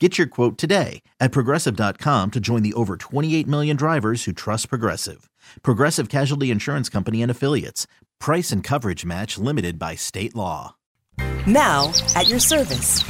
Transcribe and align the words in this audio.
Get 0.00 0.18
your 0.18 0.26
quote 0.26 0.58
today 0.58 1.02
at 1.20 1.30
progressive.com 1.30 2.32
to 2.32 2.40
join 2.40 2.64
the 2.64 2.72
over 2.74 2.96
28 2.96 3.46
million 3.46 3.76
drivers 3.76 4.24
who 4.24 4.32
trust 4.32 4.68
Progressive. 4.68 5.30
Progressive 5.62 6.08
Casualty 6.08 6.50
Insurance 6.50 6.88
Company 6.88 7.22
and 7.22 7.30
Affiliates. 7.30 7.86
Price 8.18 8.50
and 8.50 8.64
coverage 8.64 9.04
match 9.04 9.38
limited 9.38 9.78
by 9.78 9.94
state 9.94 10.34
law. 10.34 10.74
Now, 11.46 11.92
at 12.16 12.28
your 12.28 12.40
service. 12.40 13.04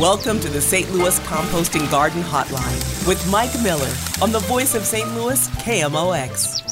Welcome 0.00 0.40
to 0.40 0.48
the 0.48 0.60
St. 0.60 0.90
Louis 0.90 1.20
Composting 1.20 1.88
Garden 1.88 2.22
Hotline 2.22 3.06
with 3.06 3.24
Mike 3.30 3.54
Miller 3.62 3.94
on 4.20 4.32
the 4.32 4.40
voice 4.40 4.74
of 4.74 4.84
St. 4.84 5.08
Louis 5.14 5.48
KMOX. 5.48 6.62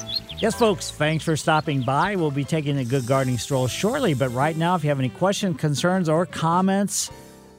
Yes, 0.41 0.57
folks, 0.57 0.91
thanks 0.91 1.23
for 1.23 1.37
stopping 1.37 1.83
by. 1.83 2.17
We'll 2.17 2.31
be 2.33 2.45
taking 2.45 2.79
a 2.79 2.85
good 2.85 3.07
gardening 3.07 3.39
stroll 3.39 3.69
shortly, 3.69 4.15
but 4.15 4.31
right 4.31 4.57
now, 4.57 4.75
if 4.75 4.83
you 4.83 4.89
have 4.89 4.99
any 4.99 5.11
questions, 5.11 5.61
concerns, 5.61 6.09
or 6.09 6.27
comments, 6.27 7.11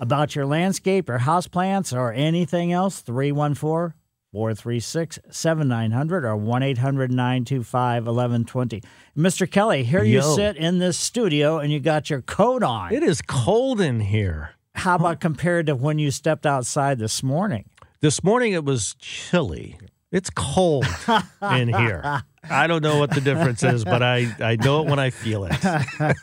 about 0.01 0.35
your 0.35 0.47
landscape 0.47 1.07
or 1.07 1.19
house 1.19 1.47
plants 1.47 1.93
or 1.93 2.11
anything 2.11 2.73
else, 2.73 2.99
314 3.01 3.93
436 4.33 5.19
7900 5.29 6.25
or 6.25 6.35
1 6.35 6.63
800 6.63 7.11
925 7.11 8.05
1120. 8.05 8.81
Mr. 9.15 9.49
Kelly, 9.49 9.83
here 9.83 10.03
you 10.03 10.21
sit 10.21 10.57
in 10.57 10.79
this 10.79 10.97
studio 10.97 11.59
and 11.59 11.71
you 11.71 11.79
got 11.79 12.09
your 12.09 12.21
coat 12.21 12.63
on. 12.63 12.93
It 12.93 13.03
is 13.03 13.21
cold 13.21 13.79
in 13.79 13.99
here. 13.99 14.55
How 14.73 14.95
about 14.95 15.19
compared 15.19 15.67
to 15.67 15.75
when 15.75 15.99
you 15.99 16.11
stepped 16.11 16.45
outside 16.45 16.97
this 16.97 17.21
morning? 17.21 17.69
This 17.99 18.23
morning 18.23 18.53
it 18.53 18.65
was 18.65 18.95
chilly. 18.99 19.77
It's 20.11 20.29
cold 20.29 20.87
in 21.41 21.67
here. 21.73 22.23
I 22.49 22.67
don't 22.67 22.81
know 22.81 22.97
what 22.97 23.11
the 23.11 23.21
difference 23.21 23.63
is, 23.63 23.85
but 23.85 24.01
I, 24.01 24.35
I 24.39 24.55
know 24.55 24.81
it 24.81 24.89
when 24.89 24.97
I 24.97 25.09
feel 25.11 25.45
it. 25.45 25.55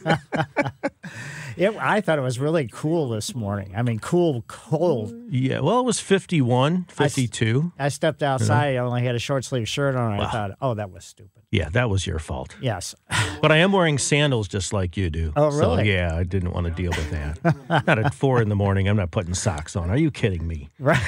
It, 1.58 1.76
I 1.76 2.00
thought 2.00 2.18
it 2.18 2.22
was 2.22 2.38
really 2.38 2.68
cool 2.72 3.08
this 3.08 3.34
morning. 3.34 3.72
I 3.76 3.82
mean, 3.82 3.98
cool, 3.98 4.44
cold. 4.48 5.12
Yeah, 5.28 5.60
well, 5.60 5.80
it 5.80 5.84
was 5.84 5.98
51, 6.00 6.84
52. 6.88 7.72
I 7.78 7.88
stepped 7.88 8.22
outside. 8.22 8.74
I 8.74 8.76
only 8.78 9.02
had 9.02 9.14
a 9.14 9.18
short 9.18 9.44
sleeve 9.44 9.68
shirt 9.68 9.96
on. 9.96 10.12
And 10.14 10.22
I 10.22 10.30
thought, 10.30 10.52
oh, 10.60 10.74
that 10.74 10.90
was 10.90 11.04
stupid. 11.04 11.42
Yeah, 11.50 11.68
that 11.70 11.90
was 11.90 12.06
your 12.06 12.18
fault. 12.18 12.56
Yes. 12.60 12.94
But 13.40 13.52
I 13.52 13.58
am 13.58 13.70
wearing 13.70 13.98
sandals 13.98 14.48
just 14.48 14.72
like 14.72 14.96
you 14.96 15.10
do. 15.10 15.32
Oh, 15.36 15.50
So, 15.50 15.58
really? 15.76 15.92
yeah, 15.92 16.12
I 16.16 16.24
didn't 16.24 16.50
want 16.52 16.66
to 16.66 16.72
deal 16.72 16.90
with 16.90 17.08
that. 17.12 17.84
not 17.86 17.96
at 17.96 18.12
four 18.12 18.42
in 18.42 18.48
the 18.48 18.56
morning. 18.56 18.88
I'm 18.88 18.96
not 18.96 19.12
putting 19.12 19.32
socks 19.32 19.76
on. 19.76 19.90
Are 19.90 19.96
you 19.96 20.10
kidding 20.10 20.44
me? 20.46 20.68
Right. 20.80 20.98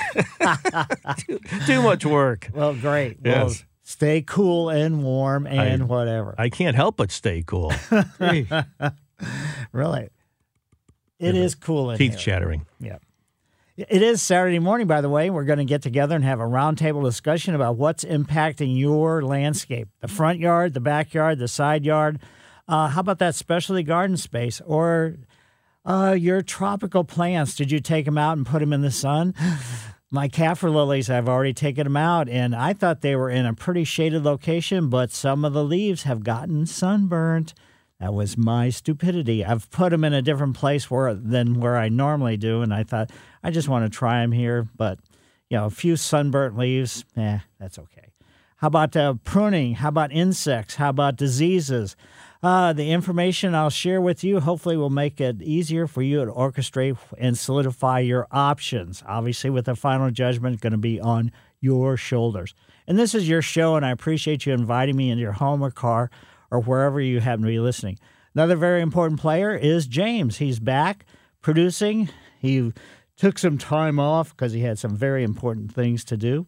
Too 1.66 1.82
much 1.82 2.04
work. 2.06 2.48
Well, 2.54 2.74
great. 2.74 3.18
Well, 3.20 3.48
Yes. 3.48 3.64
stay 3.82 4.22
cool 4.22 4.68
and 4.70 5.02
warm 5.02 5.46
and 5.48 5.82
I- 5.82 5.86
whatever. 5.86 6.36
I 6.38 6.50
can't 6.50 6.76
help 6.76 6.96
but 6.98 7.10
stay 7.10 7.42
cool. 7.44 7.72
Really. 9.72 10.08
It 11.20 11.36
is 11.36 11.54
cool 11.54 11.90
in 11.90 11.98
Teeth 11.98 12.12
here. 12.12 12.18
chattering. 12.18 12.66
Yeah. 12.80 12.98
It 13.76 14.02
is 14.02 14.20
Saturday 14.20 14.58
morning, 14.58 14.86
by 14.86 15.00
the 15.00 15.08
way. 15.08 15.30
We're 15.30 15.44
going 15.44 15.58
to 15.58 15.64
get 15.64 15.82
together 15.82 16.14
and 16.14 16.24
have 16.24 16.40
a 16.40 16.44
roundtable 16.44 17.04
discussion 17.04 17.54
about 17.54 17.76
what's 17.76 18.04
impacting 18.04 18.78
your 18.78 19.22
landscape 19.22 19.88
the 20.00 20.08
front 20.08 20.38
yard, 20.38 20.74
the 20.74 20.80
backyard, 20.80 21.38
the 21.38 21.48
side 21.48 21.84
yard. 21.84 22.20
Uh, 22.68 22.88
how 22.88 23.00
about 23.00 23.18
that 23.18 23.34
specialty 23.34 23.82
garden 23.82 24.16
space 24.16 24.60
or 24.66 25.16
uh, 25.84 26.14
your 26.18 26.42
tropical 26.42 27.04
plants? 27.04 27.54
Did 27.54 27.70
you 27.70 27.80
take 27.80 28.04
them 28.04 28.18
out 28.18 28.36
and 28.36 28.46
put 28.46 28.60
them 28.60 28.72
in 28.72 28.80
the 28.82 28.90
sun? 28.90 29.34
My 30.10 30.28
kaffir 30.28 30.72
lilies, 30.74 31.08
I've 31.08 31.28
already 31.28 31.54
taken 31.54 31.84
them 31.84 31.96
out, 31.96 32.28
and 32.28 32.54
I 32.54 32.72
thought 32.72 33.00
they 33.00 33.14
were 33.14 33.30
in 33.30 33.46
a 33.46 33.54
pretty 33.54 33.84
shaded 33.84 34.24
location, 34.24 34.88
but 34.88 35.12
some 35.12 35.44
of 35.44 35.52
the 35.52 35.62
leaves 35.62 36.02
have 36.02 36.24
gotten 36.24 36.66
sunburnt. 36.66 37.54
That 38.00 38.14
was 38.14 38.38
my 38.38 38.70
stupidity. 38.70 39.44
I've 39.44 39.70
put 39.70 39.90
them 39.90 40.04
in 40.04 40.14
a 40.14 40.22
different 40.22 40.56
place 40.56 40.90
where 40.90 41.14
than 41.14 41.60
where 41.60 41.76
I 41.76 41.90
normally 41.90 42.38
do, 42.38 42.62
and 42.62 42.72
I 42.72 42.82
thought 42.82 43.10
I 43.42 43.50
just 43.50 43.68
want 43.68 43.84
to 43.84 43.96
try 43.96 44.22
them 44.22 44.32
here. 44.32 44.68
But 44.74 44.98
you 45.50 45.58
know, 45.58 45.66
a 45.66 45.70
few 45.70 45.96
sunburnt 45.96 46.56
leaves, 46.56 47.04
eh, 47.16 47.40
that's 47.58 47.78
okay. 47.78 48.12
How 48.56 48.68
about 48.68 48.96
uh, 48.96 49.14
pruning? 49.24 49.74
How 49.74 49.88
about 49.88 50.12
insects? 50.12 50.76
How 50.76 50.90
about 50.90 51.16
diseases? 51.16 51.96
Uh, 52.42 52.72
the 52.72 52.90
information 52.90 53.54
I'll 53.54 53.68
share 53.68 54.00
with 54.00 54.24
you 54.24 54.40
hopefully 54.40 54.78
will 54.78 54.90
make 54.90 55.20
it 55.20 55.42
easier 55.42 55.86
for 55.86 56.00
you 56.00 56.24
to 56.24 56.32
orchestrate 56.32 56.96
and 57.18 57.36
solidify 57.36 58.00
your 58.00 58.26
options. 58.30 59.02
Obviously, 59.06 59.50
with 59.50 59.66
the 59.66 59.76
final 59.76 60.10
judgment 60.10 60.60
going 60.60 60.72
to 60.72 60.78
be 60.78 60.98
on 60.98 61.32
your 61.60 61.98
shoulders. 61.98 62.54
And 62.86 62.98
this 62.98 63.14
is 63.14 63.28
your 63.28 63.42
show, 63.42 63.76
and 63.76 63.84
I 63.84 63.90
appreciate 63.90 64.46
you 64.46 64.54
inviting 64.54 64.96
me 64.96 65.10
into 65.10 65.20
your 65.20 65.32
home 65.32 65.62
or 65.62 65.70
car 65.70 66.10
or 66.50 66.60
wherever 66.60 67.00
you 67.00 67.20
happen 67.20 67.42
to 67.42 67.48
be 67.48 67.60
listening. 67.60 67.98
Another 68.34 68.56
very 68.56 68.80
important 68.80 69.20
player 69.20 69.54
is 69.54 69.86
James. 69.86 70.38
He's 70.38 70.60
back 70.60 71.04
producing. 71.42 72.10
He 72.38 72.72
took 73.16 73.38
some 73.38 73.58
time 73.58 73.98
off 73.98 74.30
because 74.30 74.52
he 74.52 74.60
had 74.60 74.78
some 74.78 74.96
very 74.96 75.24
important 75.24 75.74
things 75.74 76.04
to 76.04 76.16
do, 76.16 76.46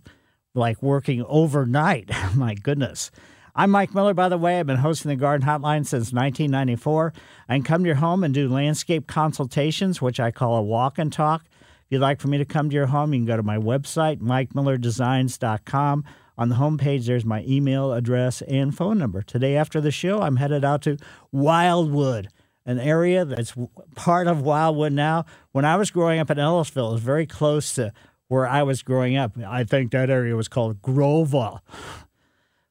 like 0.55 0.83
working 0.83 1.25
overnight. 1.29 2.11
My 2.35 2.55
goodness. 2.55 3.11
I'm 3.55 3.71
Mike 3.71 3.95
Miller, 3.95 4.15
by 4.15 4.31
the 4.31 4.39
way. 4.39 4.59
I've 4.59 4.67
been 4.67 4.79
hosting 4.79 5.11
the 5.11 5.17
Garden 5.17 5.47
Hotline 5.47 5.85
since 5.85 6.13
1994. 6.13 7.13
I 7.51 7.55
can 7.55 7.63
come 7.63 7.83
to 7.83 7.87
your 7.87 7.97
home 7.97 8.25
and 8.25 8.33
do 8.33 8.49
landscape 8.49 9.07
consultations, 9.07 10.01
which 10.01 10.19
I 10.19 10.31
call 10.31 10.57
a 10.57 10.63
walk 10.63 10.99
and 10.99 11.13
talk. 11.13 11.45
If 11.51 11.87
you'd 11.91 12.01
like 12.01 12.19
for 12.19 12.29
me 12.29 12.39
to 12.39 12.47
come 12.47 12.71
to 12.71 12.75
your 12.75 12.87
home, 12.87 13.13
you 13.13 13.19
can 13.21 13.27
go 13.27 13.37
to 13.37 13.43
my 13.43 13.59
website, 13.59 14.21
mikemillerdesigns.com. 14.21 16.05
On 16.43 16.49
the 16.49 16.57
homepage, 16.57 17.07
there's 17.07 17.25
my 17.25 17.45
email 17.47 17.93
address 17.93 18.43
and 18.43 18.77
phone 18.77 18.99
number. 18.99 19.23
Today, 19.23 19.55
after 19.55 19.81
the 19.81 19.93
show, 19.93 20.23
I'm 20.23 20.35
headed 20.35 20.65
out 20.65 20.83
to 20.83 20.97
Wildwood, 21.31 22.31
an 22.67 22.81
area 22.81 23.25
that's 23.25 23.55
part 23.95 24.27
of 24.27 24.43
Wildwood 24.43 24.93
now. 24.93 25.25
When 25.53 25.65
I 25.65 25.77
was 25.77 25.93
growing 25.93 26.19
up 26.19 26.33
in 26.33 26.41
Ellisville, 26.41 26.89
it 26.89 26.95
was 26.95 27.01
very 27.01 27.27
close 27.27 27.75
to 27.75 27.93
where 28.27 28.45
I 28.45 28.65
was 28.65 28.83
growing 28.83 29.17
up. 29.17 29.39
I 29.39 29.63
think 29.63 29.93
that 29.93 30.11
area 30.11 30.35
was 30.35 30.49
called 30.49 30.83
Groveville. 30.83 31.61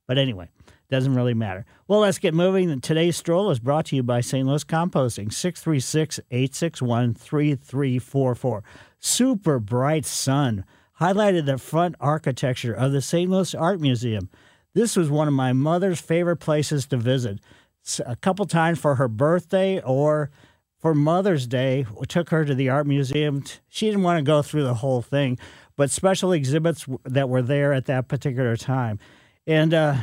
But 0.05 0.17
anyway, 0.17 0.49
doesn't 0.89 1.15
really 1.15 1.33
matter. 1.33 1.65
Well, 1.87 2.01
let's 2.01 2.19
get 2.19 2.33
moving. 2.33 2.81
Today's 2.81 3.15
stroll 3.15 3.51
is 3.51 3.59
brought 3.59 3.85
to 3.85 3.95
you 3.95 4.03
by 4.03 4.19
St. 4.19 4.45
Louis 4.45 4.65
Composting, 4.65 5.31
636 5.31 6.19
861 6.29 7.13
3344. 7.13 8.63
Super 8.99 9.59
bright 9.59 10.05
sun 10.05 10.65
highlighted 11.01 11.47
the 11.47 11.57
front 11.57 11.95
architecture 11.99 12.73
of 12.73 12.91
the 12.91 13.01
St. 13.01 13.29
Louis 13.29 13.55
Art 13.55 13.81
Museum. 13.81 14.29
This 14.75 14.95
was 14.95 15.09
one 15.09 15.27
of 15.27 15.33
my 15.33 15.51
mother's 15.51 15.99
favorite 15.99 16.37
places 16.37 16.85
to 16.87 16.97
visit. 16.97 17.39
A 18.05 18.15
couple 18.15 18.45
times 18.45 18.77
for 18.77 18.95
her 18.95 19.07
birthday 19.07 19.81
or 19.81 20.29
for 20.77 20.93
Mother's 20.93 21.47
Day, 21.47 21.87
we 21.99 22.05
took 22.05 22.29
her 22.29 22.45
to 22.45 22.53
the 22.53 22.69
art 22.69 22.85
museum. 22.85 23.43
She 23.67 23.87
didn't 23.87 24.03
want 24.03 24.19
to 24.19 24.23
go 24.23 24.43
through 24.43 24.63
the 24.63 24.75
whole 24.75 25.01
thing, 25.01 25.39
but 25.75 25.89
special 25.89 26.31
exhibits 26.31 26.85
that 27.03 27.29
were 27.29 27.41
there 27.41 27.73
at 27.73 27.87
that 27.87 28.07
particular 28.07 28.55
time. 28.55 28.99
And 29.47 29.73
uh, 29.73 29.95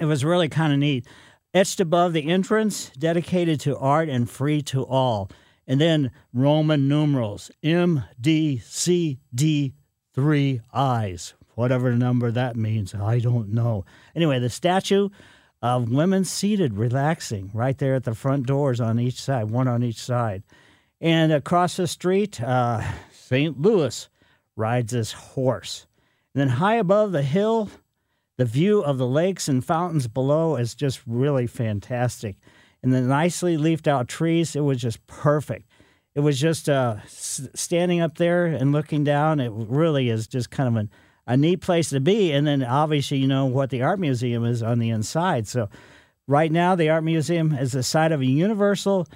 it 0.00 0.06
was 0.06 0.24
really 0.24 0.48
kind 0.48 0.72
of 0.72 0.78
neat. 0.78 1.06
Etched 1.52 1.80
above 1.80 2.14
the 2.14 2.30
entrance, 2.30 2.90
dedicated 2.98 3.60
to 3.60 3.76
art 3.76 4.08
and 4.08 4.28
free 4.28 4.62
to 4.62 4.84
all. 4.84 5.30
And 5.66 5.80
then 5.80 6.10
Roman 6.32 6.88
numerals 6.88 7.50
M, 7.62 8.04
D, 8.20 8.58
C, 8.58 9.18
D, 9.34 9.74
three 10.14 10.60
eyes. 10.72 11.34
Whatever 11.54 11.92
number 11.94 12.30
that 12.30 12.54
means, 12.54 12.94
I 12.94 13.18
don't 13.18 13.48
know. 13.48 13.84
Anyway, 14.14 14.38
the 14.38 14.50
statue 14.50 15.08
of 15.62 15.90
women 15.90 16.24
seated, 16.24 16.74
relaxing, 16.74 17.50
right 17.54 17.76
there 17.78 17.94
at 17.94 18.04
the 18.04 18.14
front 18.14 18.46
doors 18.46 18.80
on 18.80 19.00
each 19.00 19.20
side, 19.20 19.50
one 19.50 19.66
on 19.66 19.82
each 19.82 19.98
side. 19.98 20.42
And 21.00 21.32
across 21.32 21.76
the 21.76 21.86
street, 21.86 22.40
uh, 22.42 22.82
St. 23.10 23.60
Louis 23.60 24.08
rides 24.54 24.92
his 24.92 25.12
horse. 25.12 25.86
And 26.34 26.40
then 26.42 26.48
high 26.58 26.76
above 26.76 27.12
the 27.12 27.22
hill, 27.22 27.70
the 28.36 28.44
view 28.44 28.82
of 28.82 28.98
the 28.98 29.06
lakes 29.06 29.48
and 29.48 29.64
fountains 29.64 30.08
below 30.08 30.56
is 30.56 30.74
just 30.74 31.00
really 31.06 31.46
fantastic. 31.46 32.36
And 32.82 32.92
the 32.92 33.00
nicely 33.00 33.56
leafed 33.56 33.88
out 33.88 34.08
trees, 34.08 34.54
it 34.54 34.60
was 34.60 34.80
just 34.80 35.04
perfect. 35.06 35.66
It 36.14 36.20
was 36.20 36.40
just 36.40 36.68
uh, 36.68 36.96
standing 37.06 38.00
up 38.00 38.16
there 38.16 38.46
and 38.46 38.72
looking 38.72 39.04
down. 39.04 39.40
It 39.40 39.52
really 39.54 40.08
is 40.08 40.26
just 40.26 40.50
kind 40.50 40.68
of 40.68 40.76
an, 40.76 40.90
a 41.26 41.36
neat 41.36 41.60
place 41.60 41.90
to 41.90 42.00
be. 42.00 42.32
And 42.32 42.46
then 42.46 42.62
obviously, 42.62 43.18
you 43.18 43.26
know 43.26 43.46
what 43.46 43.70
the 43.70 43.82
art 43.82 44.00
museum 44.00 44.44
is 44.44 44.62
on 44.62 44.78
the 44.78 44.90
inside. 44.90 45.46
So 45.46 45.68
right 46.26 46.50
now, 46.50 46.74
the 46.74 46.88
art 46.88 47.04
museum 47.04 47.52
is 47.52 47.72
the 47.72 47.82
site 47.82 48.12
of 48.12 48.20
a 48.20 48.26
universal. 48.26 49.06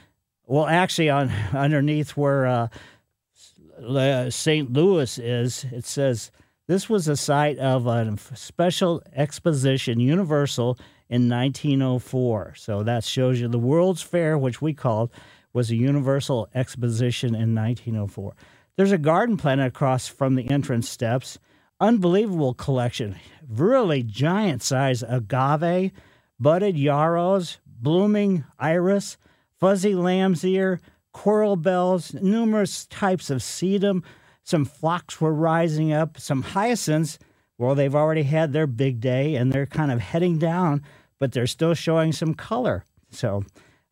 Well, 0.47 0.67
actually, 0.67 1.11
on 1.11 1.31
underneath 1.53 2.17
where 2.17 2.47
uh, 2.47 4.31
St. 4.31 4.73
Louis 4.73 5.19
is, 5.19 5.65
it 5.73 5.87
says 5.87 6.31
this 6.67 6.89
was 6.89 7.07
the 7.07 7.17
site 7.17 7.59
of 7.59 7.87
a 7.87 8.17
special 8.35 9.03
exposition, 9.15 9.99
Universal, 10.01 10.79
in 11.11 11.29
1904. 11.29 12.55
So 12.57 12.83
that 12.85 13.05
shows 13.05 13.41
you 13.41 13.49
the 13.49 13.59
World's 13.59 14.01
Fair, 14.01 14.39
which 14.39 14.63
we 14.63 14.73
called, 14.73 15.11
was 15.53 15.71
a 15.71 15.77
Universal 15.77 16.49
exposition 16.55 17.35
in 17.35 17.55
1904. 17.55 18.35
There's 18.77 18.93
a 18.93 18.99
garden 18.99 19.37
planted 19.37 19.67
across 19.67 20.07
from 20.07 20.37
the 20.37 20.49
entrance 20.51 20.89
steps. 20.89 21.39
Unbelievable 21.81 22.55
collection. 22.55 23.17
Really 23.47 24.03
giant 24.03 24.63
size 24.63 25.03
agave, 25.03 25.91
budded 26.39 26.79
yarrows, 26.79 27.59
blooming 27.67 28.45
iris, 28.59 29.19
fuzzy 29.59 29.95
lamb's 29.95 30.45
ear, 30.45 30.81
coral 31.13 31.57
bells, 31.57 32.15
numerous 32.15 32.87
types 32.87 33.31
of 33.31 33.41
sedum. 33.41 34.05
Some 34.45 34.65
phlox 34.65 35.21
were 35.21 35.35
rising 35.35 35.93
up, 35.93 36.19
some 36.19 36.43
hyacinths. 36.43 37.19
Well, 37.59 37.75
they've 37.75 37.95
already 37.95 38.23
had 38.23 38.53
their 38.53 38.67
big 38.67 39.01
day 39.01 39.35
and 39.35 39.53
they're 39.53 39.67
kind 39.67 39.91
of 39.91 40.01
heading 40.01 40.39
down, 40.39 40.83
but 41.21 41.31
they're 41.31 41.47
still 41.47 41.75
showing 41.75 42.13
some 42.13 42.35
color. 42.35 42.85
So, 43.11 43.45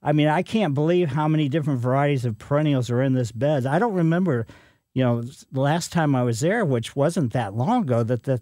I 0.02 0.12
mean, 0.12 0.26
I 0.26 0.42
can't 0.42 0.74
believe 0.74 1.10
how 1.10 1.28
many 1.28 1.48
different 1.48 1.78
varieties 1.78 2.24
of 2.24 2.38
perennials 2.38 2.90
are 2.90 3.02
in 3.02 3.12
this 3.12 3.30
bed. 3.30 3.66
I 3.66 3.78
don't 3.78 3.94
remember, 3.94 4.46
you 4.94 5.04
know, 5.04 5.22
the 5.22 5.60
last 5.60 5.92
time 5.92 6.16
I 6.16 6.24
was 6.24 6.40
there, 6.40 6.64
which 6.64 6.96
wasn't 6.96 7.32
that 7.34 7.54
long 7.54 7.82
ago, 7.82 8.02
that 8.02 8.24
the, 8.24 8.40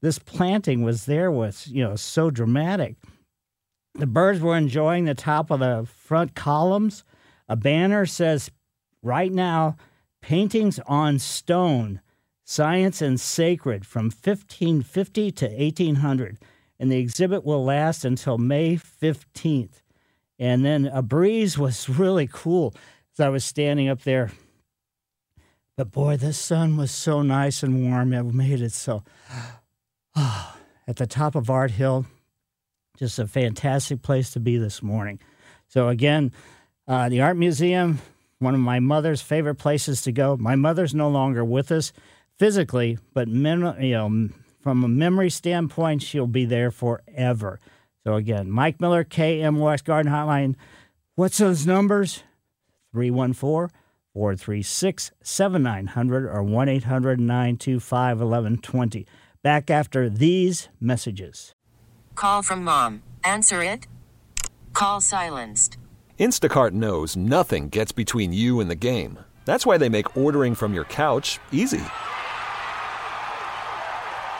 this 0.00 0.18
planting 0.18 0.82
was 0.82 1.04
there 1.04 1.30
was, 1.30 1.66
you 1.66 1.82
know, 1.82 1.96
so 1.96 2.30
dramatic. 2.30 2.96
The 3.94 4.06
birds 4.06 4.40
were 4.40 4.56
enjoying 4.56 5.04
the 5.04 5.14
top 5.14 5.50
of 5.50 5.58
the 5.60 5.86
front 5.92 6.34
columns. 6.34 7.04
A 7.48 7.56
banner 7.56 8.06
says, 8.06 8.50
right 9.02 9.32
now, 9.32 9.76
paintings 10.20 10.78
on 10.86 11.18
stone, 11.18 12.00
science 12.44 13.02
and 13.02 13.18
sacred 13.18 13.84
from 13.84 14.04
1550 14.04 15.32
to 15.32 15.46
1800. 15.46 16.38
And 16.80 16.90
the 16.90 16.98
exhibit 16.98 17.44
will 17.44 17.64
last 17.64 18.04
until 18.04 18.38
May 18.38 18.76
15th. 18.76 19.82
And 20.38 20.64
then 20.64 20.86
a 20.86 21.02
breeze 21.02 21.58
was 21.58 21.88
really 21.98 22.28
cool 22.30 22.74
as 23.14 23.20
I 23.20 23.28
was 23.28 23.44
standing 23.44 23.88
up 23.88 24.02
there. 24.02 24.30
But 25.76 25.92
boy, 25.92 26.16
the 26.16 26.32
sun 26.32 26.76
was 26.76 26.90
so 26.90 27.22
nice 27.22 27.62
and 27.62 27.88
warm. 27.88 28.12
It 28.12 28.24
made 28.24 28.60
it 28.60 28.72
so. 28.72 29.04
at 30.16 30.96
the 30.96 31.06
top 31.06 31.34
of 31.34 31.50
Art 31.50 31.70
Hill, 31.70 32.06
just 32.98 33.18
a 33.18 33.26
fantastic 33.26 34.02
place 34.02 34.30
to 34.30 34.40
be 34.40 34.56
this 34.56 34.82
morning. 34.82 35.20
So, 35.68 35.88
again, 35.88 36.32
uh, 36.88 37.08
the 37.08 37.20
Art 37.20 37.36
Museum, 37.36 38.00
one 38.38 38.54
of 38.54 38.60
my 38.60 38.80
mother's 38.80 39.20
favorite 39.20 39.56
places 39.56 40.02
to 40.02 40.12
go. 40.12 40.36
My 40.36 40.56
mother's 40.56 40.94
no 40.94 41.08
longer 41.08 41.44
with 41.44 41.70
us 41.70 41.92
physically, 42.38 42.98
but 43.12 43.28
mem- 43.28 43.80
you 43.80 43.92
know, 43.92 44.28
from 44.60 44.84
a 44.84 44.88
memory 44.88 45.30
standpoint, 45.30 46.02
she'll 46.02 46.26
be 46.26 46.44
there 46.44 46.70
forever. 46.70 47.60
So 48.04 48.14
again, 48.14 48.50
Mike 48.50 48.80
Miller, 48.80 49.04
KMOX 49.04 49.84
Garden 49.84 50.12
Hotline. 50.12 50.54
What's 51.14 51.38
those 51.38 51.66
numbers? 51.66 52.22
314 52.92 53.74
436 54.14 55.12
7900 55.22 56.26
or 56.26 56.42
1 56.42 56.68
800 56.68 57.20
925 57.20 58.18
1120. 58.18 59.06
Back 59.42 59.70
after 59.70 60.08
these 60.08 60.68
messages. 60.80 61.54
Call 62.14 62.42
from 62.42 62.64
mom. 62.64 63.02
Answer 63.22 63.62
it. 63.62 63.86
Call 64.72 65.00
silenced. 65.00 65.76
Instacart 66.18 66.72
knows 66.72 67.16
nothing 67.16 67.68
gets 67.68 67.92
between 67.92 68.32
you 68.32 68.58
and 68.60 68.68
the 68.70 68.74
game. 68.74 69.20
That's 69.44 69.64
why 69.64 69.78
they 69.78 69.88
make 69.88 70.16
ordering 70.16 70.54
from 70.54 70.74
your 70.74 70.84
couch 70.84 71.38
easy. 71.52 71.82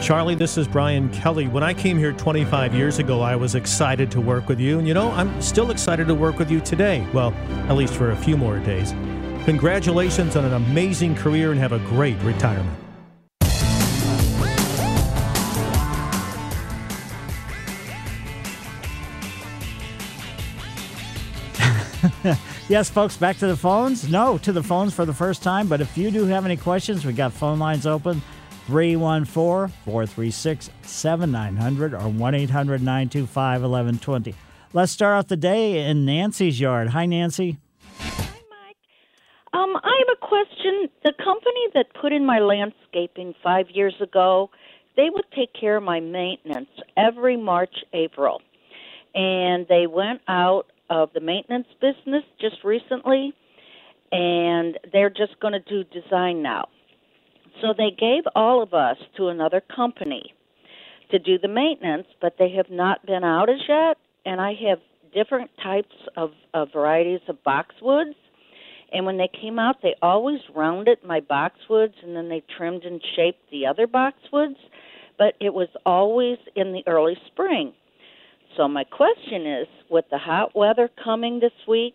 Charlie, 0.00 0.34
this 0.34 0.56
is 0.56 0.66
Brian 0.66 1.10
Kelly. 1.10 1.46
When 1.46 1.62
I 1.62 1.74
came 1.74 1.98
here 1.98 2.12
25 2.12 2.74
years 2.74 2.98
ago, 2.98 3.20
I 3.20 3.36
was 3.36 3.54
excited 3.54 4.10
to 4.12 4.20
work 4.20 4.48
with 4.48 4.58
you. 4.58 4.78
And 4.78 4.88
you 4.88 4.94
know, 4.94 5.10
I'm 5.10 5.42
still 5.42 5.70
excited 5.70 6.06
to 6.06 6.14
work 6.14 6.38
with 6.38 6.50
you 6.50 6.60
today. 6.60 7.06
Well, 7.12 7.34
at 7.68 7.76
least 7.76 7.92
for 7.94 8.12
a 8.12 8.16
few 8.16 8.36
more 8.36 8.58
days. 8.60 8.92
Congratulations 9.44 10.36
on 10.36 10.46
an 10.46 10.54
amazing 10.54 11.16
career 11.16 11.50
and 11.50 11.60
have 11.60 11.72
a 11.72 11.78
great 11.80 12.16
retirement. 12.22 12.78
Yes, 22.68 22.88
folks, 22.88 23.16
back 23.16 23.36
to 23.38 23.48
the 23.48 23.56
phones. 23.56 24.08
No, 24.08 24.38
to 24.38 24.52
the 24.52 24.62
phones 24.62 24.94
for 24.94 25.04
the 25.04 25.12
first 25.12 25.42
time. 25.42 25.66
But 25.66 25.80
if 25.80 25.98
you 25.98 26.12
do 26.12 26.26
have 26.26 26.44
any 26.44 26.56
questions, 26.56 27.04
we 27.04 27.12
got 27.12 27.32
phone 27.32 27.58
lines 27.58 27.84
open 27.84 28.22
314 28.70 29.74
436 29.84 30.70
7900 30.82 31.92
or 31.92 32.08
1 32.08 32.34
800 32.36 32.80
925 32.80 33.62
1120. 33.62 34.34
Let's 34.72 34.92
start 34.92 35.18
off 35.18 35.26
the 35.26 35.36
day 35.36 35.84
in 35.84 36.04
Nancy's 36.04 36.60
yard. 36.60 36.90
Hi, 36.90 37.04
Nancy. 37.04 37.58
Hi, 37.98 38.40
Mike. 38.48 38.76
Um, 39.52 39.74
I 39.82 40.04
have 40.06 40.16
a 40.16 40.24
question. 40.24 40.88
The 41.02 41.12
company 41.18 41.66
that 41.74 41.86
put 42.00 42.12
in 42.12 42.24
my 42.24 42.38
landscaping 42.38 43.34
five 43.42 43.66
years 43.70 43.94
ago, 44.00 44.50
they 44.96 45.08
would 45.10 45.24
take 45.34 45.52
care 45.60 45.76
of 45.76 45.82
my 45.82 45.98
maintenance 45.98 46.70
every 46.96 47.36
March, 47.36 47.74
April. 47.92 48.40
And 49.16 49.66
they 49.68 49.88
went 49.88 50.20
out 50.28 50.66
of 50.88 51.12
the 51.12 51.20
maintenance 51.20 51.66
business 51.80 52.22
just 52.40 52.62
recently, 52.62 53.32
and 54.12 54.78
they're 54.92 55.10
just 55.10 55.40
going 55.40 55.54
to 55.54 55.58
do 55.58 55.82
design 55.82 56.40
now. 56.40 56.68
So 57.60 57.74
they 57.76 57.90
gave 57.90 58.24
all 58.34 58.62
of 58.62 58.74
us 58.74 58.96
to 59.16 59.28
another 59.28 59.60
company 59.74 60.34
to 61.10 61.18
do 61.18 61.38
the 61.38 61.48
maintenance, 61.48 62.06
but 62.20 62.36
they 62.38 62.50
have 62.56 62.70
not 62.70 63.04
been 63.04 63.24
out 63.24 63.48
as 63.50 63.60
yet. 63.68 63.96
And 64.24 64.40
I 64.40 64.54
have 64.68 64.78
different 65.12 65.50
types 65.62 65.94
of, 66.16 66.30
of 66.54 66.68
varieties 66.72 67.20
of 67.28 67.36
boxwoods. 67.44 68.14
And 68.92 69.06
when 69.06 69.18
they 69.18 69.28
came 69.40 69.58
out, 69.58 69.76
they 69.82 69.94
always 70.02 70.40
rounded 70.54 70.98
my 71.04 71.20
boxwoods 71.20 71.94
and 72.02 72.16
then 72.16 72.28
they 72.28 72.42
trimmed 72.56 72.84
and 72.84 73.00
shaped 73.16 73.50
the 73.50 73.66
other 73.66 73.86
boxwoods. 73.86 74.56
But 75.18 75.34
it 75.40 75.52
was 75.52 75.68
always 75.84 76.38
in 76.56 76.72
the 76.72 76.82
early 76.86 77.16
spring. 77.26 77.72
So 78.56 78.66
my 78.66 78.84
question 78.84 79.46
is, 79.46 79.68
with 79.90 80.06
the 80.10 80.18
hot 80.18 80.56
weather 80.56 80.90
coming 81.02 81.40
this 81.40 81.52
week, 81.68 81.94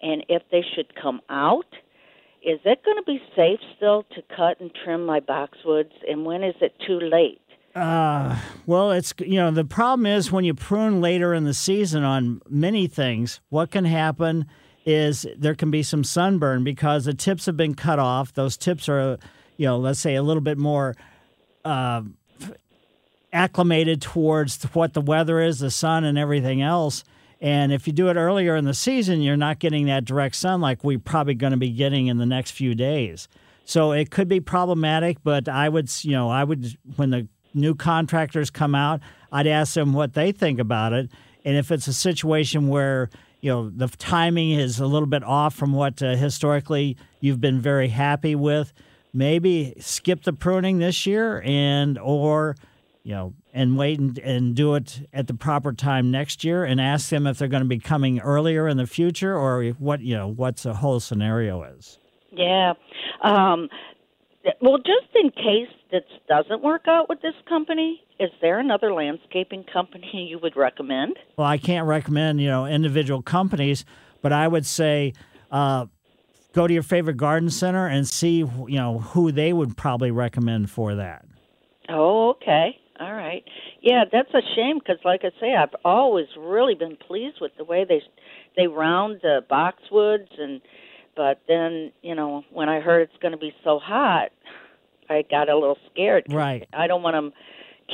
and 0.00 0.24
if 0.28 0.42
they 0.50 0.64
should 0.74 0.94
come 1.00 1.20
out, 1.28 1.66
is 2.42 2.60
it 2.64 2.84
going 2.84 2.96
to 2.96 3.02
be 3.04 3.20
safe 3.36 3.60
still 3.76 4.04
to 4.14 4.22
cut 4.34 4.60
and 4.60 4.70
trim 4.84 5.04
my 5.04 5.20
boxwoods? 5.20 5.92
And 6.08 6.24
when 6.24 6.42
is 6.42 6.54
it 6.60 6.74
too 6.86 6.98
late? 7.00 7.40
Uh, 7.74 8.38
well, 8.66 8.90
it's 8.90 9.12
you 9.18 9.36
know 9.36 9.50
the 9.50 9.64
problem 9.64 10.06
is 10.06 10.32
when 10.32 10.44
you 10.44 10.54
prune 10.54 11.00
later 11.00 11.34
in 11.34 11.44
the 11.44 11.54
season 11.54 12.02
on 12.02 12.40
many 12.48 12.86
things, 12.86 13.40
what 13.50 13.70
can 13.70 13.84
happen 13.84 14.46
is 14.84 15.26
there 15.36 15.54
can 15.54 15.70
be 15.70 15.82
some 15.82 16.02
sunburn 16.02 16.64
because 16.64 17.04
the 17.04 17.14
tips 17.14 17.46
have 17.46 17.56
been 17.56 17.74
cut 17.74 17.98
off. 17.98 18.32
Those 18.32 18.56
tips 18.56 18.88
are, 18.88 19.18
you 19.58 19.66
know, 19.66 19.78
let's 19.78 20.00
say 20.00 20.14
a 20.14 20.22
little 20.22 20.40
bit 20.40 20.56
more 20.56 20.96
uh, 21.64 22.02
acclimated 23.32 24.00
towards 24.00 24.64
what 24.72 24.94
the 24.94 25.02
weather 25.02 25.40
is, 25.40 25.58
the 25.58 25.70
sun, 25.70 26.04
and 26.04 26.16
everything 26.18 26.62
else. 26.62 27.04
And 27.40 27.72
if 27.72 27.86
you 27.86 27.92
do 27.92 28.08
it 28.08 28.16
earlier 28.16 28.56
in 28.56 28.64
the 28.64 28.74
season, 28.74 29.22
you're 29.22 29.36
not 29.36 29.60
getting 29.60 29.86
that 29.86 30.04
direct 30.04 30.34
sun 30.34 30.60
like 30.60 30.82
we're 30.82 30.98
probably 30.98 31.34
going 31.34 31.52
to 31.52 31.56
be 31.56 31.70
getting 31.70 32.08
in 32.08 32.18
the 32.18 32.26
next 32.26 32.50
few 32.50 32.74
days. 32.74 33.28
So 33.64 33.92
it 33.92 34.10
could 34.10 34.28
be 34.28 34.40
problematic, 34.40 35.18
but 35.22 35.48
I 35.48 35.68
would, 35.68 35.90
you 36.02 36.12
know, 36.12 36.30
I 36.30 36.42
would, 36.42 36.76
when 36.96 37.10
the 37.10 37.28
new 37.54 37.74
contractors 37.74 38.50
come 38.50 38.74
out, 38.74 39.00
I'd 39.30 39.46
ask 39.46 39.74
them 39.74 39.92
what 39.92 40.14
they 40.14 40.32
think 40.32 40.58
about 40.58 40.92
it. 40.92 41.10
And 41.44 41.56
if 41.56 41.70
it's 41.70 41.86
a 41.86 41.92
situation 41.92 42.68
where, 42.68 43.10
you 43.40 43.50
know, 43.50 43.70
the 43.70 43.88
timing 43.88 44.52
is 44.52 44.80
a 44.80 44.86
little 44.86 45.06
bit 45.06 45.22
off 45.22 45.54
from 45.54 45.72
what 45.72 46.02
uh, 46.02 46.16
historically 46.16 46.96
you've 47.20 47.40
been 47.40 47.60
very 47.60 47.88
happy 47.88 48.34
with, 48.34 48.72
maybe 49.12 49.74
skip 49.78 50.24
the 50.24 50.32
pruning 50.32 50.78
this 50.78 51.06
year 51.06 51.42
and, 51.44 51.98
or, 51.98 52.56
you 53.04 53.12
know, 53.12 53.34
and 53.52 53.76
wait 53.76 53.98
and, 53.98 54.18
and 54.18 54.54
do 54.54 54.74
it 54.74 55.08
at 55.12 55.26
the 55.26 55.34
proper 55.34 55.72
time 55.72 56.10
next 56.10 56.44
year 56.44 56.64
and 56.64 56.80
ask 56.80 57.08
them 57.08 57.26
if 57.26 57.38
they're 57.38 57.48
going 57.48 57.62
to 57.62 57.68
be 57.68 57.78
coming 57.78 58.20
earlier 58.20 58.68
in 58.68 58.76
the 58.76 58.86
future 58.86 59.36
or 59.36 59.64
what, 59.78 60.00
you 60.00 60.14
know, 60.14 60.28
what's 60.28 60.62
the 60.64 60.74
whole 60.74 61.00
scenario 61.00 61.62
is. 61.62 61.98
Yeah. 62.30 62.74
Um, 63.22 63.68
well, 64.60 64.78
just 64.78 65.14
in 65.14 65.30
case 65.30 65.68
this 65.90 66.04
doesn't 66.28 66.62
work 66.62 66.82
out 66.86 67.08
with 67.08 67.20
this 67.22 67.34
company, 67.48 68.02
is 68.20 68.30
there 68.40 68.58
another 68.58 68.92
landscaping 68.92 69.64
company 69.72 70.26
you 70.30 70.38
would 70.38 70.56
recommend? 70.56 71.18
Well, 71.36 71.46
I 71.46 71.58
can't 71.58 71.86
recommend, 71.86 72.40
you 72.40 72.48
know, 72.48 72.66
individual 72.66 73.22
companies, 73.22 73.84
but 74.22 74.32
I 74.32 74.48
would 74.48 74.66
say 74.66 75.14
uh, 75.50 75.86
go 76.52 76.66
to 76.66 76.74
your 76.74 76.82
favorite 76.82 77.16
garden 77.16 77.50
center 77.50 77.86
and 77.86 78.06
see, 78.06 78.38
you 78.38 78.66
know, 78.68 78.98
who 78.98 79.32
they 79.32 79.52
would 79.52 79.76
probably 79.76 80.10
recommend 80.10 80.70
for 80.70 80.94
that. 80.96 81.24
Oh, 81.88 82.30
okay. 82.30 82.78
All 83.00 83.12
right. 83.12 83.44
Yeah, 83.80 84.04
that's 84.10 84.32
a 84.34 84.40
shame 84.56 84.78
because, 84.78 84.98
like 85.04 85.20
I 85.22 85.30
say, 85.40 85.54
I've 85.54 85.74
always 85.84 86.26
really 86.36 86.74
been 86.74 86.96
pleased 86.96 87.36
with 87.40 87.52
the 87.56 87.64
way 87.64 87.84
they 87.88 88.02
they 88.56 88.66
round 88.66 89.20
the 89.22 89.40
boxwoods 89.50 90.28
and 90.38 90.60
but 91.16 91.40
then 91.48 91.92
you 92.02 92.14
know 92.14 92.44
when 92.52 92.68
I 92.68 92.80
heard 92.80 93.02
it's 93.02 93.22
going 93.22 93.32
to 93.32 93.38
be 93.38 93.52
so 93.64 93.78
hot, 93.78 94.30
I 95.08 95.24
got 95.30 95.48
a 95.48 95.54
little 95.54 95.78
scared. 95.92 96.26
Right. 96.28 96.68
I 96.72 96.86
don't 96.86 97.02
want 97.02 97.14
them 97.14 97.32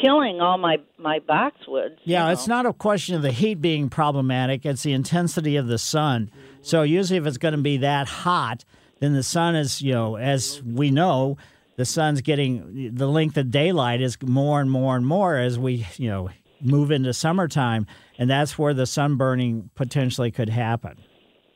killing 0.01 0.41
all 0.41 0.59
my 0.59 0.77
my 0.99 1.21
boxwoods. 1.21 1.99
Yeah, 2.05 2.27
you 2.27 2.33
it's 2.33 2.49
not 2.49 2.67
a 2.67 2.73
question 2.73 3.15
of 3.15 3.23
the 3.23 3.33
heat 3.33 3.61
being 3.61 3.89
problematic; 3.89 4.65
it's 4.65 4.83
the 4.83 4.93
intensity 4.93 5.57
of 5.57 5.67
the 5.67 5.79
sun. 5.79 6.31
So 6.63 6.83
usually, 6.83 7.19
if 7.19 7.27
it's 7.27 7.39
going 7.39 7.55
to 7.55 7.61
be 7.61 7.79
that 7.79 8.09
hot, 8.09 8.65
then 9.01 9.13
the 9.13 9.23
sun 9.23 9.55
is, 9.55 9.83
you 9.83 9.93
know, 9.93 10.17
as 10.17 10.63
we 10.63 10.91
know, 10.91 11.37
the 11.77 11.85
sun's 11.85 12.21
getting 12.21 12.95
the 12.95 13.09
length 13.09 13.37
of 13.37 13.51
daylight 13.51 14.01
is 14.01 14.17
more 14.23 14.61
and 14.61 14.71
more 14.71 14.97
and 14.97 15.07
more 15.07 15.37
as 15.37 15.59
we, 15.59 15.87
you 15.97 16.09
know, 16.09 16.31
move 16.61 16.91
into 16.91 17.13
summertime, 17.13 17.87
and 18.19 18.31
that's 18.31 18.59
where 18.59 18.75
the 18.75 18.87
sunburning 18.87 19.71
potentially 19.75 20.31
could 20.31 20.49
happen. 20.49 20.97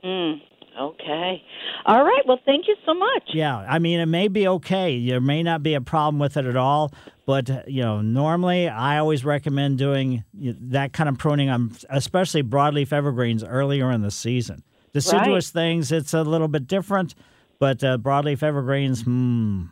Mm, 0.05 0.41
okay. 0.79 1.43
All 1.87 2.05
right. 2.05 2.23
Well, 2.27 2.41
thank 2.45 2.69
you 2.69 2.77
so 2.85 2.95
much. 2.95 3.31
Yeah, 3.33 3.57
I 3.57 3.79
mean, 3.79 4.01
it 4.01 4.07
may 4.07 4.29
be 4.29 4.47
okay. 4.49 5.09
There 5.09 5.21
may 5.21 5.43
not 5.43 5.63
be 5.63 5.75
a 5.75 5.81
problem 5.81 6.19
with 6.19 6.37
it 6.37 6.45
at 6.45 6.57
all, 6.57 6.93
but 7.25 7.69
you 7.69 7.83
know, 7.83 8.01
normally 8.01 8.69
I 8.69 8.99
always 8.99 9.25
recommend 9.25 9.79
doing 9.79 10.25
that 10.35 10.93
kind 10.93 11.09
of 11.09 11.17
pruning 11.19 11.49
on, 11.49 11.73
especially 11.89 12.43
broadleaf 12.43 12.93
evergreens, 12.93 13.43
earlier 13.43 13.91
in 13.91 14.03
the 14.03 14.11
season. 14.11 14.63
Deciduous 14.93 15.51
things, 15.51 15.93
it's 15.93 16.15
a 16.15 16.23
little 16.23 16.49
bit 16.49 16.67
different, 16.67 17.15
but 17.59 17.85
uh, 17.85 17.99
broadleaf 17.99 18.43
evergreens, 18.43 19.03
hmm. 19.03 19.67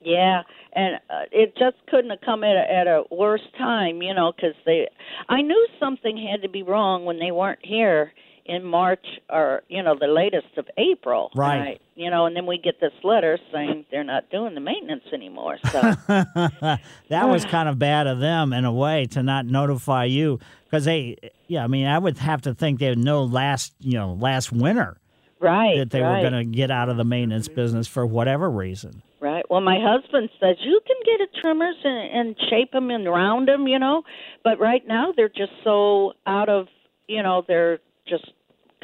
Yeah, 0.00 0.42
and 0.72 0.96
uh, 1.10 1.24
it 1.32 1.54
just 1.58 1.76
couldn't 1.88 2.10
have 2.10 2.20
come 2.24 2.44
at 2.44 2.56
a, 2.56 2.72
at 2.72 2.86
a 2.86 3.02
worse 3.10 3.46
time, 3.56 4.02
you 4.02 4.14
know, 4.14 4.32
because 4.34 4.54
they. 4.64 4.88
I 5.28 5.42
knew 5.42 5.68
something 5.80 6.16
had 6.16 6.42
to 6.42 6.48
be 6.48 6.62
wrong 6.62 7.04
when 7.04 7.18
they 7.18 7.32
weren't 7.32 7.60
here 7.62 8.12
in 8.48 8.64
March 8.64 9.04
or 9.28 9.62
you 9.68 9.82
know 9.82 9.94
the 9.98 10.06
latest 10.06 10.56
of 10.56 10.66
April. 10.78 11.30
Right. 11.34 11.80
You 11.94 12.10
know, 12.10 12.26
and 12.26 12.34
then 12.34 12.46
we 12.46 12.58
get 12.58 12.80
this 12.80 12.92
letter 13.04 13.38
saying 13.52 13.84
they're 13.90 14.04
not 14.04 14.30
doing 14.30 14.54
the 14.54 14.60
maintenance 14.60 15.04
anymore. 15.12 15.58
So 15.70 15.80
that 16.08 16.80
was 17.10 17.44
kind 17.44 17.68
of 17.68 17.78
bad 17.78 18.06
of 18.06 18.20
them 18.20 18.52
in 18.52 18.64
a 18.64 18.72
way 18.72 19.06
to 19.06 19.22
not 19.22 19.46
notify 19.46 20.04
you 20.04 20.38
because 20.64 20.84
they, 20.84 21.16
yeah, 21.46 21.64
I 21.64 21.66
mean, 21.66 21.86
I 21.86 21.98
would 21.98 22.18
have 22.18 22.42
to 22.42 22.54
think 22.54 22.78
they 22.78 22.88
would 22.88 22.98
know 22.98 23.24
last, 23.24 23.74
you 23.80 23.94
know, 23.94 24.14
last 24.14 24.52
winter 24.52 24.96
right, 25.40 25.78
that 25.78 25.90
they 25.90 26.00
right, 26.00 26.22
were 26.22 26.30
going 26.30 26.50
to 26.50 26.56
get 26.56 26.70
out 26.70 26.88
of 26.88 26.96
the 26.96 27.04
maintenance 27.04 27.48
business 27.48 27.86
for 27.86 28.06
whatever 28.06 28.50
reason. 28.50 29.02
Well, 29.50 29.60
my 29.60 29.78
husband 29.80 30.28
says 30.40 30.56
you 30.60 30.80
can 30.86 30.96
get 31.04 31.26
a 31.26 31.40
trimmers 31.40 31.76
and, 31.82 32.18
and 32.18 32.36
shape 32.50 32.72
them 32.72 32.90
and 32.90 33.06
round 33.06 33.48
them, 33.48 33.66
you 33.66 33.78
know, 33.78 34.02
but 34.44 34.58
right 34.58 34.86
now 34.86 35.12
they're 35.16 35.28
just 35.28 35.52
so 35.64 36.12
out 36.26 36.48
of, 36.48 36.66
you 37.06 37.22
know, 37.22 37.42
they're 37.46 37.78
just 38.06 38.30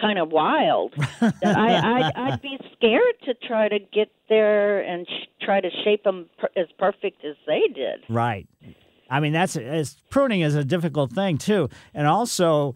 kind 0.01 0.19
of 0.19 0.31
wild. 0.31 0.95
that 1.21 1.57
I, 1.57 1.77
I'd, 1.77 2.13
I'd 2.17 2.43
be 2.43 2.59
scared 2.77 3.15
to 3.25 3.35
try 3.47 3.69
to 3.69 3.79
get 3.79 4.11
there 4.29 4.81
and 4.81 5.07
sh- 5.07 5.45
try 5.45 5.61
to 5.61 5.69
shape 5.85 6.05
them 6.05 6.29
per- 6.39 6.49
as 6.57 6.67
perfect 6.79 7.25
as 7.25 7.37
they 7.47 7.63
did. 7.75 8.01
Right. 8.09 8.49
I 9.11 9.21
mean, 9.21 9.33
that's 9.33 9.57
it's, 9.57 9.97
pruning 10.11 10.41
is 10.41 10.55
a 10.55 10.65
difficult 10.65 11.13
thing 11.13 11.39
too, 11.39 11.69
and 11.93 12.07
also 12.07 12.75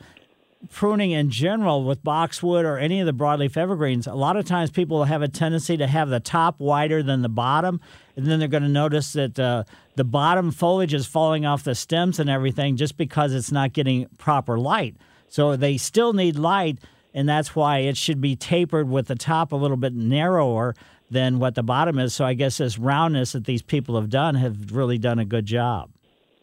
pruning 0.71 1.13
in 1.13 1.31
general 1.31 1.85
with 1.85 2.03
boxwood 2.03 2.65
or 2.65 2.79
any 2.79 3.01
of 3.01 3.07
the 3.07 3.13
broadleaf 3.13 3.57
evergreens. 3.57 4.07
A 4.07 4.15
lot 4.15 4.37
of 4.37 4.45
times, 4.45 4.71
people 4.71 5.05
have 5.05 5.23
a 5.23 5.29
tendency 5.29 5.77
to 5.77 5.87
have 5.87 6.09
the 6.09 6.21
top 6.21 6.59
wider 6.59 7.03
than 7.03 7.23
the 7.23 7.29
bottom, 7.29 7.81
and 8.17 8.27
then 8.27 8.39
they're 8.39 8.49
going 8.49 8.63
to 8.63 8.69
notice 8.69 9.13
that 9.13 9.39
uh, 9.39 9.65
the 9.95 10.05
bottom 10.05 10.51
foliage 10.51 10.95
is 10.95 11.07
falling 11.07 11.47
off 11.47 11.65
the 11.65 11.75
stems 11.75 12.19
and 12.19 12.29
everything 12.29 12.77
just 12.77 12.97
because 12.97 13.33
it's 13.35 13.53
not 13.53 13.73
getting 13.73 14.07
proper 14.19 14.59
light. 14.59 14.97
So 15.29 15.57
they 15.57 15.77
still 15.77 16.13
need 16.13 16.37
light, 16.37 16.79
and 17.15 17.29
that's 17.29 17.55
why 17.55 17.79
it 17.79 17.97
should 17.97 18.21
be 18.21 18.35
tapered 18.35 18.89
with 18.89 19.07
the 19.07 19.15
top 19.15 19.53
a 19.53 19.57
little 19.57 19.77
bit 19.77 19.95
narrower 19.95 20.75
than 21.11 21.39
what 21.39 21.55
the 21.55 21.63
bottom 21.63 21.99
is. 21.99 22.15
So 22.15 22.25
I 22.25 22.35
guess 22.35 22.59
this 22.59 22.79
roundness 22.79 23.33
that 23.33 23.45
these 23.45 23.63
people 23.63 23.97
have 23.97 24.11
done 24.11 24.35
have 24.35 24.73
really 24.73 24.99
done 24.99 25.19
a 25.19 25.25
good 25.25 25.47
job. 25.47 25.91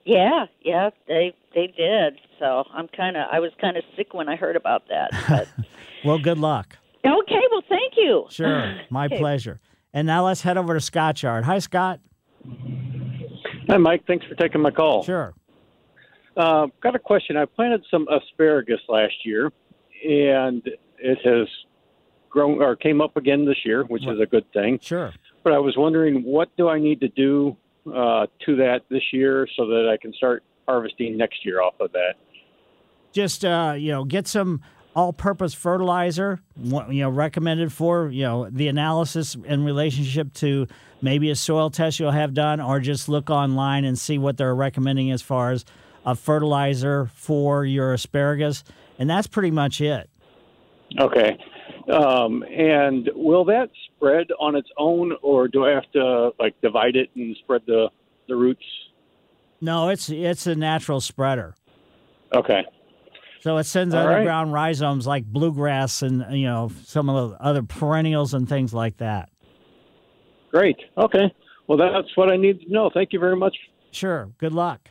Yeah, 0.05 0.45
yeah, 0.61 0.91
they 1.07 1.35
they 1.53 1.67
did. 1.67 2.19
So 2.39 2.63
I'm 2.73 2.87
kind 2.89 3.15
of 3.17 3.27
I 3.31 3.39
was 3.39 3.51
kind 3.61 3.77
of 3.77 3.83
sick 3.95 4.13
when 4.13 4.27
I 4.29 4.35
heard 4.35 4.55
about 4.55 4.83
that. 4.89 5.11
But 5.29 5.47
Well, 6.05 6.19
good 6.19 6.37
luck. 6.37 6.77
okay, 7.05 7.41
well, 7.51 7.63
thank 7.69 7.93
you. 7.97 8.25
Sure, 8.29 8.75
my 8.89 9.05
Okay. 9.05 9.17
pleasure. 9.17 9.59
And 9.93 10.05
now 10.05 10.25
let's 10.25 10.41
head 10.41 10.57
over 10.57 10.73
to 10.73 10.81
Scott 10.81 11.21
Yard. 11.23 11.45
Hi, 11.45 11.59
Scott. 11.59 11.99
Hi, 13.69 13.77
Mike. 13.77 14.03
Thanks 14.05 14.25
for 14.27 14.35
taking 14.35 14.61
my 14.61 14.71
call. 14.71 15.03
Sure. 15.03 15.33
Uh, 16.37 16.67
got 16.81 16.95
a 16.95 16.99
question. 16.99 17.37
I 17.37 17.45
planted 17.45 17.83
some 17.89 18.05
asparagus 18.09 18.81
last 18.89 19.13
year, 19.23 19.51
and 20.07 20.61
it 20.99 21.17
has 21.23 21.47
grown 22.29 22.61
or 22.61 22.75
came 22.75 22.99
up 23.01 23.15
again 23.15 23.45
this 23.45 23.57
year, 23.63 23.83
which 23.85 24.05
is 24.05 24.19
a 24.19 24.25
good 24.25 24.45
thing. 24.51 24.77
Sure. 24.81 25.13
But 25.43 25.53
I 25.53 25.59
was 25.59 25.75
wondering, 25.77 26.23
what 26.23 26.49
do 26.57 26.67
I 26.67 26.77
need 26.77 26.99
to 26.99 27.07
do 27.07 27.55
uh, 27.87 28.27
to 28.45 28.55
that 28.57 28.81
this 28.89 29.03
year 29.13 29.47
so 29.55 29.65
that 29.67 29.89
I 29.91 29.97
can 29.99 30.13
start 30.13 30.43
harvesting 30.67 31.17
next 31.17 31.45
year 31.45 31.61
off 31.61 31.75
of 31.79 31.91
that? 31.93 32.15
Just 33.15 33.45
uh, 33.45 33.75
you 33.77 33.93
know, 33.93 34.03
get 34.03 34.27
some 34.27 34.59
all-purpose 34.93 35.53
fertilizer. 35.53 36.41
You 36.61 36.83
know, 36.89 37.09
recommended 37.09 37.71
for 37.71 38.09
you 38.09 38.23
know 38.23 38.49
the 38.49 38.67
analysis 38.67 39.35
in 39.35 39.63
relationship 39.63 40.33
to 40.33 40.67
maybe 41.01 41.29
a 41.29 41.35
soil 41.35 41.69
test 41.69 41.97
you'll 41.97 42.11
have 42.11 42.33
done, 42.33 42.59
or 42.59 42.81
just 42.81 43.07
look 43.07 43.29
online 43.29 43.85
and 43.85 43.97
see 43.97 44.17
what 44.17 44.35
they're 44.35 44.53
recommending 44.53 45.11
as 45.11 45.21
far 45.21 45.51
as 45.51 45.63
a 46.05 46.13
fertilizer 46.13 47.05
for 47.15 47.63
your 47.63 47.93
asparagus, 47.93 48.65
and 48.99 49.09
that's 49.09 49.27
pretty 49.27 49.51
much 49.51 49.79
it. 49.79 50.09
Okay. 50.99 51.37
Um, 51.89 52.43
and 52.43 53.09
will 53.15 53.45
that 53.45 53.69
spread 53.95 54.27
on 54.41 54.57
its 54.57 54.69
own, 54.77 55.13
or 55.21 55.47
do 55.47 55.63
I 55.63 55.69
have 55.69 55.89
to 55.93 56.31
like 56.37 56.59
divide 56.61 56.97
it 56.97 57.11
and 57.15 57.33
spread 57.37 57.61
the 57.65 57.87
the 58.27 58.35
roots? 58.35 58.65
No, 59.61 59.87
it's 59.87 60.09
it's 60.09 60.47
a 60.47 60.55
natural 60.55 60.99
spreader. 60.99 61.55
Okay. 62.33 62.65
So 63.45 63.57
it 63.57 63.65
sends 63.65 63.93
All 63.93 64.03
right. 64.07 64.15
underground 64.15 64.53
rhizomes 64.53 65.05
like 65.05 65.23
bluegrass 65.23 66.01
and 66.01 66.25
you 66.35 66.47
know 66.47 66.71
some 66.85 67.11
of 67.11 67.29
the 67.29 67.39
other 67.39 67.61
perennials 67.61 68.33
and 68.33 68.49
things 68.49 68.73
like 68.73 68.97
that. 68.97 69.29
Great. 70.49 70.77
Okay. 70.97 71.31
Well, 71.67 71.77
that's 71.77 72.07
what 72.17 72.31
I 72.31 72.37
need 72.37 72.61
to 72.61 72.73
know. 72.73 72.89
Thank 72.91 73.13
you 73.13 73.19
very 73.19 73.35
much. 73.35 73.55
Sure. 73.91 74.31
Good 74.39 74.51
luck. 74.51 74.89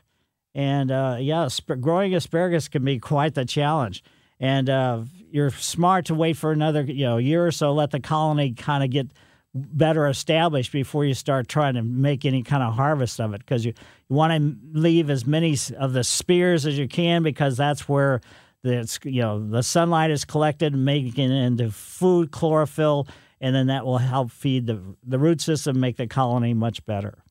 And 0.54 0.92
uh, 0.92 1.16
yeah, 1.18 1.49
sp- 1.50 1.80
growing 1.80 2.14
asparagus 2.14 2.68
can 2.68 2.84
be 2.84 3.00
quite 3.00 3.34
the 3.34 3.44
challenge. 3.44 4.04
And 4.38 4.70
uh, 4.70 5.02
you're 5.32 5.50
smart 5.50 6.06
to 6.06 6.14
wait 6.14 6.37
for 6.37 6.52
another 6.52 6.82
you 6.82 7.06
know 7.06 7.16
year 7.16 7.44
or 7.44 7.50
so, 7.50 7.73
let 7.73 7.90
the 7.90 7.99
colony 7.99 8.52
kind 8.52 8.84
of 8.84 8.90
get 8.90 9.08
better 9.52 10.06
established 10.06 10.70
before 10.70 11.04
you 11.04 11.14
start 11.14 11.49
trying 11.49 11.75
to 11.75 11.82
make 11.82 12.25
any 12.25 12.44
kind 12.44 12.62
of 12.62 12.75
harvest 12.75 13.20
of 13.20 13.34
it 13.34 13.38
because 13.38 13.64
you, 13.64 13.73
you 14.08 14.14
want 14.14 14.32
to 14.32 14.78
leave 14.78 15.11
as 15.11 15.26
many 15.26 15.56
of 15.76 15.92
the 15.92 16.04
spears 16.04 16.66
as 16.66 16.78
you 16.78 16.87
can 16.87 17.25
because 17.25 17.56
that's 17.56 17.88
where 17.88 18.20
That's 18.64 18.99
you 19.04 19.21
know 19.21 19.47
the 19.47 19.62
sunlight 19.62 20.11
is 20.11 20.25
collected, 20.25 20.73
and 20.73 20.87
making 20.87 21.30
it 21.30 21.44
into 21.47 21.71
food 21.71 22.30
chlorophyll, 22.30 23.06
and 23.38 23.54
then 23.54 23.66
that 23.66 23.85
will 23.85 23.99
help 23.99 24.30
feed 24.30 24.66
the 24.66 24.80
the 25.06 25.18
root 25.18 25.42
system, 25.42 25.78
make 25.78 25.99
the 25.99 26.06
colony 26.06 26.54
much 26.54 26.85
better. 26.87 27.23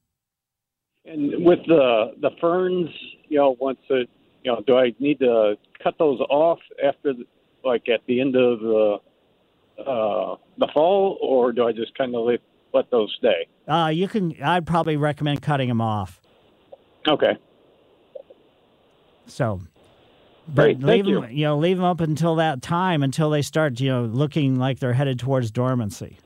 And 1.06 1.44
with 1.44 1.60
the 1.68 2.14
the 2.22 2.30
ferns, 2.40 2.90
you 3.28 3.40
know, 3.40 3.58
once 3.60 3.80
it, 3.90 4.10
you 4.44 4.52
know, 4.52 4.62
do 4.66 4.78
I 4.78 4.94
need 5.00 5.20
to 5.20 5.58
cut 5.84 5.96
those 5.98 6.20
off 6.30 6.60
after, 6.86 7.14
the, 7.14 7.26
like 7.66 7.90
at 7.90 8.02
the 8.06 8.22
end 8.22 8.36
of 8.36 8.60
the 8.60 8.98
uh, 9.80 10.36
the 10.60 10.68
fall, 10.72 11.18
or 11.20 11.52
do 11.52 11.66
I 11.68 11.72
just 11.72 11.98
kind 11.98 12.16
of 12.16 12.26
let 12.26 12.42
let 12.76 12.92
those 12.92 13.12
stay? 13.18 13.48
Uh, 13.68 13.90
you 13.92 14.08
can. 14.08 14.36
I'd 14.44 14.68
probably 14.68 14.98
recommend 14.98 15.42
cutting 15.42 15.68
them 15.68 15.82
off. 15.82 16.22
Okay. 17.08 17.38
So, 19.26 19.62
Great, 20.54 20.78
leave 20.80 20.86
thank 20.86 21.08
you. 21.08 21.22
them. 21.22 21.32
You 21.32 21.46
know, 21.46 21.58
leave 21.58 21.78
them 21.78 21.86
up 21.86 22.02
until 22.02 22.36
that 22.36 22.62
time 22.62 23.04
until 23.04 23.30
they 23.30 23.42
start. 23.42 23.80
You 23.80 23.90
know, 23.90 24.04
looking 24.06 24.58
like 24.58 24.80
they're 24.80 24.94
headed 24.94 25.20
towards 25.20 25.52
dormancy. 25.52 26.18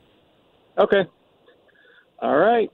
Okay. 0.78 1.06
All 2.20 2.38
right. 2.38 2.72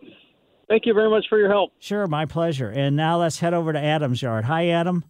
Thank 0.69 0.85
you 0.85 0.93
very 0.93 1.09
much 1.09 1.25
for 1.29 1.37
your 1.37 1.49
help. 1.49 1.71
Sure, 1.79 2.07
my 2.07 2.25
pleasure. 2.25 2.69
And 2.69 2.95
now 2.95 3.19
let's 3.19 3.39
head 3.39 3.53
over 3.53 3.73
to 3.73 3.79
Adam's 3.79 4.21
yard. 4.21 4.45
Hi, 4.45 4.69
Adam. 4.69 5.03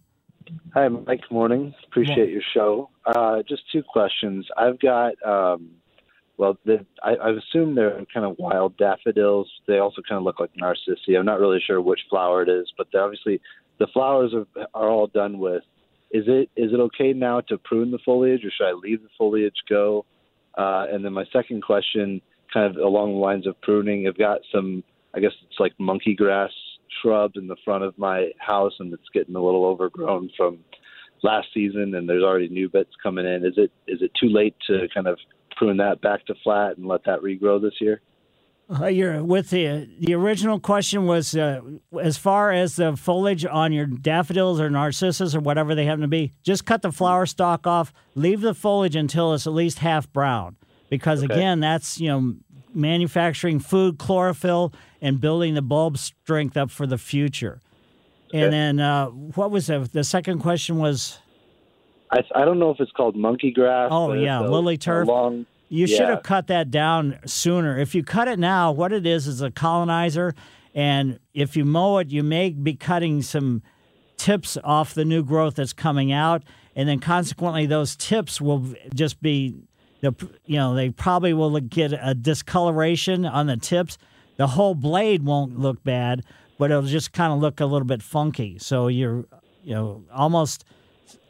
Hi, 0.74 0.88
Mike. 0.88 1.22
Morning. 1.30 1.72
Appreciate 1.86 2.30
your 2.30 2.42
show. 2.52 2.90
Uh, 3.06 3.42
just 3.48 3.62
two 3.72 3.82
questions. 3.82 4.46
I've 4.56 4.78
got, 4.80 5.14
um, 5.24 5.70
well, 6.36 6.58
the, 6.64 6.84
I, 7.02 7.14
I 7.14 7.30
assume 7.30 7.76
they're 7.76 8.04
kind 8.12 8.26
of 8.26 8.36
wild 8.38 8.76
daffodils. 8.76 9.48
They 9.66 9.78
also 9.78 10.02
kind 10.06 10.18
of 10.18 10.24
look 10.24 10.40
like 10.40 10.50
narcissi. 10.56 11.16
I'm 11.16 11.24
not 11.24 11.40
really 11.40 11.62
sure 11.64 11.80
which 11.80 12.00
flower 12.10 12.42
it 12.42 12.48
is, 12.48 12.70
but 12.76 12.88
they're 12.92 13.04
obviously 13.04 13.40
the 13.78 13.86
flowers 13.92 14.34
are, 14.34 14.66
are 14.74 14.90
all 14.90 15.06
done 15.06 15.38
with. 15.38 15.62
Is 16.14 16.24
it 16.28 16.48
is 16.54 16.72
it 16.72 16.78
okay 16.78 17.12
now 17.12 17.40
to 17.48 17.58
prune 17.58 17.90
the 17.90 17.98
foliage, 18.04 18.44
or 18.44 18.50
should 18.52 18.68
I 18.68 18.72
leave 18.72 19.02
the 19.02 19.08
foliage 19.18 19.56
go? 19.68 20.06
Uh, 20.56 20.86
and 20.88 21.04
then 21.04 21.12
my 21.12 21.24
second 21.32 21.64
question, 21.64 22.22
kind 22.52 22.70
of 22.70 22.80
along 22.80 23.14
the 23.14 23.18
lines 23.18 23.48
of 23.48 23.60
pruning, 23.62 24.06
I've 24.06 24.16
got 24.16 24.38
some, 24.54 24.84
I 25.12 25.18
guess 25.18 25.32
it's 25.42 25.58
like 25.58 25.72
monkey 25.80 26.14
grass 26.14 26.52
shrubs 27.02 27.36
in 27.36 27.48
the 27.48 27.56
front 27.64 27.82
of 27.82 27.98
my 27.98 28.30
house, 28.38 28.74
and 28.78 28.92
it's 28.92 29.08
getting 29.12 29.34
a 29.34 29.42
little 29.44 29.64
overgrown 29.64 30.30
from 30.36 30.60
last 31.24 31.48
season, 31.52 31.96
and 31.96 32.08
there's 32.08 32.22
already 32.22 32.48
new 32.48 32.68
bits 32.68 32.92
coming 33.02 33.26
in. 33.26 33.44
Is 33.44 33.54
it 33.56 33.72
is 33.88 34.00
it 34.00 34.12
too 34.18 34.28
late 34.28 34.54
to 34.68 34.86
kind 34.94 35.08
of 35.08 35.18
prune 35.56 35.78
that 35.78 36.00
back 36.00 36.24
to 36.26 36.34
flat 36.44 36.76
and 36.76 36.86
let 36.86 37.04
that 37.06 37.22
regrow 37.22 37.60
this 37.60 37.80
year? 37.80 38.00
Uh, 38.70 38.86
you're 38.86 39.22
with 39.22 39.50
the 39.50 39.86
the 40.00 40.14
original 40.14 40.58
question 40.58 41.04
was 41.06 41.36
uh, 41.36 41.60
as 42.00 42.16
far 42.16 42.50
as 42.50 42.76
the 42.76 42.96
foliage 42.96 43.44
on 43.44 43.72
your 43.72 43.84
daffodils 43.84 44.58
or 44.58 44.70
narcissus 44.70 45.34
or 45.34 45.40
whatever 45.40 45.74
they 45.74 45.84
happen 45.84 46.00
to 46.00 46.08
be. 46.08 46.32
Just 46.42 46.64
cut 46.64 46.80
the 46.80 46.90
flower 46.90 47.26
stalk 47.26 47.66
off. 47.66 47.92
Leave 48.14 48.40
the 48.40 48.54
foliage 48.54 48.96
until 48.96 49.34
it's 49.34 49.46
at 49.46 49.52
least 49.52 49.80
half 49.80 50.10
brown, 50.12 50.56
because 50.88 51.22
Okay. 51.22 51.34
again, 51.34 51.60
that's 51.60 52.00
you 52.00 52.08
know 52.08 52.34
manufacturing 52.72 53.60
food 53.60 53.98
chlorophyll 53.98 54.72
and 55.02 55.20
building 55.20 55.52
the 55.54 55.62
bulb 55.62 55.98
strength 55.98 56.56
up 56.56 56.70
for 56.70 56.86
the 56.86 56.98
future. 56.98 57.60
And 58.32 58.52
then 58.52 58.80
uh, 58.80 59.08
what 59.08 59.50
was 59.50 59.66
the 59.66 59.80
the 59.92 60.04
second 60.04 60.38
question 60.38 60.78
was? 60.78 61.18
I 62.10 62.22
I 62.34 62.46
don't 62.46 62.58
know 62.58 62.70
if 62.70 62.80
it's 62.80 62.92
called 62.92 63.14
monkey 63.14 63.50
grass. 63.52 63.90
Oh, 63.92 64.14
yeah, 64.14 64.40
lily 64.40 64.78
turf. 64.78 65.06
long- 65.06 65.44
You 65.68 65.86
should 65.86 66.08
have 66.08 66.22
cut 66.22 66.46
that 66.48 66.70
down 66.70 67.18
sooner. 67.26 67.78
If 67.78 67.94
you 67.94 68.04
cut 68.04 68.28
it 68.28 68.38
now, 68.38 68.70
what 68.70 68.92
it 68.92 69.06
is 69.06 69.26
is 69.26 69.42
a 69.42 69.50
colonizer, 69.50 70.34
and 70.74 71.18
if 71.32 71.56
you 71.56 71.64
mow 71.64 71.98
it, 71.98 72.10
you 72.10 72.22
may 72.22 72.50
be 72.50 72.74
cutting 72.74 73.22
some 73.22 73.62
tips 74.16 74.56
off 74.62 74.94
the 74.94 75.04
new 75.04 75.24
growth 75.24 75.56
that's 75.56 75.72
coming 75.72 76.12
out, 76.12 76.42
and 76.76 76.88
then 76.88 77.00
consequently, 77.00 77.66
those 77.66 77.96
tips 77.96 78.40
will 78.40 78.66
just 78.94 79.20
be, 79.20 79.54
the 80.00 80.14
you 80.44 80.56
know, 80.56 80.74
they 80.74 80.90
probably 80.90 81.32
will 81.32 81.58
get 81.60 81.92
a 81.92 82.14
discoloration 82.14 83.24
on 83.24 83.46
the 83.46 83.56
tips. 83.56 83.98
The 84.36 84.48
whole 84.48 84.74
blade 84.74 85.24
won't 85.24 85.58
look 85.58 85.82
bad, 85.84 86.24
but 86.58 86.70
it'll 86.70 86.82
just 86.82 87.12
kind 87.12 87.32
of 87.32 87.38
look 87.38 87.60
a 87.60 87.66
little 87.66 87.86
bit 87.86 88.02
funky. 88.02 88.58
So 88.58 88.88
you're, 88.88 89.24
you 89.62 89.74
know, 89.74 90.04
almost 90.12 90.64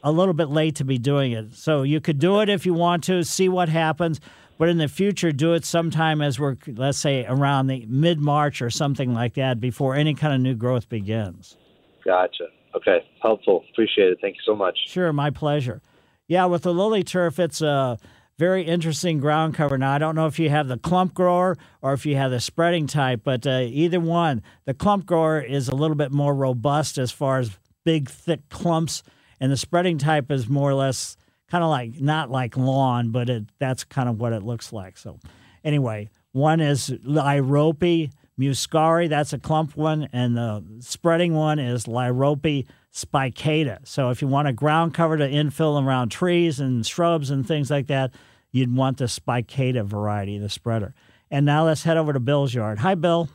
a 0.03 0.11
little 0.11 0.33
bit 0.33 0.49
late 0.49 0.75
to 0.75 0.85
be 0.85 0.97
doing 0.97 1.31
it. 1.31 1.55
So 1.55 1.83
you 1.83 1.99
could 1.99 2.19
do 2.19 2.39
it 2.41 2.49
if 2.49 2.65
you 2.65 2.73
want 2.73 3.03
to, 3.05 3.23
see 3.23 3.49
what 3.49 3.69
happens, 3.69 4.19
but 4.57 4.69
in 4.69 4.77
the 4.77 4.87
future, 4.87 5.31
do 5.31 5.53
it 5.53 5.65
sometime 5.65 6.21
as 6.21 6.39
we're, 6.39 6.57
let's 6.67 6.97
say, 6.97 7.25
around 7.25 7.67
the 7.67 7.85
mid 7.87 8.19
March 8.19 8.61
or 8.61 8.69
something 8.69 9.13
like 9.13 9.33
that 9.33 9.59
before 9.59 9.95
any 9.95 10.13
kind 10.13 10.33
of 10.33 10.39
new 10.39 10.55
growth 10.55 10.87
begins. 10.87 11.57
Gotcha. 12.03 12.45
Okay, 12.75 13.05
helpful. 13.21 13.63
Appreciate 13.71 14.09
it. 14.09 14.17
Thank 14.21 14.35
you 14.35 14.41
so 14.45 14.55
much. 14.55 14.77
Sure, 14.87 15.11
my 15.11 15.29
pleasure. 15.29 15.81
Yeah, 16.27 16.45
with 16.45 16.63
the 16.63 16.73
lily 16.73 17.03
turf, 17.03 17.39
it's 17.39 17.61
a 17.61 17.97
very 18.37 18.63
interesting 18.63 19.19
ground 19.19 19.53
cover. 19.55 19.77
Now, 19.77 19.93
I 19.93 19.97
don't 19.97 20.15
know 20.15 20.27
if 20.27 20.39
you 20.39 20.49
have 20.49 20.67
the 20.67 20.77
clump 20.77 21.13
grower 21.13 21.57
or 21.81 21.93
if 21.93 22.05
you 22.05 22.15
have 22.15 22.31
the 22.31 22.39
spreading 22.39 22.87
type, 22.87 23.21
but 23.23 23.47
uh, 23.47 23.61
either 23.67 23.99
one, 23.99 24.41
the 24.65 24.73
clump 24.73 25.05
grower 25.05 25.39
is 25.39 25.69
a 25.69 25.75
little 25.75 25.95
bit 25.95 26.11
more 26.11 26.35
robust 26.35 26.97
as 26.97 27.11
far 27.11 27.39
as 27.39 27.57
big, 27.85 28.09
thick 28.09 28.49
clumps, 28.49 29.03
and 29.45 29.51
the 29.51 29.57
spreading 29.57 29.99
type 29.99 30.31
is 30.31 30.49
more 30.49 30.71
or 30.71 30.73
less 30.73 31.17
kind 31.51 31.63
of 31.63 31.69
like 31.69 32.01
not 32.01 32.31
like 32.31 32.57
lawn, 32.57 33.11
but 33.11 33.29
it, 33.29 33.43
that's 33.59 33.83
kind 33.83 34.09
of 34.09 34.19
what 34.19 34.33
it 34.33 34.41
looks 34.41 34.73
like. 34.73 34.97
So, 34.97 35.19
anyway, 35.63 36.09
one 36.31 36.59
is 36.59 36.89
Liriope 37.05 38.09
muscari, 38.39 39.07
that's 39.07 39.33
a 39.33 39.37
clump 39.37 39.77
one, 39.77 40.09
and 40.11 40.35
the 40.35 40.63
spreading 40.79 41.35
one 41.35 41.59
is 41.59 41.85
Liriope 41.85 42.65
spicata. 42.91 43.87
So, 43.87 44.09
if 44.09 44.19
you 44.19 44.27
want 44.27 44.47
a 44.47 44.51
ground 44.51 44.95
cover 44.95 45.15
to 45.15 45.29
infill 45.29 45.79
around 45.79 46.09
trees 46.09 46.59
and 46.59 46.83
shrubs 46.83 47.29
and 47.29 47.47
things 47.47 47.69
like 47.69 47.85
that, 47.85 48.15
you'd 48.51 48.75
want 48.75 48.97
the 48.97 49.05
spicata 49.05 49.85
variety, 49.85 50.39
the 50.39 50.49
spreader. 50.49 50.95
And 51.29 51.45
now 51.45 51.65
let's 51.67 51.83
head 51.83 51.97
over 51.97 52.13
to 52.13 52.19
Bill's 52.19 52.51
yard. 52.51 52.79
Hi, 52.79 52.95
Bill. 52.95 53.29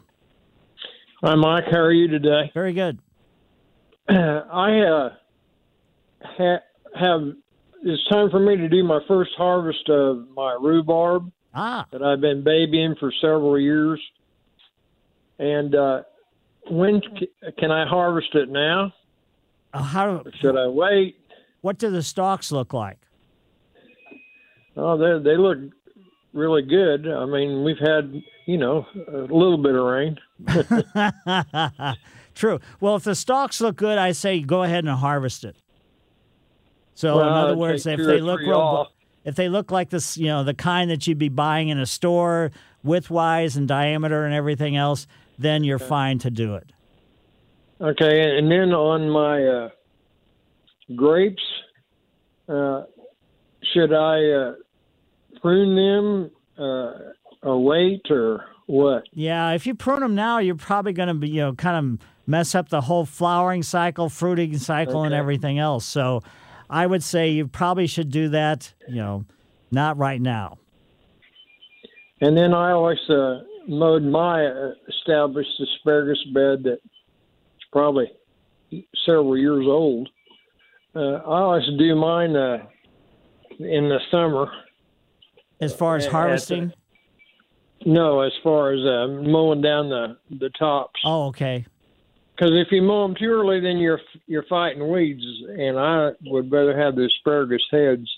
Hi, 1.22 1.36
Mike. 1.36 1.66
How 1.70 1.78
are 1.78 1.92
you 1.92 2.08
today? 2.08 2.50
Very 2.52 2.72
good. 2.72 2.98
I 4.08 4.80
uh, 4.80 5.10
ha- 6.22 6.62
have. 6.98 7.20
It's 7.83 8.06
time 8.11 8.28
for 8.30 8.38
me 8.40 8.56
to 8.56 8.68
do 8.68 8.85
my 8.85 9.00
first 9.09 9.30
harvest 9.38 9.88
of 9.88 10.28
my 10.37 10.56
rhubarb 10.61 11.33
Ah, 11.54 11.87
that 11.92 12.02
I've 12.02 12.20
been 12.20 12.44
babying 12.44 12.94
for 13.00 13.11
several 13.22 13.59
years. 13.59 14.00
And 15.38 15.74
uh, 15.74 16.02
when 16.70 17.00
c- 17.18 17.30
can 17.59 17.70
I 17.70 17.87
harvest 17.88 18.35
it 18.35 18.50
now? 18.50 18.92
uh, 19.72 19.83
how? 19.83 20.24
Should 20.40 20.59
I 20.59 20.66
wait? 20.68 21.16
What 21.62 21.78
do 21.78 21.90
the 21.90 22.02
stalks 22.02 22.52
look 22.52 22.74
like? 22.74 22.98
Oh, 24.76 24.96
they 24.98 25.22
they 25.30 25.37
look 25.38 25.59
really 26.35 26.62
good. 26.62 27.09
I 27.09 27.24
mean, 27.24 27.64
we've 27.64 27.78
had 27.78 28.12
you 28.46 28.59
know 28.59 28.87
a 29.09 29.20
little 29.33 29.56
bit 29.59 29.74
of 29.74 29.85
rain. 29.85 30.18
True. 32.35 32.61
Well, 32.80 32.96
if 32.96 33.04
the 33.04 33.14
stalks 33.14 33.61
look 33.61 33.76
good, 33.76 33.98
I 33.98 34.12
say 34.12 34.40
go 34.40 34.62
ahead 34.62 34.85
and 34.85 34.92
harvest 34.98 35.44
it. 35.44 35.56
So, 37.00 37.18
in 37.20 37.28
other 37.28 37.56
words, 37.56 37.86
if 37.86 37.96
they 37.96 38.20
look 38.20 38.40
real, 38.40 38.86
if 39.24 39.34
they 39.34 39.48
look 39.48 39.70
like 39.70 39.88
this, 39.88 40.18
you 40.18 40.26
know, 40.26 40.44
the 40.44 40.52
kind 40.52 40.90
that 40.90 41.06
you'd 41.06 41.16
be 41.16 41.30
buying 41.30 41.70
in 41.70 41.78
a 41.78 41.86
store, 41.86 42.50
width-wise 42.82 43.56
and 43.56 43.66
diameter 43.66 44.26
and 44.26 44.34
everything 44.34 44.76
else, 44.76 45.06
then 45.38 45.64
you're 45.64 45.78
fine 45.78 46.18
to 46.18 46.30
do 46.30 46.56
it. 46.56 46.70
Okay, 47.80 48.36
and 48.36 48.52
then 48.52 48.74
on 48.74 49.08
my 49.08 49.46
uh, 49.46 49.68
grapes, 50.94 51.42
uh, 52.50 52.82
should 53.72 53.94
I 53.94 54.30
uh, 54.32 54.54
prune 55.40 55.76
them 55.76 56.30
uh, 56.58 57.12
or 57.42 57.64
wait 57.64 58.02
or 58.10 58.44
what? 58.66 59.04
Yeah, 59.14 59.52
if 59.52 59.66
you 59.66 59.74
prune 59.74 60.00
them 60.00 60.14
now, 60.14 60.36
you're 60.36 60.54
probably 60.54 60.92
going 60.92 61.08
to 61.08 61.14
be, 61.14 61.30
you 61.30 61.40
know, 61.40 61.54
kind 61.54 61.98
of 62.02 62.06
mess 62.26 62.54
up 62.54 62.68
the 62.68 62.82
whole 62.82 63.06
flowering 63.06 63.62
cycle, 63.62 64.10
fruiting 64.10 64.58
cycle, 64.58 65.04
and 65.04 65.14
everything 65.14 65.58
else. 65.58 65.86
So, 65.86 66.22
I 66.70 66.87
would 66.87 67.02
say 67.02 67.30
you 67.30 67.48
probably 67.48 67.88
should 67.88 68.11
do 68.11 68.28
that. 68.28 68.72
You 68.88 68.96
know, 68.96 69.24
not 69.70 69.98
right 69.98 70.20
now. 70.20 70.59
And 72.20 72.37
then 72.37 72.54
I 72.54 72.70
always 72.72 72.98
uh, 73.11 73.40
mowed 73.66 74.02
my 74.04 74.72
established 74.88 75.50
asparagus 75.61 76.22
bed 76.33 76.61
that's 76.64 76.80
probably 77.72 78.11
several 79.04 79.37
years 79.37 79.66
old. 79.66 80.09
Uh, 80.94 81.00
I 81.00 81.40
always 81.40 81.64
do 81.78 81.94
mine 81.96 82.37
uh, 82.37 82.59
in 83.59 83.88
the 83.88 83.98
summer. 84.11 84.50
As 85.61 85.74
far 85.74 85.96
as 85.96 86.06
harvesting. 86.06 86.72
No, 87.85 88.20
as 88.20 88.33
far 88.42 88.72
as 88.72 88.80
uh, 88.80 89.22
mowing 89.22 89.62
down 89.62 89.88
the 89.88 90.18
the 90.30 90.50
tops. 90.50 91.00
Oh, 91.04 91.28
okay. 91.28 91.66
Because 92.40 92.55
if 92.55 92.68
you 92.72 92.81
mow 92.81 93.07
them 93.07 93.14
too 93.14 93.26
early, 93.26 93.61
then 93.61 93.76
you're 93.76 94.00
you're 94.26 94.46
fighting 94.48 94.90
weeds, 94.90 95.22
and 95.46 95.79
I 95.79 96.12
would 96.24 96.50
rather 96.50 96.79
have 96.79 96.96
the 96.96 97.05
asparagus 97.05 97.61
heads 97.70 98.09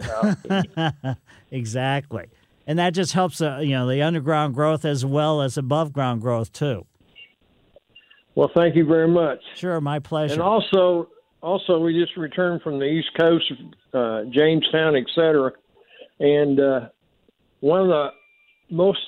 out. 0.76 1.16
exactly. 1.50 2.26
And 2.64 2.78
that 2.78 2.94
just 2.94 3.14
helps 3.14 3.40
uh, 3.40 3.58
you 3.58 3.70
know 3.70 3.88
the 3.88 4.00
underground 4.02 4.54
growth 4.54 4.84
as 4.84 5.04
well 5.04 5.42
as 5.42 5.58
above 5.58 5.92
ground 5.92 6.20
growth 6.20 6.52
too. 6.52 6.86
well, 8.36 8.48
thank 8.54 8.76
you 8.76 8.86
very 8.86 9.08
much. 9.08 9.40
Sure, 9.56 9.80
my 9.80 9.98
pleasure. 9.98 10.34
And 10.34 10.42
also, 10.42 11.08
also, 11.40 11.80
we 11.80 11.98
just 12.00 12.16
returned 12.16 12.62
from 12.62 12.78
the 12.78 12.86
East 12.86 13.08
Coast, 13.18 13.52
uh, 13.92 14.22
Jamestown, 14.30 14.94
etc. 14.94 15.50
And 16.20 16.60
uh, 16.60 16.80
one 17.58 17.80
of 17.80 17.88
the 17.88 18.10
most 18.70 19.00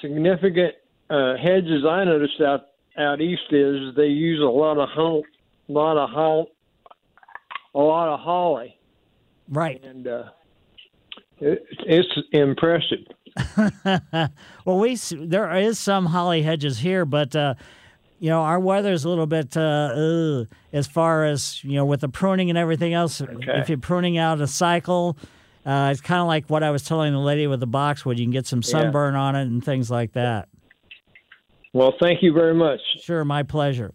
significant 0.00 0.74
uh, 1.10 1.34
hedges 1.36 1.84
I 1.86 2.04
noticed 2.04 2.40
out 2.40 2.71
out 2.98 3.20
east 3.20 3.42
is 3.50 3.94
they 3.96 4.06
use 4.06 4.40
a 4.40 4.44
lot 4.44 4.78
of 4.78 4.88
hull, 4.90 5.22
lot 5.68 5.96
of 5.96 6.10
hull, 6.10 6.46
a 7.74 7.78
lot 7.78 8.08
of 8.12 8.20
holly, 8.20 8.78
Right. 9.48 9.82
and 9.82 10.06
uh, 10.06 10.24
it, 11.38 11.64
it's 11.86 12.08
impressive. 12.32 12.98
well, 14.64 14.78
we 14.78 14.94
there 14.96 15.50
is 15.56 15.78
some 15.78 16.06
holly 16.06 16.42
hedges 16.42 16.78
here, 16.78 17.04
but 17.06 17.34
uh, 17.34 17.54
you 18.18 18.28
know 18.28 18.42
our 18.42 18.60
weather's 18.60 19.04
a 19.04 19.08
little 19.08 19.26
bit 19.26 19.56
uh, 19.56 20.44
as 20.72 20.86
far 20.86 21.24
as 21.24 21.62
you 21.64 21.72
know 21.72 21.86
with 21.86 22.00
the 22.02 22.08
pruning 22.10 22.50
and 22.50 22.58
everything 22.58 22.92
else. 22.92 23.22
If 23.22 23.68
you're 23.70 23.78
pruning 23.78 24.18
out 24.18 24.40
a 24.42 24.46
cycle, 24.46 25.16
uh, 25.64 25.88
it's 25.90 26.02
kind 26.02 26.20
of 26.20 26.26
like 26.26 26.50
what 26.50 26.62
I 26.62 26.70
was 26.70 26.82
telling 26.84 27.12
the 27.14 27.18
lady 27.20 27.46
with 27.46 27.60
the 27.60 27.66
boxwood. 27.66 28.18
You 28.18 28.26
can 28.26 28.32
get 28.32 28.46
some 28.46 28.60
Yeah. 28.62 28.70
sunburn 28.70 29.14
on 29.14 29.34
it 29.34 29.42
and 29.42 29.64
things 29.64 29.90
like 29.90 30.12
that. 30.12 30.48
Well, 31.74 31.94
thank 31.98 32.22
you 32.22 32.34
very 32.34 32.54
much. 32.54 32.80
Sure, 33.00 33.24
my 33.24 33.42
pleasure. 33.42 33.92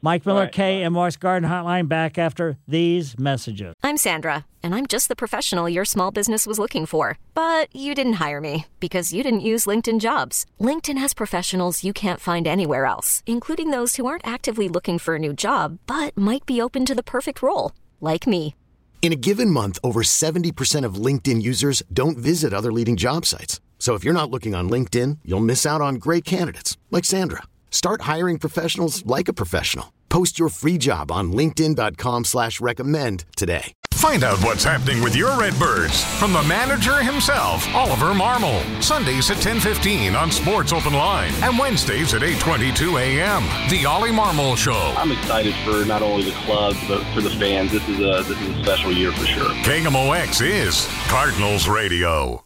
Mike 0.00 0.24
Miller, 0.24 0.46
KMOX 0.46 1.18
Garden 1.18 1.48
Hotline, 1.50 1.88
back 1.88 2.18
after 2.18 2.58
these 2.68 3.18
messages. 3.18 3.74
I'm 3.82 3.96
Sandra, 3.96 4.46
and 4.62 4.72
I'm 4.72 4.86
just 4.86 5.08
the 5.08 5.16
professional 5.16 5.68
your 5.68 5.84
small 5.84 6.12
business 6.12 6.46
was 6.46 6.60
looking 6.60 6.86
for. 6.86 7.18
But 7.34 7.74
you 7.74 7.92
didn't 7.96 8.20
hire 8.24 8.40
me 8.40 8.66
because 8.78 9.12
you 9.12 9.24
didn't 9.24 9.40
use 9.40 9.66
LinkedIn 9.66 9.98
jobs. 9.98 10.46
LinkedIn 10.60 10.98
has 10.98 11.14
professionals 11.14 11.82
you 11.82 11.92
can't 11.92 12.20
find 12.20 12.46
anywhere 12.46 12.84
else, 12.86 13.24
including 13.26 13.70
those 13.70 13.96
who 13.96 14.06
aren't 14.06 14.26
actively 14.26 14.68
looking 14.68 14.98
for 14.98 15.16
a 15.16 15.18
new 15.18 15.32
job 15.32 15.80
but 15.88 16.16
might 16.16 16.46
be 16.46 16.60
open 16.60 16.84
to 16.86 16.94
the 16.94 17.02
perfect 17.02 17.42
role, 17.42 17.72
like 18.00 18.28
me. 18.28 18.54
In 19.02 19.12
a 19.12 19.16
given 19.16 19.50
month, 19.50 19.80
over 19.82 20.02
70% 20.02 20.84
of 20.84 20.94
LinkedIn 20.94 21.42
users 21.42 21.82
don't 21.92 22.18
visit 22.18 22.52
other 22.52 22.72
leading 22.72 22.96
job 22.96 23.26
sites. 23.26 23.60
So 23.78 23.94
if 23.94 24.02
you're 24.02 24.20
not 24.20 24.30
looking 24.30 24.54
on 24.54 24.68
LinkedIn, 24.68 25.18
you'll 25.24 25.40
miss 25.40 25.64
out 25.64 25.80
on 25.80 25.96
great 25.96 26.24
candidates 26.24 26.76
like 26.90 27.04
Sandra. 27.04 27.42
Start 27.70 28.02
hiring 28.02 28.38
professionals 28.38 29.06
like 29.06 29.28
a 29.28 29.32
professional. 29.32 29.92
Post 30.08 30.38
your 30.38 30.48
free 30.48 30.78
job 30.78 31.12
on 31.12 31.32
linkedin.com 31.32 32.24
slash 32.24 32.60
recommend 32.60 33.24
today. 33.36 33.72
Find 33.96 34.24
out 34.24 34.42
what's 34.44 34.62
happening 34.62 35.02
with 35.02 35.16
your 35.16 35.36
Redbirds 35.38 36.04
from 36.20 36.32
the 36.32 36.42
manager 36.42 37.02
himself, 37.02 37.66
Oliver 37.74 38.12
Marmol. 38.12 38.60
Sundays 38.82 39.30
at 39.30 39.38
10:15 39.38 40.14
on 40.14 40.30
Sports 40.30 40.72
Open 40.72 40.92
Line 40.92 41.32
and 41.42 41.58
Wednesdays 41.58 42.14
at 42.14 42.22
8:22 42.22 42.98
a.m. 42.98 43.42
The 43.70 43.84
Ollie 43.86 44.10
Marmol 44.10 44.56
Show. 44.56 44.94
I'm 44.96 45.12
excited 45.12 45.54
for 45.64 45.84
not 45.84 46.02
only 46.02 46.24
the 46.30 46.36
club 46.44 46.76
but 46.88 47.02
for 47.14 47.20
the 47.20 47.30
fans. 47.30 47.72
This 47.72 47.88
is 47.88 47.98
a 47.98 48.22
this 48.22 48.40
is 48.40 48.48
a 48.56 48.62
special 48.62 48.92
year 48.92 49.12
for 49.12 49.26
sure. 49.26 49.50
KMOX 49.64 50.40
is 50.40 50.86
Cardinals 51.08 51.66
Radio. 51.66 52.45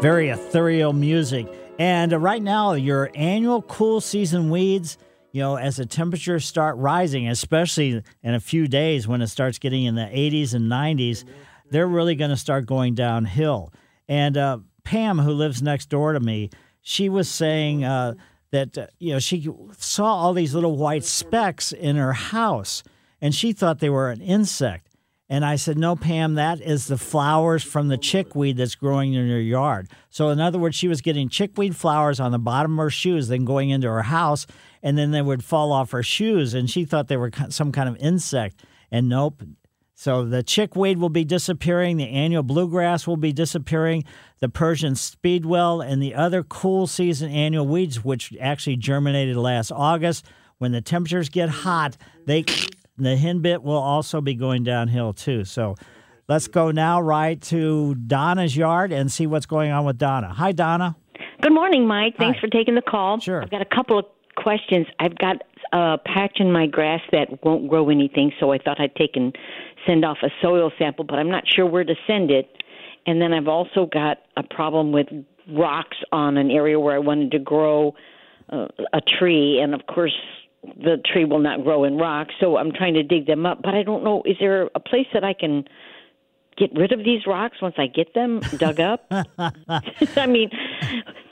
Very 0.00 0.30
ethereal 0.30 0.94
music. 0.94 1.46
And 1.78 2.14
uh, 2.14 2.18
right 2.18 2.40
now, 2.40 2.72
your 2.72 3.10
annual 3.14 3.60
cool 3.60 4.00
season 4.00 4.48
weeds, 4.48 4.96
you 5.30 5.42
know, 5.42 5.56
as 5.56 5.76
the 5.76 5.84
temperatures 5.84 6.46
start 6.46 6.78
rising, 6.78 7.28
especially 7.28 8.02
in 8.22 8.34
a 8.34 8.40
few 8.40 8.66
days 8.66 9.06
when 9.06 9.20
it 9.20 9.26
starts 9.26 9.58
getting 9.58 9.84
in 9.84 9.96
the 9.96 10.06
80s 10.06 10.54
and 10.54 10.72
90s, 10.72 11.24
they're 11.70 11.86
really 11.86 12.14
going 12.14 12.30
to 12.30 12.36
start 12.38 12.64
going 12.64 12.94
downhill. 12.94 13.74
And 14.08 14.38
uh, 14.38 14.60
Pam, 14.84 15.18
who 15.18 15.32
lives 15.32 15.60
next 15.60 15.90
door 15.90 16.14
to 16.14 16.20
me, 16.20 16.48
she 16.80 17.10
was 17.10 17.28
saying 17.28 17.84
uh, 17.84 18.14
that, 18.52 18.78
uh, 18.78 18.86
you 18.98 19.12
know, 19.12 19.18
she 19.18 19.50
saw 19.76 20.14
all 20.14 20.32
these 20.32 20.54
little 20.54 20.78
white 20.78 21.04
specks 21.04 21.72
in 21.72 21.96
her 21.96 22.14
house 22.14 22.82
and 23.20 23.34
she 23.34 23.52
thought 23.52 23.80
they 23.80 23.90
were 23.90 24.10
an 24.10 24.22
insect. 24.22 24.89
And 25.30 25.44
I 25.44 25.54
said, 25.54 25.78
No, 25.78 25.94
Pam, 25.94 26.34
that 26.34 26.60
is 26.60 26.88
the 26.88 26.98
flowers 26.98 27.62
from 27.62 27.86
the 27.86 27.96
chickweed 27.96 28.56
that's 28.56 28.74
growing 28.74 29.14
in 29.14 29.28
your 29.28 29.38
yard. 29.38 29.88
So, 30.10 30.28
in 30.30 30.40
other 30.40 30.58
words, 30.58 30.74
she 30.74 30.88
was 30.88 31.00
getting 31.00 31.28
chickweed 31.28 31.76
flowers 31.76 32.18
on 32.18 32.32
the 32.32 32.38
bottom 32.38 32.72
of 32.78 32.82
her 32.82 32.90
shoes, 32.90 33.28
then 33.28 33.44
going 33.44 33.70
into 33.70 33.88
her 33.88 34.02
house, 34.02 34.48
and 34.82 34.98
then 34.98 35.12
they 35.12 35.22
would 35.22 35.44
fall 35.44 35.70
off 35.70 35.92
her 35.92 36.02
shoes. 36.02 36.52
And 36.52 36.68
she 36.68 36.84
thought 36.84 37.06
they 37.06 37.16
were 37.16 37.30
some 37.48 37.70
kind 37.70 37.88
of 37.88 37.96
insect. 37.98 38.64
And 38.90 39.08
nope. 39.08 39.44
So, 39.94 40.24
the 40.24 40.42
chickweed 40.42 40.98
will 40.98 41.10
be 41.10 41.24
disappearing, 41.24 41.96
the 41.96 42.08
annual 42.08 42.42
bluegrass 42.42 43.06
will 43.06 43.16
be 43.16 43.32
disappearing, 43.32 44.02
the 44.40 44.48
Persian 44.48 44.96
speedwell, 44.96 45.80
and 45.80 46.02
the 46.02 46.16
other 46.16 46.42
cool 46.42 46.88
season 46.88 47.30
annual 47.30 47.68
weeds, 47.68 48.04
which 48.04 48.34
actually 48.40 48.78
germinated 48.78 49.36
last 49.36 49.70
August. 49.70 50.26
When 50.58 50.72
the 50.72 50.80
temperatures 50.80 51.28
get 51.28 51.48
hot, 51.48 51.96
they 52.26 52.44
the 52.96 53.16
hen 53.16 53.40
bit 53.40 53.62
will 53.62 53.78
also 53.78 54.20
be 54.20 54.34
going 54.34 54.62
downhill 54.62 55.12
too. 55.12 55.44
So 55.44 55.76
let's 56.28 56.48
go 56.48 56.70
now 56.70 57.00
right 57.00 57.40
to 57.42 57.94
Donna's 57.94 58.56
yard 58.56 58.92
and 58.92 59.10
see 59.10 59.26
what's 59.26 59.46
going 59.46 59.70
on 59.70 59.84
with 59.84 59.98
Donna. 59.98 60.32
Hi, 60.32 60.52
Donna. 60.52 60.96
Good 61.40 61.54
morning, 61.54 61.86
Mike. 61.86 62.16
Thanks 62.18 62.38
for 62.38 62.48
taking 62.48 62.74
the 62.74 62.82
call. 62.82 63.18
Sure. 63.18 63.42
I've 63.42 63.50
got 63.50 63.62
a 63.62 63.74
couple 63.74 63.98
of 63.98 64.04
questions. 64.36 64.86
I've 64.98 65.16
got 65.16 65.36
a 65.72 65.98
patch 66.04 66.36
in 66.38 66.52
my 66.52 66.66
grass 66.66 67.00
that 67.12 67.42
won't 67.44 67.68
grow 67.68 67.88
anything, 67.88 68.32
so 68.38 68.52
I 68.52 68.58
thought 68.58 68.80
I'd 68.80 68.94
take 68.96 69.12
and 69.14 69.34
send 69.86 70.04
off 70.04 70.18
a 70.22 70.28
soil 70.42 70.70
sample, 70.78 71.04
but 71.04 71.18
I'm 71.18 71.30
not 71.30 71.44
sure 71.46 71.66
where 71.66 71.84
to 71.84 71.94
send 72.06 72.30
it. 72.30 72.62
And 73.06 73.20
then 73.20 73.32
I've 73.32 73.48
also 73.48 73.86
got 73.86 74.18
a 74.36 74.42
problem 74.42 74.92
with 74.92 75.06
rocks 75.48 75.96
on 76.12 76.36
an 76.36 76.50
area 76.50 76.78
where 76.78 76.94
I 76.94 76.98
wanted 76.98 77.30
to 77.32 77.38
grow 77.38 77.94
uh, 78.50 78.68
a 78.92 79.00
tree, 79.00 79.60
and 79.62 79.74
of 79.74 79.86
course, 79.86 80.16
the 80.62 81.00
tree 81.12 81.24
will 81.24 81.38
not 81.38 81.62
grow 81.62 81.84
in 81.84 81.96
rocks, 81.96 82.34
so 82.40 82.56
I'm 82.56 82.72
trying 82.72 82.94
to 82.94 83.02
dig 83.02 83.26
them 83.26 83.46
up. 83.46 83.62
But 83.62 83.74
I 83.74 83.82
don't 83.82 84.04
know, 84.04 84.22
is 84.24 84.36
there 84.40 84.68
a 84.74 84.80
place 84.80 85.06
that 85.14 85.24
I 85.24 85.32
can 85.32 85.64
get 86.56 86.70
rid 86.74 86.92
of 86.92 86.98
these 87.00 87.26
rocks 87.26 87.62
once 87.62 87.76
I 87.78 87.86
get 87.86 88.14
them 88.14 88.40
dug 88.58 88.80
up? 88.80 89.06
I 89.10 90.26
mean, 90.26 90.50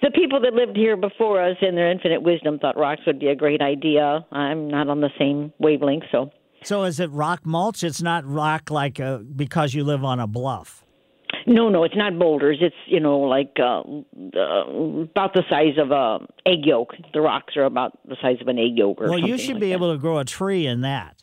the 0.03 0.11
people 0.15 0.41
that 0.41 0.55
lived 0.55 0.77
here 0.77 0.97
before 0.97 1.43
us 1.43 1.57
in 1.61 1.75
their 1.75 1.91
infinite 1.91 2.23
wisdom 2.23 2.59
thought 2.59 2.77
rocks 2.77 3.03
would 3.07 3.19
be 3.19 3.29
a 3.29 3.37
great 3.37 3.61
idea. 3.61 4.27
I'm 4.33 4.69
not 4.69 4.89
on 4.89 5.01
the 5.01 5.11
same 5.19 5.53
wavelength, 5.59 6.05
so. 6.11 6.31
So 6.65 6.85
is 6.85 6.99
it 6.99 7.11
rock 7.11 7.45
mulch? 7.45 7.85
It's 7.85 8.03
not 8.03 8.27
rock 8.27 8.71
like 8.71 8.99
uh, 8.99 9.19
because 9.19 9.75
you 9.75 9.85
live 9.85 10.05
on 10.05 10.19
a 10.19 10.27
bluff. 10.27 10.85
No, 11.49 11.69
no, 11.71 11.85
it's 11.85 11.97
not 11.97 12.19
boulders. 12.19 12.59
It's 12.61 12.77
you 12.87 13.01
know 13.01 13.21
like 13.21 13.57
uh, 13.59 13.81
uh, 13.81 15.03
about 15.03 15.33
the 15.35 15.43
size 15.49 15.79
of 15.79 15.91
a 15.91 16.19
egg 16.47 16.65
yolk. 16.65 16.91
The 17.15 17.21
rocks 17.21 17.57
are 17.57 17.65
about 17.65 17.99
the 18.07 18.17
size 18.21 18.37
of 18.41 18.49
an 18.49 18.59
egg 18.59 18.77
yolk. 18.77 19.01
Or 19.01 19.09
Well, 19.11 19.19
you 19.19 19.39
should 19.39 19.55
like 19.55 19.61
be 19.63 19.69
that. 19.69 19.75
able 19.75 19.93
to 19.93 19.99
grow 19.99 20.19
a 20.19 20.25
tree 20.25 20.67
in 20.67 20.83
that. 20.83 21.23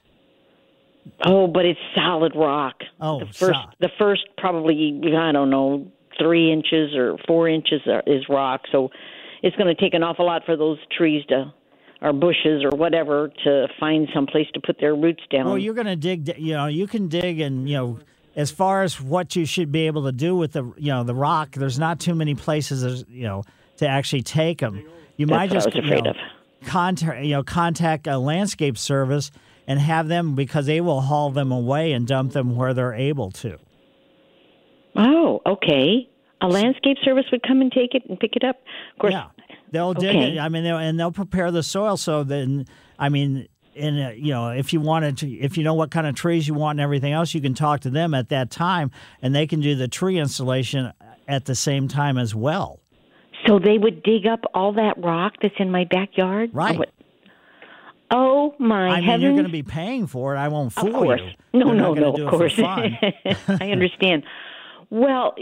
Oh, 1.23 1.47
but 1.47 1.65
it's 1.65 1.79
solid 1.93 2.33
rock. 2.35 2.75
Oh, 2.99 3.19
the 3.19 3.27
first, 3.27 3.59
the 3.79 3.89
first 3.99 4.23
probably 4.37 4.99
I 5.15 5.31
don't 5.31 5.51
know 5.51 5.91
three 6.19 6.51
inches 6.51 6.95
or 6.95 7.17
four 7.27 7.47
inches 7.47 7.81
is 8.07 8.23
rock. 8.29 8.61
So 8.71 8.89
it's 9.43 9.55
going 9.55 9.73
to 9.73 9.79
take 9.79 9.93
an 9.93 10.03
awful 10.03 10.25
lot 10.25 10.43
for 10.45 10.57
those 10.57 10.79
trees 10.97 11.23
to, 11.27 11.53
or 12.01 12.13
bushes 12.13 12.63
or 12.63 12.75
whatever, 12.75 13.31
to 13.43 13.67
find 13.79 14.07
some 14.13 14.25
place 14.25 14.47
to 14.53 14.59
put 14.59 14.79
their 14.79 14.95
roots 14.95 15.23
down. 15.29 15.45
Well, 15.45 15.57
you're 15.57 15.73
going 15.73 15.87
to 15.87 15.95
dig. 15.95 16.33
You 16.37 16.53
know, 16.53 16.65
you 16.67 16.87
can 16.87 17.07
dig, 17.07 17.39
and 17.39 17.69
you 17.69 17.77
know, 17.77 17.99
as 18.35 18.51
far 18.51 18.83
as 18.83 18.99
what 18.99 19.35
you 19.35 19.45
should 19.45 19.71
be 19.71 19.87
able 19.87 20.03
to 20.05 20.11
do 20.11 20.35
with 20.35 20.53
the, 20.53 20.63
you 20.77 20.91
know, 20.91 21.03
the 21.03 21.15
rock, 21.15 21.51
there's 21.51 21.79
not 21.79 21.99
too 21.99 22.13
many 22.15 22.35
places, 22.35 23.05
you 23.09 23.23
know, 23.23 23.43
to 23.77 23.87
actually 23.87 24.21
take 24.23 24.59
them. 24.59 24.83
You 25.17 25.25
That's 25.25 25.51
might 25.51 25.51
just 25.51 25.73
you 25.73 25.81
know, 25.81 26.13
contact, 26.65 27.23
you 27.23 27.31
know, 27.31 27.43
contact 27.43 28.07
a 28.07 28.17
landscape 28.17 28.77
service 28.77 29.31
and 29.67 29.79
have 29.79 30.07
them 30.07 30.35
because 30.35 30.65
they 30.65 30.81
will 30.81 31.01
haul 31.01 31.31
them 31.31 31.51
away 31.51 31.93
and 31.93 32.05
dump 32.05 32.33
them 32.33 32.55
where 32.55 32.73
they're 32.73 32.93
able 32.93 33.31
to. 33.31 33.57
Oh, 34.95 35.41
okay. 35.45 36.07
A 36.41 36.47
landscape 36.47 36.97
service 37.03 37.25
would 37.31 37.41
come 37.43 37.61
and 37.61 37.71
take 37.71 37.95
it 37.95 38.03
and 38.09 38.19
pick 38.19 38.35
it 38.35 38.43
up. 38.43 38.57
Of 38.93 38.99
course, 38.99 39.13
Yeah, 39.13 39.27
they'll 39.71 39.93
dig 39.93 40.15
Okay. 40.15 40.35
it. 40.35 40.39
I 40.39 40.49
mean, 40.49 40.63
they'll, 40.63 40.77
and 40.77 40.99
they'll 40.99 41.11
prepare 41.11 41.51
the 41.51 41.63
soil 41.63 41.97
so 41.97 42.23
then, 42.23 42.65
I 42.99 43.09
mean, 43.09 43.47
in 43.75 43.97
a, 43.99 44.13
you 44.13 44.31
know, 44.33 44.49
if 44.49 44.73
you 44.73 44.79
wanted 44.81 45.17
to, 45.17 45.29
if 45.31 45.57
you 45.57 45.63
know 45.63 45.73
what 45.73 45.91
kind 45.91 46.07
of 46.07 46.15
trees 46.15 46.47
you 46.47 46.53
want 46.53 46.79
and 46.79 46.83
everything 46.83 47.11
else, 47.13 47.33
you 47.33 47.41
can 47.41 47.53
talk 47.53 47.81
to 47.81 47.89
them 47.89 48.13
at 48.13 48.29
that 48.29 48.49
time, 48.49 48.91
and 49.21 49.35
they 49.35 49.45
can 49.47 49.59
do 49.61 49.75
the 49.75 49.87
tree 49.87 50.17
installation 50.17 50.91
at 51.27 51.45
the 51.45 51.55
same 51.55 51.87
time 51.87 52.17
as 52.17 52.33
well. 52.33 52.79
So 53.45 53.59
they 53.59 53.77
would 53.77 54.01
dig 54.03 54.25
up 54.25 54.39
all 54.53 54.73
that 54.73 54.95
rock 54.97 55.33
that's 55.41 55.55
in 55.59 55.69
my 55.71 55.83
backyard? 55.83 56.49
Right. 56.53 56.79
Oh, 56.79 56.83
Oh, 58.11 58.55
my 58.59 58.87
I 58.87 58.95
mean, 58.97 59.03
heavens. 59.03 59.23
you're 59.23 59.31
going 59.33 59.45
to 59.45 59.51
be 59.51 59.63
paying 59.63 60.05
for 60.05 60.35
it. 60.35 60.37
I 60.37 60.47
won't 60.47 60.71
fool 60.71 60.85
you. 60.85 60.95
Of 60.95 61.03
course. 61.03 61.21
you. 61.53 61.59
No, 61.59 61.65
They're 61.65 61.75
no, 61.75 61.93
no, 61.95 62.25
of 62.25 62.29
course. 62.29 62.57
I 62.59 63.71
understand. 63.71 64.23
Well, 64.91 65.33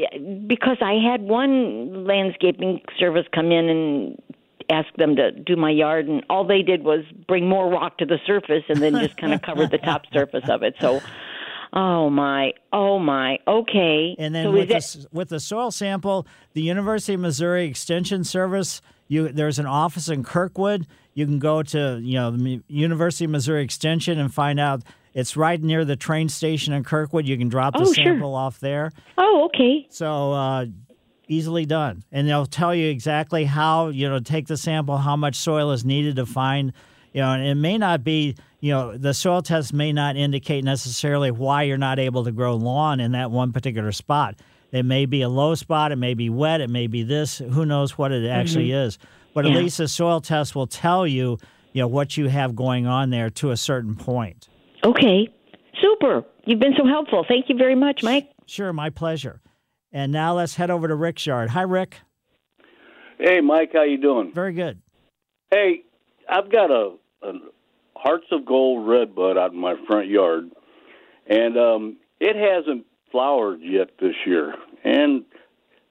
because 0.48 0.78
I 0.82 0.94
had 0.94 1.22
one 1.22 2.06
landscaping 2.06 2.80
service 2.98 3.26
come 3.36 3.52
in 3.52 3.68
and 3.70 4.22
ask 4.70 4.88
them 4.96 5.16
to 5.18 5.32
do 5.32 5.56
my 5.56 5.70
yard, 5.72 6.08
and 6.08 6.24
all 6.30 6.46
they 6.46 6.62
did 6.62 6.84
was 6.84 7.04
bring 7.28 7.48
more 7.48 7.70
rock 7.70 7.98
to 8.00 8.06
the 8.06 8.18
surface 8.26 8.64
and 8.70 8.80
then 8.82 8.94
just 9.00 9.18
kind 9.18 9.34
of 9.34 9.42
covered 9.44 9.72
the 9.72 9.78
top 9.78 10.04
surface 10.14 10.48
of 10.50 10.64
it. 10.64 10.76
So, 10.80 11.02
oh 11.74 12.10
my, 12.10 12.54
oh 12.72 13.00
my, 13.00 13.40
okay. 13.48 14.16
And 14.20 14.34
then 14.36 14.46
so 14.46 14.52
with 14.52 14.72
is 14.72 14.94
the, 14.94 15.08
with 15.12 15.30
the 15.30 15.40
soil 15.40 15.72
sample, 15.72 16.28
the 16.54 16.62
University 16.62 17.14
of 17.14 17.20
Missouri 17.20 17.66
Extension 17.66 18.24
Service, 18.24 18.82
you 19.08 19.30
there's 19.30 19.60
an 19.60 19.66
office 19.66 20.10
in 20.10 20.24
Kirkwood. 20.24 20.88
you 21.14 21.26
can 21.26 21.40
go 21.40 21.62
to 21.64 22.00
you 22.02 22.16
know 22.16 22.32
the 22.32 22.62
University 22.68 23.26
of 23.26 23.32
Missouri 23.32 23.64
Extension 23.64 24.20
and 24.20 24.34
find 24.34 24.60
out. 24.60 24.84
It's 25.16 25.38
right 25.38 25.62
near 25.62 25.86
the 25.86 25.96
train 25.96 26.28
station 26.28 26.74
in 26.74 26.84
Kirkwood. 26.84 27.28
You 27.28 27.38
can 27.38 27.48
drop 27.48 27.74
the 27.76 27.82
Oh, 27.82 27.94
sure. 27.94 28.04
sample 28.04 28.34
off 28.34 28.60
there. 28.60 28.92
Oh, 29.16 29.46
okay. 29.46 29.86
So 29.92 30.32
uh, 30.32 30.66
easily 31.28 31.66
done, 31.66 32.04
and 32.12 32.28
they'll 32.28 32.46
tell 32.46 32.74
you 32.76 32.90
exactly 32.90 33.46
how 33.46 33.90
you 33.90 34.10
know 34.10 34.20
take 34.20 34.48
the 34.48 34.58
sample, 34.58 34.98
how 34.98 35.16
much 35.16 35.36
soil 35.36 35.72
is 35.72 35.84
needed 35.86 36.16
to 36.18 36.26
find. 36.26 36.74
You 37.14 37.22
know, 37.22 37.32
and 37.34 37.46
it 37.46 37.56
may 37.56 37.78
not 37.78 38.04
be. 38.04 38.36
You 38.60 38.72
know, 38.72 38.98
the 38.98 39.14
soil 39.14 39.42
test 39.42 39.74
may 39.74 39.92
not 39.92 40.16
indicate 40.16 40.64
necessarily 40.64 41.32
why 41.32 41.64
you're 41.64 41.78
not 41.78 42.00
able 42.00 42.24
to 42.24 42.32
grow 42.32 42.56
lawn 42.56 43.02
in 43.02 43.12
that 43.12 43.30
one 43.30 43.52
particular 43.52 43.92
spot. 43.92 44.36
It 44.72 44.86
may 44.86 45.06
be 45.06 45.22
a 45.22 45.28
low 45.28 45.54
spot. 45.56 45.92
It 45.92 45.98
may 45.98 46.14
be 46.14 46.30
wet. 46.30 46.62
It 46.62 46.70
may 46.70 46.88
be 46.88 47.04
this. 47.04 47.40
Who 47.40 47.66
knows 47.66 47.98
what 47.98 48.14
it 48.14 48.26
actually 48.26 48.70
Mhm. 48.70 48.86
is? 48.88 49.00
But 49.34 49.46
at 49.46 49.52
least 49.52 49.80
the 49.80 49.90
soil 49.90 50.22
test 50.22 50.56
will 50.56 50.66
tell 50.66 51.06
you, 51.06 51.38
you 51.74 51.82
know, 51.82 51.88
what 51.88 52.16
you 52.16 52.30
have 52.30 52.56
going 52.56 52.88
on 52.88 53.10
there 53.10 53.30
to 53.32 53.52
a 53.52 53.58
certain 53.58 53.96
point. 53.96 54.48
Okay. 54.86 55.28
Super. 55.82 56.24
You've 56.46 56.60
been 56.60 56.76
so 56.78 56.86
helpful. 56.88 57.26
Thank 57.28 57.50
you 57.50 57.58
very 57.58 57.76
much, 57.76 58.02
Mike. 58.02 58.30
Sure, 58.46 58.72
my 58.72 58.90
pleasure. 58.90 59.42
And 59.94 60.12
now 60.12 60.34
let's 60.34 60.56
head 60.56 60.72
over 60.72 60.88
to 60.88 60.96
Rick's 60.96 61.26
yard. 61.26 61.52
Hi, 61.52 61.62
Rick. 61.62 61.98
Hey, 63.20 63.42
Mike, 63.42 63.70
how 63.74 63.84
you 63.84 63.98
doing? 64.00 64.34
Very 64.34 64.54
good. 64.54 64.82
Hey, 65.52 65.84
I've 66.28 66.52
got 66.52 66.72
a, 66.72 66.96
a 67.22 67.34
Hearts 67.96 68.26
of 68.32 68.44
Gold 68.46 68.88
redbud 68.88 69.38
out 69.38 69.54
in 69.54 69.60
my 69.60 69.76
front 69.88 70.08
yard, 70.08 70.50
and 71.28 71.58
um, 71.58 71.98
it 72.20 72.36
hasn't 72.36 72.86
flowered 73.12 73.62
yet 73.62 73.92
this 74.02 74.16
year. 74.26 74.56
And 74.84 75.24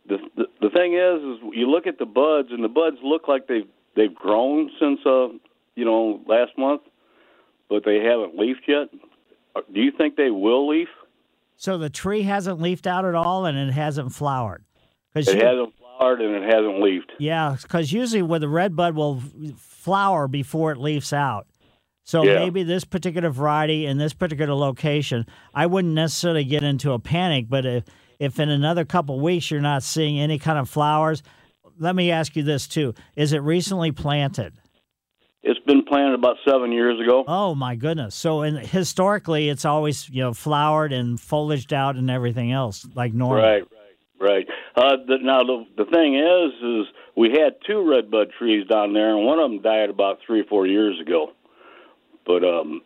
the, 0.08 0.18
the 0.36 0.44
the 0.60 0.70
thing 0.70 0.94
is, 0.94 1.22
is 1.22 1.54
you 1.56 1.70
look 1.70 1.86
at 1.86 1.98
the 1.98 2.04
buds, 2.04 2.48
and 2.50 2.62
the 2.62 2.68
buds 2.68 2.96
look 3.04 3.28
like 3.28 3.46
they've 3.46 3.68
they've 3.94 4.14
grown 4.14 4.68
since 4.80 4.98
uh 5.06 5.28
you 5.76 5.84
know 5.84 6.20
last 6.26 6.58
month, 6.58 6.82
but 7.70 7.84
they 7.84 8.00
haven't 8.00 8.36
leafed 8.36 8.64
yet. 8.66 8.88
Uh, 9.54 9.60
Do 9.72 9.80
you 9.80 9.92
think 9.96 10.16
they 10.16 10.30
will 10.30 10.68
leaf? 10.68 10.88
So 11.62 11.79
the 11.79 11.90
tree 11.90 12.22
hasn't 12.22 12.61
leafed 12.61 12.88
out 12.88 13.05
at 13.05 13.14
all, 13.14 13.46
and 13.46 13.57
it 13.57 13.72
hasn't 13.72 14.12
flowered. 14.12 14.64
'Cause 15.14 15.29
It 15.29 15.38
you- 15.38 15.44
hasn't 15.46 15.72
flowered 15.79 16.20
and 16.20 16.35
it 16.35 16.42
hasn't 16.53 16.83
leafed. 16.83 17.12
Yeah, 17.20 17.55
because 17.62 17.92
usually 17.92 18.20
with 18.22 18.40
the 18.40 18.48
red 18.48 18.75
bud 18.75 18.96
will 18.96 19.22
flower 19.57 20.27
before 20.27 20.72
it 20.72 20.79
leaves 20.79 21.12
out. 21.12 21.46
So 22.03 22.25
Yeah. 22.25 22.40
maybe 22.40 22.64
this 22.64 22.83
particular 22.85 23.31
variety 23.31 23.87
in 23.87 23.98
this 23.98 24.12
particular 24.12 24.55
location, 24.55 25.25
I 25.55 25.66
wouldn't 25.66 25.94
necessarily 25.94 26.42
get 26.42 26.64
into 26.64 26.90
a 26.90 26.98
panic. 26.98 27.46
But 27.48 27.64
if, 27.64 27.85
if 28.18 28.40
in 28.40 28.48
another 28.51 28.85
couple 28.85 29.20
weeks 29.20 29.48
you're 29.53 29.61
not 29.61 29.85
seeing 29.85 30.18
any 30.18 30.40
kind 30.40 30.59
of 30.59 30.68
flowers, 30.68 31.22
let 31.79 31.94
me 31.94 32.11
ask 32.11 32.35
you 32.35 32.42
this 32.42 32.66
too: 32.66 32.92
Is 33.14 33.33
it 33.33 33.38
recently 33.38 33.92
planted? 33.92 34.53
It's 35.42 35.59
been 35.61 35.85
planted 35.85 36.14
about 36.14 36.37
seven 36.48 36.70
years 36.70 37.00
ago. 37.00 37.24
Oh 37.26 37.55
my 37.55 37.74
goodness! 37.74 38.14
So 38.14 38.42
in, 38.42 38.57
historically, 38.57 39.48
it's 39.48 39.64
always 39.64 40.09
you 40.09 40.22
know 40.22 40.35
flowered 40.35 40.92
and 40.92 41.18
foliaged 41.18 41.72
out 41.72 41.96
and 41.96 42.09
everything 42.11 42.52
else 42.52 42.87
like 42.94 43.12
normal. 43.12 43.42
Right, 43.42 43.64
right, 44.20 44.46
right. 44.46 44.46
Uh, 44.76 44.96
the, 45.07 45.18
now 45.20 45.42
the 45.42 45.66
the 45.76 45.85
thing 45.87 46.14
is, 46.14 46.52
is 46.62 46.94
we 47.16 47.31
had 47.31 47.57
two 47.66 47.88
redbud 47.88 48.31
trees 48.38 48.66
down 48.68 48.92
there, 48.92 49.16
and 49.16 49.26
one 49.26 49.40
of 49.40 49.50
them 49.50 49.62
died 49.62 49.90
about 49.90 50.18
three 50.24 50.40
or 50.40 50.44
four 50.44 50.66
years 50.66 51.00
ago. 51.00 51.33
But 52.24 52.44
um, 52.44 52.83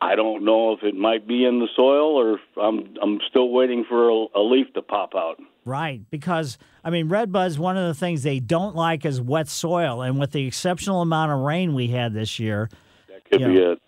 I 0.00 0.14
don't 0.14 0.44
know 0.44 0.72
if 0.72 0.82
it 0.84 0.94
might 0.94 1.26
be 1.26 1.44
in 1.44 1.58
the 1.58 1.68
soil 1.74 2.16
or 2.16 2.38
I'm 2.62 2.94
I'm 3.02 3.18
still 3.28 3.50
waiting 3.50 3.84
for 3.88 4.08
a, 4.10 4.26
a 4.36 4.40
leaf 4.42 4.72
to 4.74 4.82
pop 4.82 5.14
out. 5.16 5.40
Right, 5.64 6.00
because 6.10 6.56
I 6.84 6.90
mean, 6.90 7.08
red 7.08 7.30
buds. 7.32 7.58
One 7.58 7.76
of 7.76 7.86
the 7.86 7.94
things 7.94 8.22
they 8.22 8.40
don't 8.40 8.74
like 8.74 9.04
is 9.04 9.20
wet 9.20 9.48
soil, 9.48 10.00
and 10.02 10.18
with 10.18 10.32
the 10.32 10.46
exceptional 10.46 11.02
amount 11.02 11.32
of 11.32 11.40
rain 11.40 11.74
we 11.74 11.88
had 11.88 12.14
this 12.14 12.38
year, 12.38 12.70
that 13.08 13.24
Could 13.30 13.40
you 13.40 13.46
be 13.48 13.54
know, 13.54 13.72
it. 13.72 13.78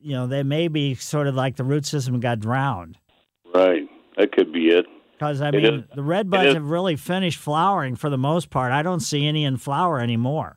you 0.00 0.12
know, 0.12 0.26
they 0.26 0.42
may 0.42 0.66
be 0.68 0.94
sort 0.96 1.26
of 1.28 1.34
like 1.36 1.56
the 1.56 1.62
root 1.64 1.86
system 1.86 2.18
got 2.20 2.40
drowned. 2.40 2.98
Right, 3.54 3.88
that 4.16 4.32
could 4.32 4.52
be 4.52 4.70
it. 4.70 4.86
Because 5.12 5.40
I 5.42 5.48
It 5.50 5.54
mean, 5.54 5.64
is- 5.66 5.84
the 5.94 6.02
red 6.02 6.30
buds 6.30 6.54
have 6.54 6.70
really 6.70 6.96
finished 6.96 7.38
flowering 7.38 7.94
for 7.94 8.08
the 8.10 8.18
most 8.18 8.48
part. 8.50 8.72
I 8.72 8.82
don't 8.82 9.00
see 9.00 9.26
any 9.26 9.44
in 9.44 9.56
flower 9.58 10.00
anymore. 10.00 10.56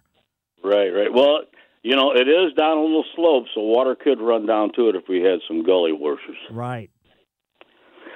Right, 0.64 0.90
right. 0.90 1.14
Well, 1.14 1.42
you 1.84 1.96
know, 1.96 2.12
it 2.12 2.28
is 2.30 2.54
down 2.58 2.78
a 2.78 2.82
little 2.82 3.06
slope, 3.16 3.46
so 3.54 3.62
water 3.62 3.96
could 3.96 4.20
run 4.20 4.46
down 4.46 4.72
to 4.78 4.90
it 4.90 4.96
if 4.96 5.04
we 5.10 5.22
had 5.22 5.40
some 5.48 5.64
gully 5.64 5.92
washers. 5.92 6.38
Right. 6.50 6.90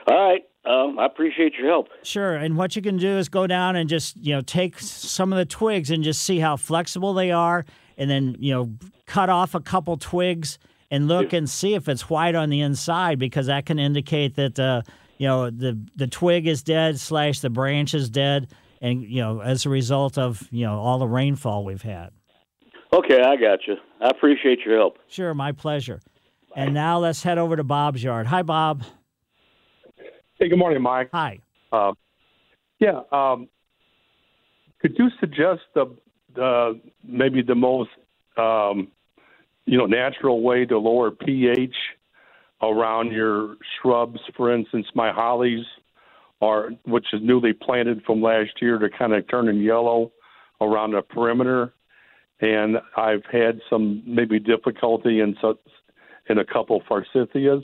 All 0.08 0.30
right. 0.30 0.42
Um, 0.66 1.00
I 1.00 1.06
appreciate 1.06 1.54
your 1.56 1.68
help. 1.68 1.88
Sure. 2.04 2.36
And 2.36 2.58
what 2.58 2.76
you 2.76 2.82
can 2.82 2.98
do 2.98 3.18
is 3.18 3.30
go 3.30 3.46
down 3.46 3.76
and 3.76 3.90
just, 3.90 4.18
you 4.18 4.34
know, 4.34 4.42
take 4.42 4.80
some 4.80 5.32
of 5.32 5.38
the 5.38 5.46
twigs 5.46 5.92
and 5.92 6.04
just 6.04 6.22
see 6.24 6.40
how 6.40 6.58
flexible 6.58 7.14
they 7.14 7.32
are. 7.32 7.66
And 7.98 8.10
then, 8.10 8.36
you 8.40 8.54
know, 8.54 8.74
cut 9.06 9.30
off 9.30 9.56
a 9.56 9.60
couple 9.60 9.96
twigs 9.98 10.60
and 10.92 11.08
look 11.08 11.34
and 11.34 11.50
see 11.50 11.74
if 11.74 11.88
it's 11.88 12.10
white 12.10 12.36
on 12.36 12.50
the 12.50 12.62
inside 12.62 13.18
because 13.18 13.48
that 13.48 13.66
can 13.66 13.80
indicate 13.80 14.36
that, 14.36 14.60
uh, 14.60 14.82
you 15.18 15.28
know, 15.28 15.50
the, 15.50 15.78
the 15.96 16.08
twig 16.08 16.48
is 16.48 16.64
dead 16.64 17.00
slash 17.00 17.40
the 17.40 17.50
branch 17.50 17.94
is 17.94 18.10
dead. 18.10 18.52
And, 18.82 19.04
you 19.04 19.22
know, 19.22 19.42
as 19.42 19.66
a 19.66 19.70
result 19.70 20.18
of, 20.18 20.48
you 20.52 20.66
know, 20.66 20.80
all 20.80 21.00
the 21.00 21.08
rainfall 21.08 21.66
we've 21.66 21.82
had. 21.82 22.12
Okay, 22.94 23.22
I 23.22 23.36
got 23.36 23.60
you. 23.68 23.76
I 24.02 24.10
appreciate 24.10 24.60
your 24.66 24.78
help. 24.78 24.98
Sure. 25.08 25.34
My 25.34 25.52
pleasure. 25.52 26.00
And 26.56 26.74
now 26.74 27.00
let's 27.00 27.22
head 27.22 27.38
over 27.38 27.56
to 27.56 27.64
Bob's 27.64 28.02
yard. 28.04 28.28
Hi, 28.28 28.42
Bob. 28.42 28.84
Hey, 30.40 30.50
good 30.50 30.58
morning, 30.58 30.82
Mike. 30.82 31.10
Hi. 31.14 31.40
Uh, 31.72 31.94
yeah, 32.80 33.02
um, 33.12 33.50
could 34.80 34.96
you 34.98 35.10
suggest 35.20 35.62
the, 35.74 35.86
the 36.36 36.80
maybe 37.04 37.42
the 37.42 37.56
most 37.56 37.90
um, 38.38 38.88
you 39.66 39.78
know 39.78 39.86
natural 39.86 40.42
way 40.42 40.66
to 40.66 40.78
lower 40.78 41.12
pH 41.12 41.76
around 42.62 43.12
your 43.12 43.56
shrubs? 43.82 44.20
For 44.36 44.54
instance, 44.54 44.88
my 44.96 45.12
hollies 45.12 45.66
are 46.42 46.70
which 46.86 47.08
is 47.14 47.22
newly 47.24 47.54
planted 47.54 48.04
from 48.06 48.22
last 48.22 48.52
year 48.62 48.78
to 48.78 48.90
kind 48.90 49.14
of 49.14 49.28
turning 49.30 49.60
yellow 49.60 50.12
around 50.62 50.92
the 50.92 51.02
perimeter, 51.02 51.74
and 52.40 52.78
I've 52.96 53.26
had 53.32 53.60
some 53.70 54.04
maybe 54.06 54.40
difficulty 54.40 55.20
in 55.20 55.36
such 55.42 55.58
in 56.30 56.38
a 56.38 56.46
couple 56.46 56.82
forsythias 56.90 57.64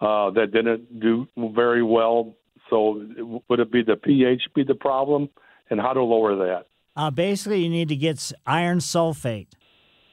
uh, 0.00 0.30
that 0.30 0.52
didn't 0.52 1.00
do 1.00 1.26
very 1.36 1.82
well. 1.82 2.34
So 2.70 3.04
would 3.48 3.60
it 3.60 3.70
be 3.70 3.82
the 3.82 3.96
pH 3.96 4.42
be 4.54 4.64
the 4.64 4.74
problem, 4.74 5.28
and 5.70 5.80
how 5.80 5.92
to 5.92 6.02
lower 6.02 6.36
that? 6.36 6.66
Uh, 6.96 7.10
basically, 7.10 7.62
you 7.62 7.68
need 7.68 7.88
to 7.88 7.96
get 7.96 8.32
iron 8.46 8.78
sulfate. 8.78 9.48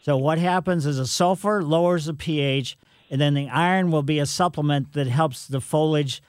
So 0.02 0.18
what 0.18 0.40
happens 0.40 0.86
is 0.86 0.98
a 0.98 1.06
sulfur 1.06 1.64
lowers 1.64 2.06
the 2.06 2.14
pH, 2.14 2.78
and 3.10 3.22
then 3.22 3.36
the 3.36 3.48
iron 3.50 3.92
will 3.92 4.04
be 4.04 4.20
a 4.20 4.26
supplement 4.26 4.94
that 4.94 5.08
helps 5.08 5.48
the 5.48 5.62
foliage 5.62 6.22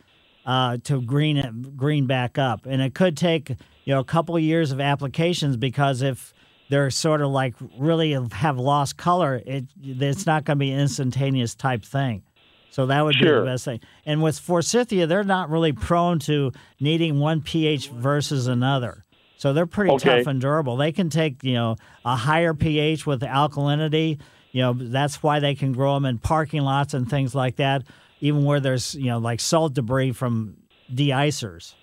uh, 0.45 0.77
to 0.85 1.01
green 1.01 1.73
green 1.77 2.07
back 2.07 2.39
up. 2.39 2.67
And 2.67 2.83
it 2.83 2.95
could 2.95 3.17
take 3.17 3.51
you 3.85 3.95
know 3.95 4.01
a 4.01 4.05
couple 4.05 4.37
of 4.37 4.43
years 4.43 4.73
of 4.73 4.81
applications 4.81 5.57
because 5.57 6.03
if 6.03 6.35
they're 6.73 6.89
sort 6.89 7.21
of 7.21 7.29
like 7.29 7.55
really 7.79 8.17
have 8.33 8.57
lost 8.59 8.97
color, 8.97 9.43
it 9.45 9.67
it's 9.83 10.25
not 10.25 10.45
going 10.45 10.57
to 10.57 10.59
be 10.59 10.71
an 10.71 10.81
instantaneous 10.81 11.55
type 11.55 11.85
thing. 11.85 12.23
So 12.71 12.87
that 12.87 13.05
would 13.05 13.19
be 13.21 13.29
the 13.29 13.43
best 13.45 13.67
thing. 13.67 13.81
And 14.07 14.23
with 14.23 14.39
forsythia, 14.39 15.07
they're 15.07 15.23
not 15.23 15.51
really 15.51 15.73
prone 15.73 16.19
to 16.21 16.51
needing 16.81 17.21
one 17.21 17.43
pH 17.43 17.91
versus 17.91 18.47
another. 18.47 19.05
So 19.37 19.53
they're 19.53 19.67
pretty 19.67 19.91
Okay. 19.93 20.17
tough 20.17 20.27
and 20.27 20.41
durable. 20.41 20.77
They 20.77 20.93
can 20.93 21.11
take, 21.11 21.45
you 21.45 21.53
know, 21.53 21.77
a 22.07 22.17
higher 22.17 22.55
pH 22.55 23.05
with 23.07 23.21
alkalinity. 23.21 24.19
You 24.53 24.63
know, 24.63 24.73
that's 24.73 25.23
why 25.23 25.41
they 25.41 25.55
can 25.55 25.75
grow 25.75 25.93
them 25.93 26.07
in 26.07 26.17
parking 26.17 26.63
lots 26.63 26.95
and 26.95 27.07
things 27.07 27.35
like 27.35 27.57
that, 27.57 27.83
even 28.23 28.45
where 28.45 28.61
there's, 28.61 28.95
you 28.95 29.09
know, 29.09 29.19
like 29.19 29.41
salt 29.41 29.75
debris 29.75 30.13
from 30.13 30.57
de-icers. 30.95 31.75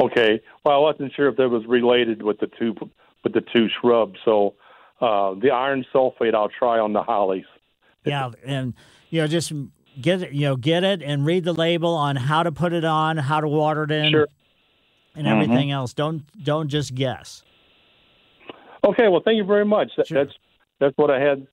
Okay. 0.00 0.40
Well, 0.64 0.74
I 0.74 0.78
wasn't 0.78 1.12
sure 1.14 1.28
if 1.28 1.36
that 1.36 1.48
was 1.48 1.64
related 1.68 2.22
with 2.24 2.40
the 2.40 2.48
two 2.58 2.74
with 3.24 3.32
the 3.32 3.40
two 3.40 3.66
shrubs. 3.80 4.18
So 4.24 4.54
uh, 5.00 5.34
the 5.34 5.50
iron 5.50 5.84
sulfate 5.92 6.34
I'll 6.34 6.50
try 6.50 6.78
on 6.78 6.92
the 6.92 7.02
hollies. 7.02 7.46
Yeah, 8.04 8.30
and 8.44 8.74
you 9.10 9.22
know, 9.22 9.26
just 9.26 9.52
get 10.00 10.22
it, 10.22 10.32
you 10.32 10.42
know, 10.42 10.56
get 10.56 10.84
it 10.84 11.02
and 11.02 11.24
read 11.26 11.44
the 11.44 11.54
label 11.54 11.94
on 11.94 12.16
how 12.16 12.42
to 12.42 12.52
put 12.52 12.72
it 12.72 12.84
on, 12.84 13.16
how 13.16 13.40
to 13.40 13.48
water 13.48 13.84
it 13.84 13.90
in, 13.90 14.10
Sure. 14.12 14.28
and 15.16 15.26
Mhm. 15.26 15.30
everything 15.30 15.70
else. 15.72 15.94
Don't 15.94 16.22
don't 16.44 16.68
just 16.68 16.94
guess. 16.94 17.42
Okay. 18.86 19.08
Well, 19.08 19.22
thank 19.24 19.38
you 19.38 19.44
very 19.44 19.64
much. 19.64 19.90
That, 19.96 20.06
That's 20.10 20.32
that's 20.78 20.96
what 20.98 21.10
I 21.10 21.18
had 21.18 21.46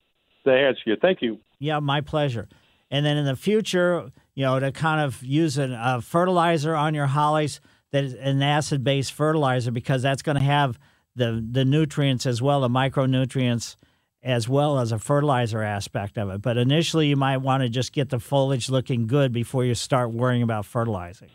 to 0.45 0.51
ask 0.51 0.79
you. 0.86 0.97
Thank 1.01 1.21
you. 1.21 1.39
Yeah, 1.60 1.79
my 1.79 2.01
pleasure. 2.01 2.47
And 2.89 3.05
then 3.05 3.15
in 3.15 3.25
the 3.25 3.38
future, 3.38 4.12
you 4.36 4.43
know, 4.43 4.60
to 4.60 4.71
kind 4.73 4.99
of 4.99 5.23
use 5.23 5.57
a, 5.57 5.79
a 5.81 6.01
fertilizer 6.01 6.75
on 6.75 6.93
your 6.93 7.05
hollies 7.05 7.62
that 7.91 8.03
is 8.03 8.13
an 8.15 8.41
acid-based 8.41 9.13
fertilizer 9.13 9.71
because 9.71 10.01
that's 10.01 10.21
going 10.21 10.38
to 10.38 10.43
have 10.43 10.77
the 11.15 11.45
the 11.52 11.65
nutrients 11.65 12.26
as 12.26 12.41
well, 12.41 12.62
the 12.62 12.69
micronutrients 12.69 13.76
as 14.24 14.47
well 14.47 14.80
as 14.80 14.91
a 14.91 15.00
fertilizer 15.00 15.63
aspect 15.63 16.17
of 16.17 16.30
it. 16.30 16.41
But 16.41 16.58
initially, 16.58 17.08
you 17.08 17.15
might 17.15 17.38
want 17.38 17.63
to 17.63 17.69
just 17.69 17.91
get 17.91 18.10
the 18.10 18.19
foliage 18.19 18.69
looking 18.69 19.08
good 19.08 19.32
before 19.32 19.65
you 19.65 19.74
start 19.74 20.12
worrying 20.12 20.43
about 20.43 20.65
fertilizing. 20.65 21.30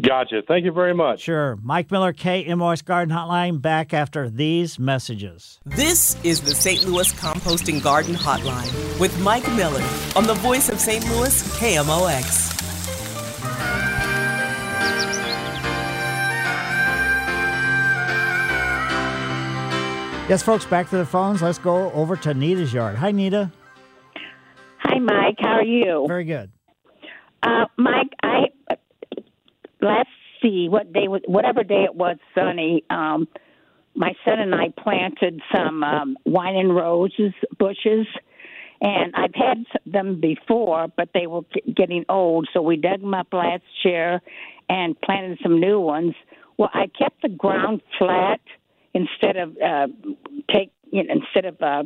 Gotcha. 0.00 0.42
Thank 0.46 0.66
you 0.66 0.72
very 0.72 0.94
much. 0.94 1.20
Sure. 1.20 1.56
Mike 1.62 1.90
Miller, 1.90 2.12
KMOX 2.12 2.84
Garden 2.84 3.14
Hotline, 3.14 3.62
back 3.62 3.94
after 3.94 4.28
these 4.28 4.78
messages. 4.78 5.58
This 5.64 6.22
is 6.22 6.42
the 6.42 6.54
St. 6.54 6.84
Louis 6.86 7.10
Composting 7.14 7.82
Garden 7.82 8.14
Hotline 8.14 9.00
with 9.00 9.18
Mike 9.20 9.48
Miller 9.54 9.82
on 10.14 10.24
the 10.26 10.34
voice 10.34 10.68
of 10.68 10.78
St. 10.78 11.02
Louis, 11.08 11.42
KMOX. 11.58 12.65
Yes, 20.28 20.42
folks, 20.42 20.64
back 20.64 20.90
to 20.90 20.96
the 20.96 21.06
phones. 21.06 21.40
Let's 21.40 21.58
go 21.58 21.92
over 21.92 22.16
to 22.16 22.34
Nita's 22.34 22.72
yard. 22.72 22.96
Hi, 22.96 23.12
Nita. 23.12 23.52
Hi, 24.80 24.98
Mike. 24.98 25.36
How 25.38 25.58
are 25.58 25.62
you? 25.62 26.04
Very 26.08 26.24
good. 26.24 26.50
Uh, 27.44 27.66
Mike, 27.76 28.10
I 28.24 28.46
let's 29.80 30.10
see 30.42 30.66
what 30.68 30.92
day 30.92 31.06
was 31.06 31.22
whatever 31.28 31.62
day 31.62 31.84
it 31.84 31.94
was 31.94 32.16
sunny. 32.34 32.82
Um, 32.90 33.28
my 33.94 34.14
son 34.24 34.40
and 34.40 34.52
I 34.52 34.70
planted 34.76 35.40
some 35.54 35.84
um, 35.84 36.16
wine 36.24 36.56
and 36.56 36.74
roses 36.74 37.32
bushes, 37.56 38.08
and 38.80 39.14
I've 39.14 39.34
had 39.34 39.64
them 39.86 40.20
before, 40.20 40.88
but 40.96 41.10
they 41.14 41.28
were 41.28 41.42
getting 41.72 42.04
old, 42.08 42.48
so 42.52 42.62
we 42.62 42.76
dug 42.76 43.00
them 43.00 43.14
up 43.14 43.28
last 43.32 43.62
year 43.84 44.20
and 44.68 45.00
planted 45.02 45.38
some 45.40 45.60
new 45.60 45.78
ones. 45.78 46.14
Well, 46.58 46.70
I 46.74 46.86
kept 46.98 47.22
the 47.22 47.28
ground 47.28 47.80
flat 47.96 48.40
instead 48.96 49.36
of 49.36 49.56
uh, 49.58 49.86
take 50.52 50.72
you 50.90 51.04
know, 51.04 51.14
instead 51.14 51.44
of 51.44 51.60
uh, 51.60 51.82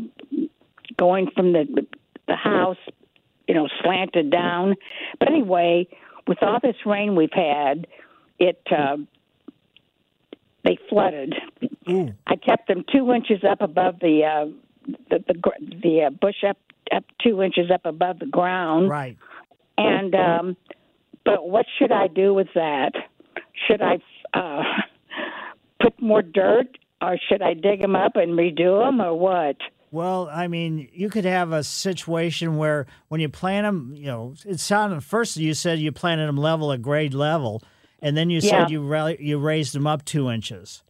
going 0.97 1.31
from 1.35 1.53
the 1.53 1.87
the 2.29 2.37
house, 2.37 2.77
you 3.49 3.55
know, 3.55 3.69
slanted 3.83 4.31
down. 4.31 4.77
But 5.19 5.29
anyway, 5.29 5.89
with 6.29 6.39
all 6.43 6.61
this 6.63 6.77
rain 6.87 7.17
we've 7.17 7.33
had, 7.33 7.89
it 8.39 8.63
uh, 8.71 8.99
they 10.65 10.79
flooded. 10.89 11.35
Mm. 11.87 12.15
I 12.27 12.37
kept 12.37 12.69
them 12.69 12.85
two 12.93 13.13
inches 13.13 13.43
up 13.49 13.61
above 13.61 13.99
the 14.01 14.23
uh, 14.25 14.93
the 15.11 15.25
the, 15.27 15.53
the 15.83 16.03
uh, 16.07 16.11
bush 16.11 16.45
up 16.49 16.59
up 16.95 17.05
two 17.25 17.43
inches 17.43 17.71
up 17.73 17.85
above 17.85 18.21
the 18.21 18.27
ground. 18.27 18.89
Right. 18.89 19.17
And 19.77 20.15
um, 20.15 20.57
but 21.25 21.49
what 21.49 21.67
should 21.79 21.91
I 21.91 22.07
do 22.07 22.35
with 22.35 22.49
that? 22.55 22.93
Should 23.67 23.83
I 23.83 23.99
uh, 24.35 24.63
put 25.81 26.01
more 26.01 26.23
dirt, 26.23 26.79
or 27.01 27.19
should 27.29 27.43
I 27.43 27.55
dig 27.55 27.81
them 27.81 27.97
up 27.97 28.17
and 28.17 28.33
redo 28.39 28.85
them, 28.85 29.01
or 29.01 29.15
what? 29.19 29.57
Well, 29.93 30.29
I 30.33 30.47
mean, 30.47 30.89
you 30.93 31.09
could 31.09 31.25
have 31.25 31.51
a 31.53 31.65
situation 31.65 32.57
where 32.57 32.87
when 33.09 33.21
you 33.21 33.29
plant 33.29 33.67
them, 33.67 33.93
you 33.97 34.07
know, 34.07 34.35
it 34.47 34.61
sounded 34.61 35.03
first 35.03 35.37
you 35.37 35.53
said 35.55 35.81
you 35.81 35.91
planted 35.91 36.27
them 36.27 36.37
level 36.37 36.73
at 36.73 36.81
grade 36.81 37.13
level, 37.15 37.63
and 38.01 38.17
then 38.17 38.31
you 38.31 38.39
Yeah. 38.43 38.51
said 38.63 38.71
you 38.71 38.83
ra- 38.87 39.15
you 39.19 39.39
raised 39.39 39.75
them 39.75 39.87
up 39.87 40.05
two 40.05 40.31
inches. 40.31 40.83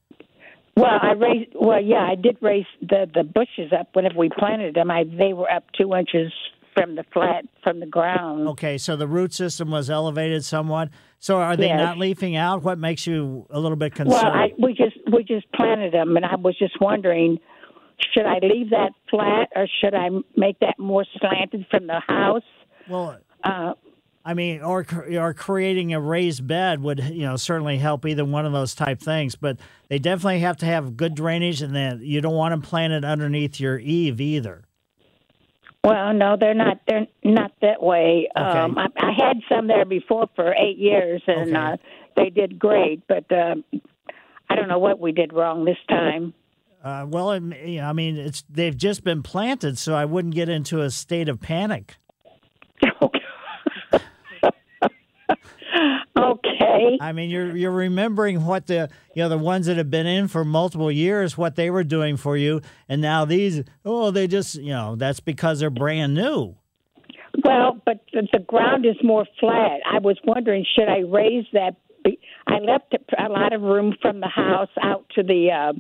Well, 0.77 0.99
I 1.03 1.13
raised. 1.13 1.51
Well, 1.55 1.81
yeah, 1.83 2.07
I 2.11 2.15
did 2.15 2.37
raise 2.41 2.67
the 2.81 3.09
the 3.13 3.25
bushes 3.25 3.73
up 3.73 3.89
whenever 3.95 4.17
we 4.19 4.29
planted 4.29 4.75
them. 4.75 4.91
I 4.91 5.05
they 5.05 5.33
were 5.33 5.51
up 5.51 5.65
two 5.73 5.95
inches 5.95 6.33
from 6.75 6.95
the 6.95 7.05
flat 7.13 7.45
from 7.63 7.81
the 7.81 7.87
ground. 7.87 8.49
Okay, 8.49 8.79
so 8.79 8.97
the 8.97 9.07
root 9.07 9.33
system 9.33 9.71
was 9.71 9.91
elevated 9.91 10.45
somewhat. 10.45 10.89
So 11.19 11.39
are 11.39 11.57
they 11.57 11.67
Yes. 11.69 11.79
not 11.79 11.99
leafing 11.99 12.37
out? 12.37 12.63
What 12.63 12.79
makes 12.79 13.07
you 13.07 13.47
a 13.51 13.59
little 13.61 13.77
bit 13.77 13.95
concerned? 13.95 14.23
Well, 14.23 14.33
I, 14.33 14.53
we 14.59 14.73
just 14.75 14.97
we 15.13 15.25
just 15.25 15.51
planted 15.53 15.93
them, 15.93 16.17
and 16.17 16.25
I 16.25 16.37
was 16.37 16.57
just 16.59 16.81
wondering, 16.81 17.39
should 18.15 18.27
I 18.27 18.39
leave 18.43 18.71
that 18.71 18.93
flat 19.11 19.49
or 19.55 19.67
should 19.81 19.95
I 19.95 20.09
make 20.37 20.59
that 20.61 20.79
more 20.79 21.05
slanted 21.19 21.67
from 21.71 21.87
the 21.87 22.01
house? 22.07 22.43
Well, 22.89 23.19
uh, 23.45 23.75
I 24.25 24.35
mean, 24.35 24.63
or 24.63 24.87
or 25.19 25.35
creating 25.35 25.93
a 25.95 26.01
raised 26.01 26.47
bed 26.47 26.83
would 26.83 27.01
you 27.05 27.23
know 27.27 27.37
certainly 27.37 27.79
help 27.79 28.07
either 28.07 28.25
one 28.25 28.47
of 28.47 28.53
those 28.53 28.75
type 28.75 29.01
things. 29.01 29.35
But 29.37 29.59
they 29.89 29.99
definitely 29.99 30.41
have 30.41 30.57
to 30.59 30.67
have 30.67 30.97
good 30.97 31.15
drainage, 31.15 31.63
and 31.63 31.75
then 31.75 32.01
you 32.03 32.21
don't 32.21 32.35
want 32.35 32.53
them 32.53 32.63
planted 32.63 33.05
underneath 33.05 33.61
your 33.61 33.79
eave 33.79 34.21
either. 34.21 34.65
Well, 35.83 36.13
no, 36.13 36.37
they're 36.39 36.55
not. 36.55 36.81
They're 36.87 37.07
not 37.25 37.53
that 37.63 37.83
way. 37.83 38.29
Um, 38.37 38.77
I, 38.77 38.89
I 38.99 39.13
had 39.13 39.39
some 39.49 39.67
there 39.67 39.87
before 39.87 40.29
for 40.37 40.53
eight 40.55 40.77
years, 40.77 41.23
and 41.27 41.57
uh, 41.57 41.77
they 42.17 42.29
did 42.29 42.59
great. 42.59 43.07
But 43.09 43.31
uh, 43.33 43.55
I 44.51 44.57
don't 44.57 44.69
know 44.69 44.79
what 44.79 45.01
we 45.01 45.13
did 45.13 45.33
wrong 45.33 45.65
this 45.65 45.79
time. 45.89 46.35
Uh, 46.85 47.07
well, 47.09 47.33
it, 47.33 47.43
you 47.67 47.81
know, 47.81 47.87
I 47.87 47.93
mean, 47.95 48.17
it's 48.19 48.45
they've 48.51 48.77
just 48.77 49.05
been 49.05 49.23
planted, 49.23 49.79
so 49.79 49.95
I 49.95 50.05
wouldn't 50.05 50.35
get 50.35 50.51
into 50.51 50.83
a 50.83 50.91
state 50.91 51.29
of 51.31 51.41
panic. 51.41 51.97
okay. 53.03 53.20
I 57.01 57.13
mean, 57.13 57.31
you're 57.31 57.57
you're 57.57 57.71
remembering 57.71 58.45
what 58.45 58.67
the 58.67 58.91
you 59.15 59.23
know 59.23 59.29
the 59.29 59.39
ones 59.39 59.67
that 59.67 59.77
have 59.77 59.91
been 59.91 60.07
in 60.07 60.29
for 60.29 60.45
multiple 60.45 60.91
years, 60.91 61.37
what 61.39 61.57
they 61.57 61.71
were 61.71 61.85
doing 61.85 62.17
for 62.17 62.37
you, 62.37 62.61
and 62.89 63.01
now 63.01 63.25
these 63.25 63.63
oh 63.85 64.11
they 64.11 64.27
just 64.27 64.57
you 64.57 64.73
know 64.73 64.97
that's 64.97 65.21
because 65.21 65.61
they're 65.61 65.71
brand 65.71 66.15
new. 66.15 66.57
Well, 67.45 67.81
but 67.85 68.05
the, 68.13 68.27
the 68.33 68.41
ground 68.41 68.85
is 68.85 68.97
more 69.03 69.25
flat. 69.39 69.81
I 69.91 69.99
was 69.99 70.19
wondering, 70.25 70.67
should 70.77 70.89
I 70.89 70.99
raise 70.99 71.47
that? 71.53 71.77
I 72.47 72.59
left 72.59 72.95
a 73.19 73.29
lot 73.29 73.53
of 73.53 73.63
room 73.63 73.95
from 74.03 74.21
the 74.21 74.29
house 74.29 74.71
out 74.83 75.07
to 75.15 75.23
the 75.23 75.51
uh, 75.51 75.73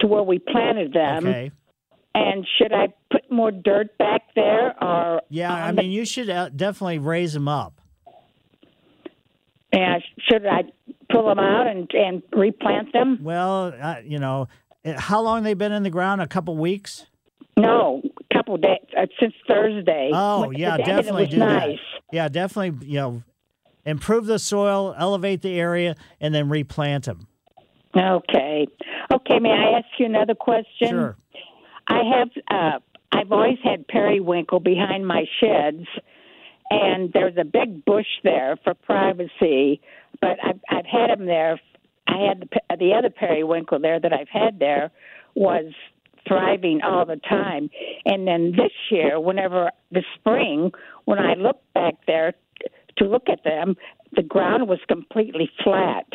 to 0.00 0.06
where 0.06 0.22
we 0.22 0.38
planted 0.38 0.92
them. 0.92 1.26
Okay. 1.26 1.50
And 2.14 2.46
should 2.58 2.72
I 2.74 2.88
put 3.10 3.30
more 3.30 3.50
dirt 3.50 3.96
back 3.96 4.22
there, 4.34 4.74
or 4.82 5.22
Yeah, 5.30 5.52
I 5.52 5.72
mean, 5.72 5.90
you 5.90 6.04
should 6.04 6.28
uh, 6.28 6.50
definitely 6.50 6.98
raise 6.98 7.32
them 7.32 7.48
up. 7.48 7.81
Uh, 9.72 9.98
should 10.28 10.46
I 10.46 10.62
pull 11.10 11.26
them 11.28 11.38
out 11.38 11.66
and 11.66 11.90
and 11.92 12.22
replant 12.32 12.92
them? 12.92 13.18
Well, 13.22 13.74
uh, 13.80 13.96
you 14.04 14.18
know, 14.18 14.48
uh, 14.84 14.98
how 14.98 15.20
long 15.20 15.42
they 15.42 15.54
been 15.54 15.72
in 15.72 15.82
the 15.82 15.90
ground? 15.90 16.20
A 16.20 16.26
couple 16.26 16.56
weeks. 16.56 17.06
No, 17.56 18.02
a 18.30 18.34
couple 18.34 18.56
days 18.56 18.78
uh, 18.96 19.06
since 19.20 19.34
Thursday. 19.46 20.10
Oh 20.12 20.48
When- 20.48 20.58
yeah, 20.58 20.76
the 20.76 20.82
day 20.82 20.90
that 20.90 20.96
definitely 20.96 21.26
do 21.26 21.38
that. 21.40 21.68
Yeah, 22.12 22.28
definitely. 22.28 22.86
You 22.86 22.96
know, 22.96 23.22
improve 23.84 24.26
the 24.26 24.38
soil, 24.38 24.94
elevate 24.98 25.42
the 25.42 25.58
area, 25.58 25.96
and 26.20 26.34
then 26.34 26.48
replant 26.48 27.04
them. 27.04 27.26
Okay. 27.96 28.66
Okay, 29.12 29.38
may 29.38 29.50
I 29.50 29.78
ask 29.78 29.86
you 29.98 30.06
another 30.06 30.34
question? 30.34 30.88
Sure. 30.88 31.16
I 31.86 32.00
have 32.16 32.28
uh 32.50 32.78
I've 33.12 33.30
always 33.32 33.58
had 33.62 33.86
periwinkle 33.88 34.60
behind 34.60 35.06
my 35.06 35.24
sheds 35.40 35.86
and 36.72 37.12
there's 37.12 37.36
a 37.38 37.44
big 37.44 37.84
bush 37.84 38.06
there 38.24 38.58
for 38.64 38.74
privacy, 38.74 39.80
but 40.20 40.38
I've 40.42 40.60
I've 40.68 40.86
had 40.86 41.10
them 41.10 41.26
there. 41.26 41.60
I 42.06 42.28
had 42.28 42.40
the 42.40 42.76
the 42.76 42.92
other 42.94 43.10
periwinkle 43.10 43.80
there 43.80 44.00
that 44.00 44.12
I've 44.12 44.28
had 44.28 44.58
there 44.58 44.90
was 45.34 45.72
thriving 46.26 46.80
all 46.82 47.04
the 47.04 47.16
time. 47.16 47.70
And 48.04 48.26
then 48.26 48.52
this 48.52 48.72
year, 48.90 49.18
whenever 49.18 49.70
the 49.90 50.02
spring, 50.14 50.70
when 51.04 51.18
I 51.18 51.34
looked 51.34 51.72
back 51.74 51.94
there 52.06 52.34
to 52.98 53.04
look 53.04 53.28
at 53.28 53.44
them, 53.44 53.76
the 54.14 54.22
ground 54.22 54.68
was 54.68 54.78
completely 54.88 55.50
flat. 55.64 56.06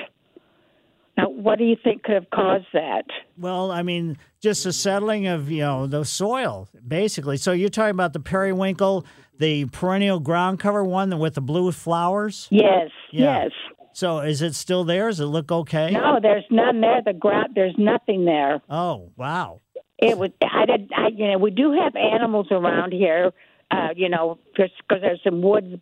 Now, 1.17 1.29
what 1.29 1.57
do 1.57 1.65
you 1.65 1.75
think 1.83 2.03
could 2.03 2.13
have 2.13 2.29
caused 2.29 2.67
that? 2.73 3.05
Well, 3.37 3.71
I 3.71 3.81
mean, 3.81 4.17
just 4.39 4.63
the 4.63 4.71
settling 4.73 5.25
of 5.27 5.49
you 5.49 5.61
know 5.61 5.87
the 5.87 6.05
soil, 6.05 6.69
basically. 6.87 7.37
So 7.37 7.51
you're 7.51 7.69
talking 7.69 7.91
about 7.91 8.13
the 8.13 8.19
periwinkle, 8.19 9.05
the 9.39 9.65
perennial 9.65 10.19
ground 10.19 10.59
cover 10.59 10.83
one 10.83 11.17
with 11.17 11.33
the 11.35 11.41
blue 11.41 11.71
flowers. 11.71 12.47
Yes, 12.51 12.91
Yeah. 13.11 13.43
yes. 13.43 13.51
So 13.93 14.19
is 14.19 14.43
it 14.43 14.53
still 14.53 14.83
there? 14.83 15.07
Does 15.07 15.19
it 15.19 15.25
look 15.25 15.51
okay? 15.51 15.89
No, 15.89 16.19
there's 16.21 16.43
none 16.51 16.81
there. 16.81 17.01
The 17.03 17.13
ground, 17.13 17.53
there's 17.55 17.73
nothing 17.79 18.25
there. 18.25 18.61
Oh, 18.69 19.09
wow. 19.15 19.61
It 19.97 20.19
was. 20.19 20.29
I 20.43 20.65
did. 20.67 20.91
I, 20.95 21.07
you 21.07 21.31
know, 21.31 21.39
we 21.39 21.49
do 21.49 21.71
have 21.71 21.95
animals 21.95 22.45
around 22.51 22.93
here. 22.93 23.31
Uh, 23.71 23.89
you 23.95 24.07
know, 24.07 24.37
because 24.55 24.69
there's 25.01 25.19
some 25.23 25.41
woods 25.41 25.73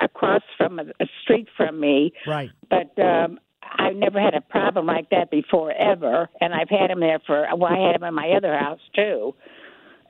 across 0.00 0.42
from 0.56 0.78
a, 0.78 0.84
a 1.00 1.06
street 1.22 1.48
from 1.56 1.78
me. 1.78 2.12
Right. 2.26 2.50
But 2.70 2.98
um, 3.02 3.38
I've 3.76 3.96
never 3.96 4.20
had 4.20 4.34
a 4.34 4.40
problem 4.40 4.86
like 4.86 5.10
that 5.10 5.30
before, 5.30 5.72
ever. 5.72 6.28
And 6.40 6.54
I've 6.54 6.68
had 6.68 6.90
them 6.90 7.00
there 7.00 7.20
for. 7.26 7.46
Well, 7.56 7.72
I 7.72 7.86
had 7.86 8.00
them 8.00 8.04
in 8.04 8.14
my 8.14 8.30
other 8.36 8.56
house 8.56 8.80
too. 8.94 9.34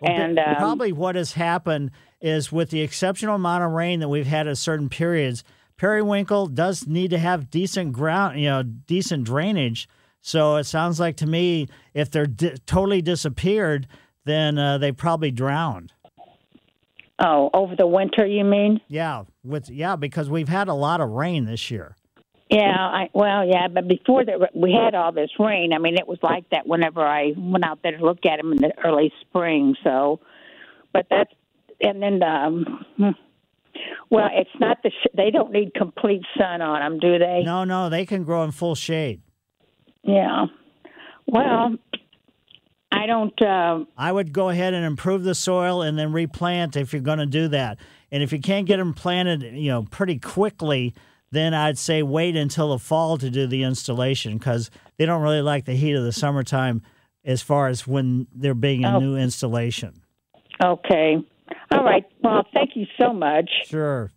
Well, 0.00 0.12
and 0.12 0.38
um, 0.38 0.56
probably 0.56 0.92
what 0.92 1.16
has 1.16 1.32
happened 1.32 1.90
is 2.20 2.52
with 2.52 2.70
the 2.70 2.80
exceptional 2.80 3.34
amount 3.34 3.64
of 3.64 3.72
rain 3.72 4.00
that 4.00 4.09
we've 4.09 4.26
had 4.26 4.46
at 4.46 4.59
certain 4.59 4.88
periods, 4.88 5.44
periwinkle 5.76 6.48
does 6.48 6.86
need 6.86 7.11
to 7.11 7.18
have 7.18 7.50
decent 7.50 7.92
ground, 7.92 8.40
you 8.40 8.46
know, 8.46 8.62
decent 8.62 9.24
drainage. 9.24 9.88
So 10.20 10.56
it 10.56 10.64
sounds 10.64 11.00
like 11.00 11.16
to 11.18 11.26
me, 11.26 11.68
if 11.94 12.11
they're 12.11 12.26
di- 12.26 12.56
totally 12.66 13.02
disappeared, 13.02 13.86
then 14.24 14.59
uh, 14.59 14.78
they 14.78 14.92
probably 14.92 15.30
drowned. 15.30 15.92
Oh, 17.20 17.50
over 17.52 17.74
the 17.74 17.86
winter, 17.86 18.24
you 18.26 18.44
mean? 18.44 18.80
Yeah, 18.86 19.24
with 19.42 19.70
yeah, 19.70 19.96
because 19.96 20.30
we've 20.30 20.48
had 20.48 20.68
a 20.68 20.74
lot 20.74 21.00
of 21.00 21.11
rain 21.11 21.46
this 21.46 21.70
year. 21.70 21.96
Yeah, 22.51 22.76
I, 22.78 23.11
well, 23.12 23.46
yeah, 23.46 23.68
but 23.68 23.86
before 23.86 24.24
that, 24.24 24.57
we 24.57 24.72
had 24.72 24.94
all 24.94 25.12
this 25.12 25.30
rain. 25.38 25.72
I 25.74 25.78
mean, 25.78 25.96
it 25.96 26.09
was 26.09 26.18
like 26.22 26.49
that 26.51 26.66
whenever 26.66 27.05
I 27.05 27.32
went 27.36 27.64
out 27.64 27.80
there 27.82 27.96
to 27.96 28.05
look 28.05 28.24
at 28.24 28.38
them 28.38 28.53
in 28.53 28.59
the 28.59 28.72
early 28.82 29.12
spring. 29.20 29.76
So, 29.84 30.20
but 30.92 31.07
that's 31.11 31.32
and 31.80 32.03
then 32.03 32.22
um, 32.22 32.84
hmm. 32.96 33.11
Well, 34.11 34.28
it's 34.32 34.51
not 34.59 34.82
the. 34.82 34.90
Sh- 34.90 35.14
they 35.14 35.30
don't 35.30 35.53
need 35.53 35.74
complete 35.74 36.22
sun 36.36 36.62
on 36.62 36.80
them, 36.80 36.99
do 36.99 37.18
they? 37.18 37.42
No, 37.44 37.64
no, 37.64 37.88
they 37.88 38.07
can 38.07 38.24
grow 38.24 38.42
in 38.44 38.51
full 38.51 38.74
shade. 38.74 39.20
Yeah. 40.03 40.46
Well, 41.26 41.76
I 42.90 43.07
don't. 43.07 43.40
Uh, 43.40 43.84
I 43.96 44.11
would 44.11 44.32
go 44.32 44.49
ahead 44.49 44.74
and 44.74 44.84
improve 44.84 45.24
the 45.24 45.34
soil 45.34 45.82
and 45.82 45.99
then 45.99 46.12
replant 46.12 46.76
if 46.76 46.92
you're 46.92 47.03
going 47.03 47.18
to 47.18 47.26
do 47.26 47.49
that. 47.49 47.78
And 48.11 48.22
if 48.22 48.32
you 48.32 48.40
can't 48.40 48.66
get 48.66 48.78
them 48.78 48.94
planted, 48.94 49.42
you 49.42 49.70
know, 49.70 49.82
pretty 49.82 50.18
quickly, 50.18 50.94
then 51.31 51.55
I'd 51.55 51.79
say 51.79 52.03
wait 52.03 52.37
until 52.37 52.70
the 52.70 52.79
fall 52.79 53.18
to 53.18 53.31
do 53.31 53.47
the 53.47 53.62
installation 53.62 54.39
because 54.39 54.70
they 54.97 55.07
don't 55.07 55.22
really 55.22 55.43
like 55.43 55.64
the 55.64 55.74
heat 55.74 55.93
of 55.95 56.05
the 56.05 56.12
summertime 56.12 56.83
as 57.24 57.43
far 57.43 57.68
as 57.68 57.87
when 57.87 58.26
there 58.35 58.55
being 58.55 58.85
a 58.85 58.97
Oh. 58.97 59.01
new 59.01 59.16
installation. 59.16 60.03
okay. 60.62 61.16
All 61.70 61.85
right. 61.85 62.05
Well, 62.22 62.45
thank 62.53 62.70
you 62.76 62.87
so 62.99 63.12
much. 63.12 63.51
Sure. 63.66 64.11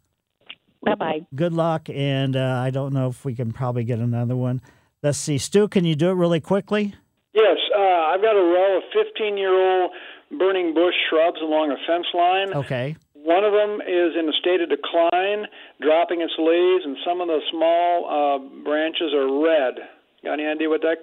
Bye 0.84 0.96
bye. 0.96 1.20
Good 1.36 1.54
luck. 1.54 1.90
And 1.90 2.36
uh, 2.36 2.62
I 2.64 2.70
don't 2.72 2.94
know 2.94 3.08
if 3.08 3.24
we 3.24 3.36
can 3.36 3.52
probably 3.52 3.84
get 3.84 4.00
another 4.00 4.36
one. 4.36 4.62
Let's 5.04 5.18
see. 5.18 5.38
Stu, 5.38 5.68
can 5.68 5.86
you 5.86 5.96
do 5.96 6.10
it 6.10 6.14
really 6.16 6.40
quickly? 6.42 6.94
Yes, 7.34 7.58
uh, 7.76 7.80
I've 7.80 8.22
got 8.22 8.36
a 8.36 8.42
row 8.42 8.78
of 8.78 8.84
15 8.94 9.38
year 9.38 9.54
old 9.54 9.92
burning 10.38 10.74
bush 10.74 10.94
shrubs 11.10 11.40
along 11.42 11.72
a 11.72 11.78
fence 11.88 12.08
line. 12.14 12.54
Okay. 12.54 12.96
One 13.24 13.44
of 13.44 13.54
them 13.54 13.82
is 13.82 14.16
in 14.18 14.28
a 14.28 14.34
state 14.40 14.62
of 14.62 14.70
decline, 14.70 15.46
dropping 15.80 16.22
its 16.22 16.34
leaves, 16.40 16.86
and 16.86 16.98
some 17.06 17.22
of 17.22 17.28
the 17.28 17.40
small 17.52 18.06
uh, 18.10 18.64
branches 18.64 19.14
are 19.14 19.42
red. 19.42 19.76
Got 20.24 20.34
any 20.34 20.46
idea 20.46 20.70
what 20.70 20.82
that 20.82 20.98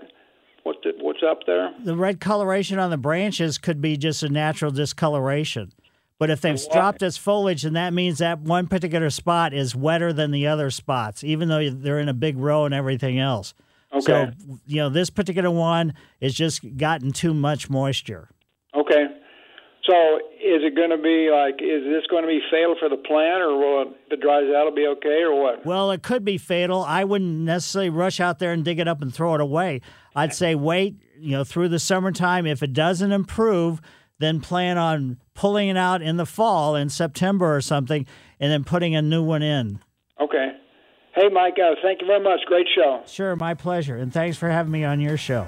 what 0.64 0.76
the, 0.82 0.92
what's 1.00 1.22
up 1.22 1.40
there? 1.46 1.72
The 1.82 1.96
red 1.96 2.20
coloration 2.20 2.78
on 2.78 2.90
the 2.90 2.98
branches 2.98 3.56
could 3.58 3.80
be 3.80 3.96
just 3.96 4.22
a 4.22 4.28
natural 4.28 4.70
discoloration. 4.70 5.72
But 6.18 6.30
if 6.30 6.40
they've 6.40 6.60
dropped 6.72 7.02
its 7.02 7.16
foliage, 7.16 7.62
then 7.62 7.74
that 7.74 7.94
means 7.94 8.18
that 8.18 8.40
one 8.40 8.66
particular 8.66 9.08
spot 9.08 9.54
is 9.54 9.76
wetter 9.76 10.12
than 10.12 10.32
the 10.32 10.48
other 10.48 10.70
spots, 10.70 11.22
even 11.22 11.48
though 11.48 11.70
they're 11.70 12.00
in 12.00 12.08
a 12.08 12.14
big 12.14 12.36
row 12.36 12.64
and 12.64 12.74
everything 12.74 13.20
else. 13.20 13.54
Okay. 13.92 14.02
So, 14.02 14.32
you 14.66 14.76
know, 14.78 14.88
this 14.88 15.10
particular 15.10 15.50
one 15.50 15.94
is 16.20 16.34
just 16.34 16.76
gotten 16.76 17.12
too 17.12 17.32
much 17.32 17.70
moisture. 17.70 18.28
Okay. 18.74 19.06
So 19.88 20.18
is 20.34 20.60
it 20.62 20.76
going 20.76 20.90
to 20.90 20.98
be 20.98 21.30
like, 21.32 21.62
is 21.62 21.82
this 21.84 22.06
going 22.10 22.22
to 22.22 22.28
be 22.28 22.40
fatal 22.50 22.76
for 22.78 22.90
the 22.90 22.98
plant, 22.98 23.40
or 23.40 23.56
will 23.56 23.82
it, 23.82 23.88
if 24.06 24.12
it 24.12 24.20
dries 24.20 24.44
out, 24.54 24.66
it'll 24.66 24.74
be 24.74 24.86
okay, 24.86 25.22
or 25.22 25.40
what? 25.40 25.64
Well, 25.64 25.90
it 25.92 26.02
could 26.02 26.26
be 26.26 26.36
fatal. 26.36 26.84
I 26.84 27.04
wouldn't 27.04 27.40
necessarily 27.40 27.88
rush 27.88 28.20
out 28.20 28.38
there 28.38 28.52
and 28.52 28.62
dig 28.62 28.78
it 28.78 28.86
up 28.86 29.00
and 29.00 29.14
throw 29.14 29.34
it 29.34 29.40
away. 29.40 29.80
I'd 30.14 30.34
say 30.34 30.54
wait, 30.54 30.96
you 31.18 31.32
know, 31.32 31.42
through 31.42 31.68
the 31.68 31.78
summertime. 31.78 32.44
If 32.44 32.62
it 32.62 32.74
doesn't 32.74 33.12
improve, 33.12 33.80
then 34.18 34.40
plan 34.40 34.76
on 34.76 35.16
pulling 35.34 35.68
it 35.70 35.78
out 35.78 36.02
in 36.02 36.18
the 36.18 36.26
fall 36.26 36.76
in 36.76 36.90
September 36.90 37.56
or 37.56 37.62
something 37.62 38.04
and 38.38 38.52
then 38.52 38.64
putting 38.64 38.94
a 38.94 39.00
new 39.00 39.22
one 39.22 39.42
in. 39.42 39.80
Okay. 40.20 40.52
Hey, 41.14 41.28
Mike, 41.32 41.54
uh, 41.58 41.76
thank 41.82 42.02
you 42.02 42.06
very 42.06 42.22
much. 42.22 42.40
Great 42.46 42.66
show. 42.74 43.02
Sure, 43.06 43.34
my 43.36 43.54
pleasure. 43.54 43.96
And 43.96 44.12
thanks 44.12 44.36
for 44.36 44.50
having 44.50 44.70
me 44.70 44.84
on 44.84 45.00
your 45.00 45.16
show. 45.16 45.46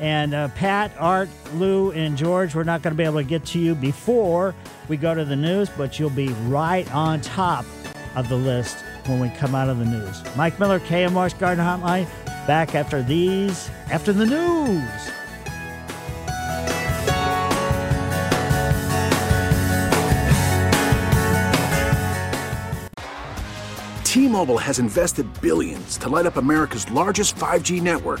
And 0.00 0.34
uh, 0.34 0.48
Pat, 0.48 0.92
Art, 0.98 1.28
Lou, 1.54 1.92
and 1.92 2.16
George, 2.16 2.54
we're 2.54 2.64
not 2.64 2.82
going 2.82 2.92
to 2.92 2.96
be 2.96 3.04
able 3.04 3.20
to 3.20 3.24
get 3.24 3.44
to 3.46 3.58
you 3.58 3.74
before 3.74 4.54
we 4.88 4.96
go 4.96 5.14
to 5.14 5.24
the 5.24 5.36
news, 5.36 5.70
but 5.76 5.98
you'll 5.98 6.10
be 6.10 6.28
right 6.46 6.92
on 6.92 7.20
top 7.20 7.64
of 8.16 8.28
the 8.28 8.36
list 8.36 8.76
when 9.06 9.20
we 9.20 9.28
come 9.30 9.54
out 9.54 9.68
of 9.68 9.78
the 9.78 9.84
news. 9.84 10.22
Mike 10.36 10.58
Miller, 10.58 10.80
KMOX 10.80 11.38
Garden 11.38 11.64
Hotline, 11.64 12.06
back 12.46 12.74
after 12.74 13.02
these, 13.02 13.70
after 13.90 14.12
the 14.12 14.26
news. 14.26 15.10
T-Mobile 24.04 24.58
has 24.58 24.78
invested 24.78 25.26
billions 25.40 25.96
to 25.98 26.08
light 26.08 26.24
up 26.24 26.36
America's 26.36 26.88
largest 26.92 27.34
5G 27.34 27.82
network 27.82 28.20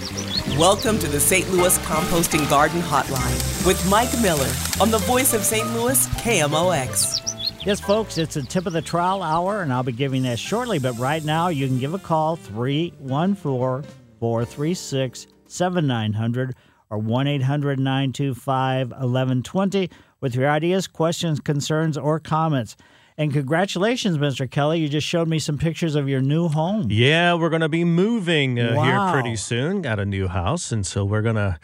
Welcome 0.57 0.99
to 0.99 1.07
the 1.07 1.19
St. 1.19 1.49
Louis 1.49 1.77
Composting 1.79 2.47
Garden 2.49 2.81
Hotline 2.81 3.65
with 3.65 3.83
Mike 3.89 4.11
Miller 4.21 4.51
on 4.81 4.91
the 4.91 4.97
voice 4.99 5.33
of 5.33 5.43
St. 5.45 5.65
Louis, 5.73 6.07
KMOX. 6.07 7.65
Yes, 7.65 7.79
folks, 7.79 8.17
it's 8.17 8.35
a 8.35 8.43
tip 8.43 8.65
of 8.65 8.73
the 8.73 8.81
trowel 8.81 9.23
hour, 9.23 9.61
and 9.61 9.71
I'll 9.71 9.81
be 9.81 9.93
giving 9.93 10.23
that 10.23 10.37
shortly. 10.37 10.77
But 10.77 10.99
right 10.99 11.23
now, 11.23 11.47
you 11.47 11.67
can 11.67 11.79
give 11.79 11.93
a 11.93 11.99
call 11.99 12.35
314 12.35 13.89
436 14.19 15.27
7900 15.47 16.55
or 16.89 16.97
1 16.97 17.27
800 17.27 17.79
925 17.79 18.89
1120 18.89 19.89
with 20.19 20.35
your 20.35 20.49
ideas, 20.49 20.85
questions, 20.85 21.39
concerns, 21.39 21.97
or 21.97 22.19
comments. 22.19 22.75
And 23.21 23.31
congratulations, 23.31 24.17
Mr. 24.17 24.49
Kelly. 24.49 24.79
You 24.79 24.89
just 24.89 25.05
showed 25.05 25.27
me 25.27 25.37
some 25.37 25.59
pictures 25.59 25.93
of 25.93 26.09
your 26.09 26.21
new 26.21 26.47
home. 26.47 26.87
Yeah, 26.89 27.35
we're 27.35 27.49
going 27.51 27.61
to 27.61 27.69
be 27.69 27.83
moving 27.83 28.59
uh, 28.59 28.73
Wow. 28.75 28.83
here 28.83 29.13
pretty 29.13 29.35
soon. 29.35 29.83
Got 29.83 29.99
a 29.99 30.05
new 30.05 30.27
house, 30.27 30.71
and 30.71 30.83
so 30.87 31.05
we're 31.05 31.21
going 31.21 31.35
to 31.35 31.59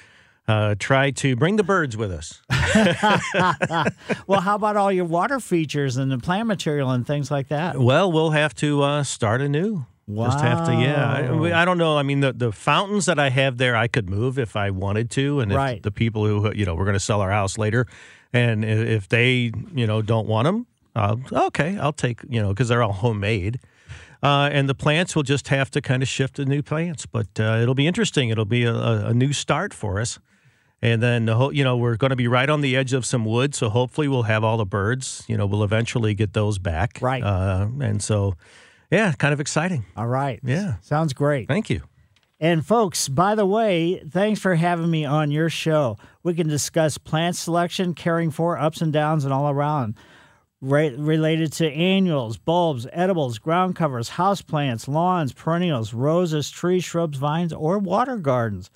uh, 0.48 0.76
try 0.78 1.10
to 1.10 1.36
bring 1.36 1.56
the 1.56 1.64
birds 1.64 1.98
with 1.98 2.12
us. 2.12 2.44
well, 4.28 4.42
how 4.42 4.54
about 4.54 4.78
all 4.78 4.92
your 4.92 5.06
water 5.06 5.40
features 5.40 5.98
and 5.98 6.12
the 6.12 6.20
plant 6.20 6.48
material 6.48 6.92
and 6.92 7.08
things 7.08 7.32
like 7.32 7.48
that? 7.48 7.80
Well, 7.80 8.12
we'll 8.12 8.30
have 8.30 8.54
to 8.58 8.84
uh, 8.84 9.02
start 9.04 9.42
anew. 9.42 9.88
Just 10.08 10.40
have 10.42 10.64
to, 10.68 10.74
yeah. 10.74 11.28
I, 11.34 11.62
I 11.64 11.66
don't 11.66 11.80
know. 11.80 11.98
I 11.98 12.04
mean, 12.04 12.20
the, 12.20 12.34
the 12.34 12.52
fountains 12.52 13.08
that 13.08 13.18
I 13.18 13.30
have 13.32 13.58
there, 13.58 13.76
I 13.76 13.88
could 13.88 14.12
move 14.12 14.38
if 14.38 14.56
I 14.56 14.70
wanted 14.70 15.10
to, 15.12 15.40
and 15.40 15.52
if 15.52 15.58
Right. 15.58 15.82
the 15.82 15.92
people 15.92 16.24
who 16.28 16.54
you 16.54 16.66
know 16.66 16.76
we're 16.76 16.86
going 16.86 16.94
to 16.94 17.00
sell 17.00 17.20
our 17.20 17.32
house 17.32 17.58
later, 17.58 17.88
and 18.32 18.64
if 18.64 19.10
they 19.10 19.52
you 19.74 19.88
know 19.88 20.04
don't 20.04 20.28
want 20.28 20.46
them, 20.46 20.68
uh, 20.98 21.16
okay, 21.48 21.78
I'll 21.78 21.94
take 21.94 22.22
you 22.28 22.42
know 22.42 22.50
because 22.50 22.68
they're 22.68 22.84
all 22.84 22.94
homemade. 22.94 23.60
Uh, 24.24 24.50
and 24.52 24.68
the 24.68 24.74
plants 24.74 25.16
will 25.16 25.24
just 25.24 25.50
have 25.50 25.70
to 25.70 25.80
kind 25.80 26.02
of 26.02 26.10
shift 26.10 26.38
to 26.38 26.46
new 26.46 26.64
plants, 26.64 27.06
but 27.06 27.28
uh, 27.40 27.60
it'll 27.62 27.76
be 27.76 27.86
interesting. 27.86 28.30
It'll 28.30 28.46
be 28.46 28.64
a, 28.64 28.74
a, 28.74 29.14
new 29.14 29.32
start 29.32 29.76
for 29.76 30.00
us. 30.00 30.18
And 30.82 31.04
then 31.04 31.26
the 31.26 31.36
whole, 31.36 31.54
you 31.54 31.64
know, 31.64 31.78
we're 31.78 31.98
going 31.98 32.10
to 32.10 32.16
be 32.16 32.28
right 32.28 32.50
on 32.50 32.62
the 32.62 32.76
edge 32.76 32.94
of 32.94 33.06
some 33.06 33.26
wood, 33.26 33.54
so 33.54 33.70
hopefully 33.70 34.08
we'll 34.08 34.24
have 34.24 34.44
all 34.44 34.58
the 34.58 34.66
birds. 34.66 35.24
You 35.28 35.38
know, 35.38 35.46
we'll 35.46 35.64
eventually 35.64 36.16
get 36.16 36.34
those 36.34 36.58
back. 36.58 36.98
Right. 37.00 37.24
Uh, 37.24 37.68
and 37.80 38.02
so, 38.02 38.34
yeah, 38.92 39.12
kind 39.14 39.34
of 39.34 39.40
exciting. 39.40 39.86
All 39.96 40.08
right. 40.08 40.40
Yeah. 40.44 40.76
Sounds 40.82 41.14
great. 41.14 41.48
Thank 41.48 41.70
you. 41.70 41.84
And 42.40 42.64
folks, 42.64 43.10
by 43.10 43.34
the 43.34 43.46
way, 43.46 44.04
thanks 44.08 44.40
for 44.40 44.54
having 44.56 44.92
me 44.92 45.06
on 45.06 45.32
your 45.32 45.50
show. 45.50 45.98
We 46.22 46.36
can 46.36 46.48
discuss 46.48 46.98
plant 47.00 47.36
selection, 47.36 47.96
caring 47.96 48.30
for, 48.30 48.60
ups 48.60 48.82
and 48.82 48.94
downs, 48.94 49.26
and 49.26 49.34
all 49.34 49.50
around. 49.50 49.96
Re- 50.60 50.96
related 50.96 51.54
to 51.54 51.72
annuals, 51.72 52.38
bulbs, 52.38 52.88
edibles, 52.92 53.38
ground 53.38 53.76
covers, 53.76 54.10
houseplants, 54.10 54.88
lawns, 54.88 55.32
perennials, 55.32 55.94
roses, 55.94 56.50
trees, 56.50 56.84
shrubs, 56.84 57.20
vines, 57.20 57.54
or 57.54 57.78
water 57.78 58.18
gardens. 58.18 58.72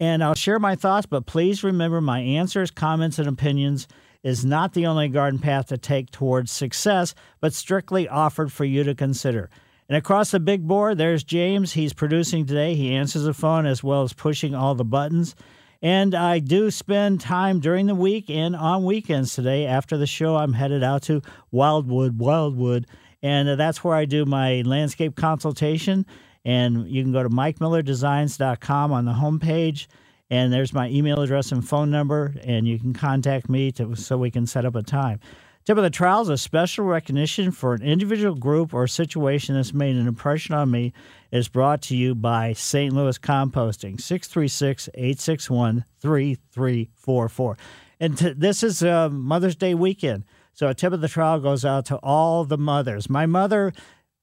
And 0.00 0.24
I'll 0.24 0.34
share 0.34 0.58
my 0.58 0.74
thoughts, 0.74 1.06
but 1.06 1.26
please 1.26 1.62
remember 1.62 2.00
my 2.00 2.20
answers, 2.20 2.72
comments, 2.72 3.18
and 3.18 3.28
opinions 3.28 3.86
is 4.22 4.44
not 4.44 4.72
the 4.72 4.86
only 4.86 5.08
garden 5.08 5.38
path 5.38 5.66
to 5.66 5.78
take 5.78 6.10
towards 6.10 6.50
success, 6.50 7.14
but 7.40 7.54
strictly 7.54 8.08
offered 8.08 8.52
for 8.52 8.64
you 8.64 8.82
to 8.82 8.94
consider. 8.94 9.50
And 9.88 9.96
across 9.96 10.30
the 10.30 10.40
big 10.40 10.66
board, 10.66 10.98
there's 10.98 11.24
James. 11.24 11.72
He's 11.72 11.92
producing 11.92 12.46
today. 12.46 12.74
He 12.74 12.94
answers 12.94 13.24
the 13.24 13.34
phone 13.34 13.66
as 13.66 13.82
well 13.82 14.02
as 14.02 14.12
pushing 14.12 14.54
all 14.54 14.74
the 14.74 14.84
buttons. 14.84 15.34
And 15.82 16.14
I 16.14 16.40
do 16.40 16.70
spend 16.70 17.20
time 17.20 17.60
during 17.60 17.86
the 17.86 17.94
week 17.94 18.28
and 18.28 18.54
on 18.54 18.84
weekends 18.84 19.34
today. 19.34 19.66
After 19.66 19.96
the 19.96 20.06
show, 20.06 20.36
I'm 20.36 20.52
headed 20.52 20.82
out 20.82 21.02
to 21.04 21.22
Wildwood, 21.50 22.18
Wildwood. 22.18 22.86
And 23.22 23.48
uh, 23.48 23.56
that's 23.56 23.82
where 23.82 23.94
I 23.94 24.04
do 24.04 24.24
my 24.26 24.62
landscape 24.62 25.16
consultation. 25.16 26.04
And 26.44 26.88
you 26.88 27.02
can 27.02 27.12
go 27.12 27.22
to 27.22 27.30
mikemillerdesigns.com 27.30 28.92
on 28.92 29.04
the 29.04 29.12
homepage. 29.12 29.86
And 30.28 30.52
there's 30.52 30.72
my 30.72 30.88
email 30.88 31.20
address 31.20 31.50
and 31.50 31.66
phone 31.66 31.90
number. 31.90 32.34
And 32.44 32.68
you 32.68 32.78
can 32.78 32.92
contact 32.92 33.48
me 33.48 33.72
to, 33.72 33.96
so 33.96 34.18
we 34.18 34.30
can 34.30 34.46
set 34.46 34.66
up 34.66 34.74
a 34.74 34.82
time. 34.82 35.18
Tip 35.70 35.76
of 35.76 35.84
the 35.84 35.90
trowel 35.90 36.22
is 36.22 36.28
a 36.28 36.36
special 36.36 36.84
recognition 36.84 37.52
for 37.52 37.74
an 37.74 37.82
individual 37.82 38.34
group 38.34 38.74
or 38.74 38.88
situation 38.88 39.54
that's 39.54 39.72
made 39.72 39.94
an 39.94 40.08
impression 40.08 40.52
on 40.52 40.68
me. 40.68 40.92
Is 41.30 41.46
brought 41.46 41.80
to 41.82 41.96
you 41.96 42.16
by 42.16 42.54
St. 42.54 42.92
Louis 42.92 43.16
Composting, 43.18 44.00
636 44.00 44.88
861 44.94 45.84
3344. 46.00 47.56
And 48.00 48.18
t- 48.18 48.32
this 48.36 48.64
is 48.64 48.82
uh, 48.82 49.10
Mother's 49.10 49.54
Day 49.54 49.74
weekend. 49.74 50.24
So 50.54 50.66
a 50.66 50.74
tip 50.74 50.92
of 50.92 51.02
the 51.02 51.06
trowel 51.06 51.38
goes 51.38 51.64
out 51.64 51.84
to 51.84 51.98
all 51.98 52.44
the 52.44 52.58
mothers. 52.58 53.08
My 53.08 53.26
mother 53.26 53.72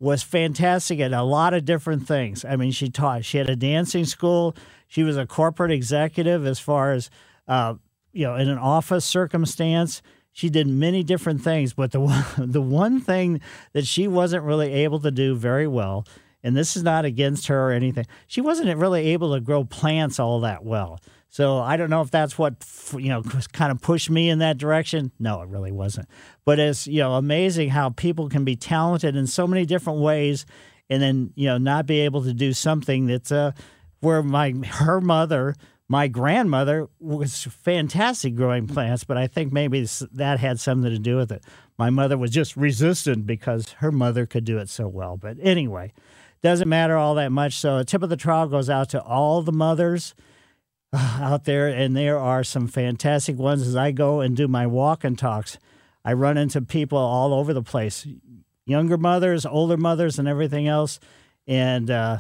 was 0.02 0.24
fantastic 0.24 1.00
at 1.00 1.14
a 1.14 1.24
lot 1.24 1.54
of 1.54 1.64
different 1.64 2.06
things. 2.06 2.44
I 2.44 2.58
mean, 2.58 2.74
she 2.74 2.90
taught. 2.90 3.24
She 3.24 3.38
had 3.38 3.50
a 3.50 3.56
dancing 3.56 4.04
school. 4.04 4.54
She 4.90 5.04
was 5.04 5.16
a 5.16 5.26
corporate 5.26 5.72
executive 5.72 6.46
as 6.46 6.60
far 6.60 6.92
as 6.92 7.10
uh, 7.48 7.76
you 8.12 8.26
know 8.26 8.36
in 8.36 8.50
an 8.50 8.58
office 8.58 9.06
circumstance. 9.06 10.02
She 10.38 10.52
did 10.52 10.68
many 10.68 11.02
different 11.02 11.42
things, 11.42 11.74
but 11.74 11.92
the 11.92 12.00
one, 12.00 12.24
the 12.38 12.62
one 12.62 13.02
thing 13.02 13.42
that 13.74 13.88
she 13.88 14.08
wasn't 14.08 14.44
really 14.44 14.72
able 14.72 15.00
to 15.00 15.10
do 15.10 15.36
very 15.36 15.66
well, 15.66 16.06
and 16.44 16.56
this 16.56 16.78
is 16.78 16.84
not 16.84 17.06
against 17.06 17.48
her 17.48 17.70
or 17.70 17.72
anything, 17.72 18.06
she 18.28 18.40
wasn't 18.40 18.78
really 18.78 19.08
able 19.08 19.34
to 19.34 19.40
grow 19.40 19.64
plants 19.64 20.20
all 20.20 20.40
that 20.42 20.64
well. 20.64 21.00
So 21.30 21.58
I 21.58 21.76
don't 21.76 21.90
know 21.90 22.02
if 22.02 22.12
that's 22.12 22.38
what 22.38 22.54
you 22.94 23.10
know 23.10 23.24
kind 23.52 23.72
of 23.72 23.82
pushed 23.82 24.12
me 24.12 24.30
in 24.30 24.38
that 24.38 24.60
direction. 24.60 25.12
No, 25.18 25.42
it 25.42 25.50
really 25.50 25.72
wasn't. 25.72 26.08
But 26.46 26.60
it's 26.60 26.86
you 26.86 27.00
know 27.00 27.16
amazing 27.16 27.70
how 27.70 27.90
people 27.90 28.30
can 28.30 28.46
be 28.46 28.56
talented 28.56 29.16
in 29.16 29.26
so 29.26 29.48
many 29.48 29.66
different 29.66 30.02
ways, 30.02 30.46
and 30.88 31.02
then 31.02 31.34
you 31.34 31.48
know 31.48 31.58
not 31.58 31.88
be 31.88 32.02
able 32.02 32.22
to 32.26 32.34
do 32.34 32.54
something 32.54 33.08
that's 33.08 33.32
uh 33.32 33.54
where 34.02 34.22
my 34.22 34.52
her 34.52 35.02
mother 35.02 35.56
my 35.90 36.08
grandmother 36.08 36.90
was 37.00 37.44
fantastic 37.46 38.36
growing 38.36 38.68
plants, 38.68 39.04
but 39.04 39.18
I 39.18 39.28
think 39.28 39.54
maybe 39.54 39.88
that 40.12 40.40
had 40.40 40.60
something 40.60 40.92
to 40.92 41.00
do 41.00 41.16
with 41.16 41.32
it. 41.32 41.44
My 41.78 41.90
mother 41.90 42.18
was 42.18 42.32
just 42.32 42.58
resistant 42.58 43.26
because 43.26 43.72
her 43.74 43.92
mother 43.92 44.26
could 44.26 44.44
do 44.44 44.58
it 44.58 44.70
so 44.70 44.88
well. 44.88 45.16
But 45.16 45.38
anyway, 45.42 45.94
doesn't 46.42 46.68
matter 46.68 46.98
all 46.98 47.16
that 47.16 47.32
much. 47.32 47.54
So, 47.54 47.78
a 47.78 47.86
tip 47.86 48.04
of 48.04 48.10
the 48.10 48.18
trowel 48.18 48.48
goes 48.48 48.70
out 48.70 48.90
to 48.90 49.02
all 49.02 49.42
the 49.42 49.52
mothers 49.52 50.14
uh, 50.94 51.20
out 51.22 51.46
there, 51.46 51.68
and 51.68 51.96
there 51.96 52.20
are 52.20 52.44
some 52.44 52.68
fantastic 52.68 53.38
ones. 53.38 53.66
As 53.66 53.76
I 53.76 53.92
go 53.92 54.20
and 54.20 54.36
do 54.36 54.48
my 54.48 54.68
walk 54.68 55.04
and 55.04 55.18
talks, 55.18 55.58
I 56.04 56.14
run 56.14 56.38
into 56.38 56.62
people 56.62 56.98
all 56.98 57.34
over 57.34 57.54
the 57.54 57.64
place 57.64 58.06
younger 58.66 58.98
mothers, 58.98 59.46
older 59.46 59.78
mothers, 59.78 60.20
and 60.20 60.28
everything 60.28 60.68
else. 60.68 61.00
And, 61.48 61.90
uh, 61.90 62.18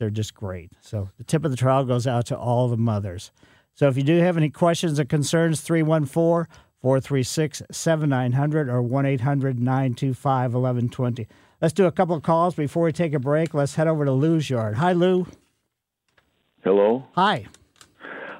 they're 0.00 0.10
just 0.10 0.34
great. 0.34 0.72
So 0.80 1.10
the 1.18 1.24
tip 1.24 1.44
of 1.44 1.52
the 1.52 1.56
trowel 1.56 1.84
goes 1.84 2.06
out 2.06 2.26
to 2.26 2.36
all 2.36 2.66
the 2.66 2.76
mothers. 2.76 3.30
So 3.74 3.86
if 3.86 3.96
you 3.96 4.02
do 4.02 4.18
have 4.18 4.36
any 4.36 4.50
questions 4.50 4.98
or 4.98 5.04
concerns, 5.04 5.60
314 5.60 6.52
436 6.80 7.62
7900 7.70 8.68
or 8.68 8.82
1 8.82 9.06
800 9.06 9.60
925 9.60 10.54
1120. 10.54 11.28
Let's 11.60 11.74
do 11.74 11.84
a 11.84 11.92
couple 11.92 12.16
of 12.16 12.22
calls 12.22 12.54
before 12.54 12.84
we 12.84 12.92
take 12.92 13.12
a 13.12 13.18
break. 13.18 13.52
Let's 13.52 13.74
head 13.74 13.86
over 13.86 14.06
to 14.06 14.12
Lou's 14.12 14.48
yard. 14.48 14.76
Hi, 14.76 14.92
Lou. 14.92 15.26
Hello. 16.64 17.04
Hi. 17.14 17.46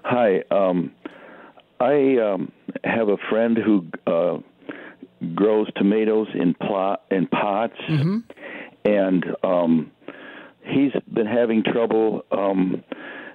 Hi. 0.02 0.42
Um, 0.50 0.92
I 1.78 2.16
um, 2.16 2.50
have 2.84 3.08
a 3.08 3.18
friend 3.28 3.58
who 3.58 3.86
uh, 4.06 4.38
grows 5.34 5.68
tomatoes 5.76 6.28
in 6.34 6.54
plot 6.54 7.04
in 7.10 7.26
pots, 7.26 7.76
mm-hmm. 7.88 8.18
and 8.86 9.24
um, 9.44 9.90
he's 10.70 10.92
been 11.12 11.26
having 11.26 11.62
trouble. 11.62 12.24
Um, 12.30 12.82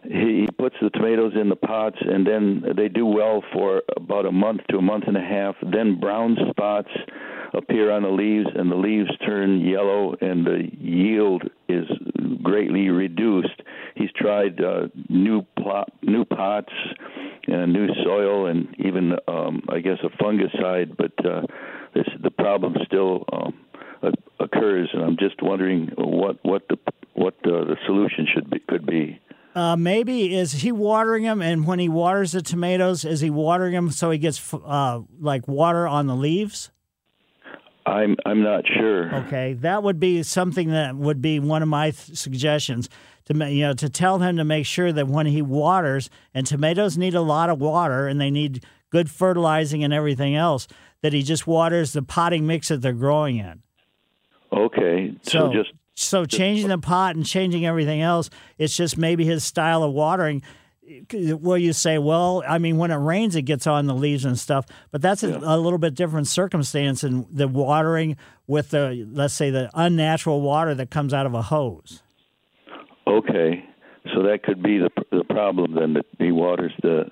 he, 0.04 0.48
puts 0.58 0.76
the 0.82 0.90
tomatoes 0.92 1.34
in 1.40 1.50
the 1.50 1.56
pots, 1.56 1.98
and 2.00 2.26
then 2.26 2.64
they 2.76 2.88
do 2.88 3.06
well 3.06 3.44
for 3.54 3.82
about 3.98 4.26
a 4.26 4.32
month 4.32 4.62
to 4.70 4.78
a 4.78 4.82
month 4.82 5.06
and 5.08 5.18
a 5.18 5.22
half. 5.22 5.56
Then 5.62 6.00
brown 6.00 6.38
spots 6.50 6.90
appear 7.54 7.92
on 7.92 8.04
the 8.04 8.10
leaves, 8.10 8.48
and 8.56 8.72
the 8.72 8.76
leaves 8.76 9.10
turn 9.26 9.62
yellow, 9.62 10.16
and 10.22 10.46
the 10.46 10.70
yield 10.78 11.44
is 11.68 11.86
greatly 12.42 12.90
reduced. 12.90 13.62
He's 13.96 14.12
tried 14.16 14.64
uh, 14.64 14.88
new 15.10 15.44
plot, 15.60 15.92
new 16.02 16.26
pots, 16.26 16.74
and 17.48 17.74
new 17.74 17.88
soil, 18.04 18.48
and 18.48 18.76
even 18.80 19.14
um, 19.28 19.62
I 19.70 19.80
guess 19.80 19.98
a 20.04 20.24
fungicide, 20.24 20.96
but 20.98 21.26
uh, 21.26 21.42
this, 21.94 22.06
the 22.22 22.32
problem 22.32 22.76
still 22.86 23.26
um, 23.32 23.54
occurs, 24.40 24.90
and 24.94 25.04
I'm 25.04 25.18
just 25.18 25.42
wondering 25.42 25.92
what 25.98 26.38
what 26.44 26.64
the 26.70 26.78
what 27.26 27.34
uh, 27.44 27.66
the 27.66 27.76
solution 27.88 28.28
should 28.32 28.52
be 28.52 28.60
could 28.60 28.86
be. 28.86 29.20
Uh, 29.56 29.76
maybe 29.76 30.36
is 30.36 30.52
he 30.52 30.72
watering 30.72 31.24
them, 31.24 31.42
and 31.42 31.66
when 31.66 31.80
he 31.80 31.90
waters 31.90 32.34
the 32.34 32.42
tomatoes, 32.42 33.04
is 33.04 33.22
he 33.22 33.32
watering 33.32 33.74
them 33.74 33.90
so 33.90 34.12
he 34.12 34.20
gets 34.20 34.54
uh, 34.54 35.02
like 35.20 35.48
water 35.48 35.88
on 35.88 36.06
the 36.06 36.16
leaves? 36.16 36.70
I'm 37.86 38.16
I'm 38.26 38.44
not 38.44 38.64
sure. 38.68 39.14
Okay, 39.26 39.54
that 39.54 39.82
would 39.82 40.00
be 40.00 40.22
something 40.22 40.70
that 40.70 40.96
would 40.96 41.20
be 41.20 41.40
one 41.40 41.64
of 41.64 41.68
my 41.68 41.92
th- 41.92 42.16
suggestions 42.16 42.90
to 43.26 43.52
you 43.52 43.64
know 43.64 43.74
to 43.74 43.90
tell 43.90 44.20
him 44.20 44.38
to 44.38 44.44
make 44.44 44.68
sure 44.68 44.92
that 44.92 45.08
when 45.08 45.26
he 45.26 45.42
waters, 45.42 46.12
and 46.34 46.46
tomatoes 46.46 46.96
need 46.96 47.16
a 47.16 47.22
lot 47.22 47.50
of 47.50 47.60
water, 47.60 48.08
and 48.08 48.22
they 48.22 48.30
need 48.30 48.64
good 48.92 49.10
fertilizing 49.10 49.84
and 49.84 49.94
everything 49.94 50.36
else, 50.36 50.68
that 51.02 51.14
he 51.14 51.24
just 51.24 51.48
waters 51.48 51.94
the 51.94 52.04
potting 52.04 52.46
mix 52.46 52.68
that 52.68 52.82
they're 52.82 52.94
growing 52.94 53.38
in. 53.38 53.64
Okay, 54.52 55.16
so, 55.24 55.32
so 55.32 55.54
just 55.54 55.72
so 55.96 56.26
changing 56.26 56.68
the 56.68 56.78
pot 56.78 57.16
and 57.16 57.26
changing 57.26 57.66
everything 57.66 58.02
else, 58.02 58.30
it's 58.58 58.76
just 58.76 58.98
maybe 58.98 59.26
his 59.26 59.44
style 59.44 59.84
of 59.84 59.94
watering. 59.94 60.44
Where 61.12 61.58
you 61.58 61.74
say, 61.74 61.98
well, 61.98 62.44
I 62.48 62.60
mean, 62.60 62.78
when 62.78 62.92
it 62.92 62.98
rains, 62.98 63.36
it 63.36 63.42
gets 63.42 63.66
on 63.66 63.88
the 63.88 63.96
leaves 63.96 64.24
and 64.24 64.38
stuff, 64.38 64.68
but 64.92 65.02
that's 65.02 65.24
a, 65.24 65.40
a 65.42 65.58
little 65.58 65.80
bit 65.80 65.96
different 65.96 66.28
circumstance 66.28 67.02
than 67.02 67.26
the 67.32 67.48
watering 67.48 68.18
with 68.46 68.70
the, 68.70 69.08
let's 69.12 69.34
say, 69.34 69.50
the 69.50 69.72
unnatural 69.74 70.42
water 70.42 70.76
that 70.76 70.92
comes 70.92 71.12
out 71.12 71.26
of 71.26 71.34
a 71.34 71.42
hose. 71.42 72.04
Okay, 73.08 73.66
so 74.14 74.22
that 74.24 74.44
could 74.44 74.62
be 74.62 74.78
the 74.78 74.92
the 75.12 75.24
problem 75.24 75.74
then 75.74 75.94
that 75.94 76.06
he 76.20 76.32
waters 76.32 76.74
the 76.84 77.06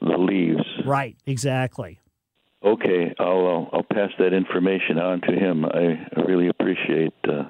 the 0.00 0.16
leaves. 0.16 0.64
Right, 0.86 1.16
exactly. 1.26 2.00
Okay, 2.64 3.14
I'll 3.18 3.68
I'll 3.72 3.82
pass 3.82 4.10
that 4.20 4.32
information 4.32 4.98
on 4.98 5.20
to 5.22 5.32
him. 5.32 5.64
I 5.64 6.20
really 6.24 6.46
appreciate. 6.46 7.14
Uh, 7.28 7.44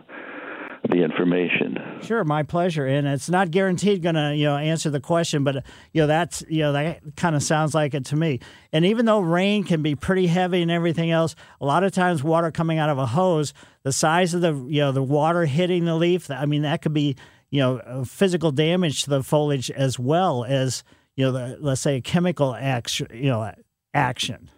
the 0.88 1.02
information. 1.02 1.76
Sure, 2.02 2.24
my 2.24 2.42
pleasure. 2.42 2.86
And 2.86 3.06
it's 3.06 3.28
not 3.28 3.50
guaranteed 3.50 4.02
going 4.02 4.14
to 4.14 4.34
you 4.34 4.44
know 4.44 4.56
answer 4.56 4.90
the 4.90 5.00
question, 5.00 5.44
but 5.44 5.64
you 5.92 6.02
know 6.02 6.06
that's 6.06 6.42
you 6.48 6.60
know 6.60 6.72
that 6.72 7.16
kind 7.16 7.34
of 7.34 7.42
sounds 7.42 7.74
like 7.74 7.94
it 7.94 8.06
to 8.06 8.16
me. 8.16 8.40
And 8.72 8.84
even 8.84 9.06
though 9.06 9.20
rain 9.20 9.64
can 9.64 9.82
be 9.82 9.94
pretty 9.94 10.26
heavy 10.26 10.62
and 10.62 10.70
everything 10.70 11.10
else, 11.10 11.34
a 11.60 11.66
lot 11.66 11.84
of 11.84 11.92
times 11.92 12.22
water 12.22 12.50
coming 12.50 12.78
out 12.78 12.90
of 12.90 12.98
a 12.98 13.06
hose, 13.06 13.52
the 13.82 13.92
size 13.92 14.34
of 14.34 14.40
the 14.40 14.54
you 14.68 14.80
know 14.80 14.92
the 14.92 15.02
water 15.02 15.44
hitting 15.44 15.84
the 15.84 15.96
leaf, 15.96 16.30
I 16.30 16.46
mean 16.46 16.62
that 16.62 16.82
could 16.82 16.94
be 16.94 17.16
you 17.50 17.60
know 17.60 18.04
physical 18.04 18.52
damage 18.52 19.04
to 19.04 19.10
the 19.10 19.22
foliage 19.22 19.70
as 19.70 19.98
well 19.98 20.44
as 20.44 20.84
you 21.16 21.24
know 21.24 21.32
the, 21.32 21.58
let's 21.60 21.80
say 21.80 21.96
a 21.96 22.00
chemical 22.00 22.54
action 22.54 23.08
you 23.12 23.30
know 23.30 23.52
action. 23.94 24.50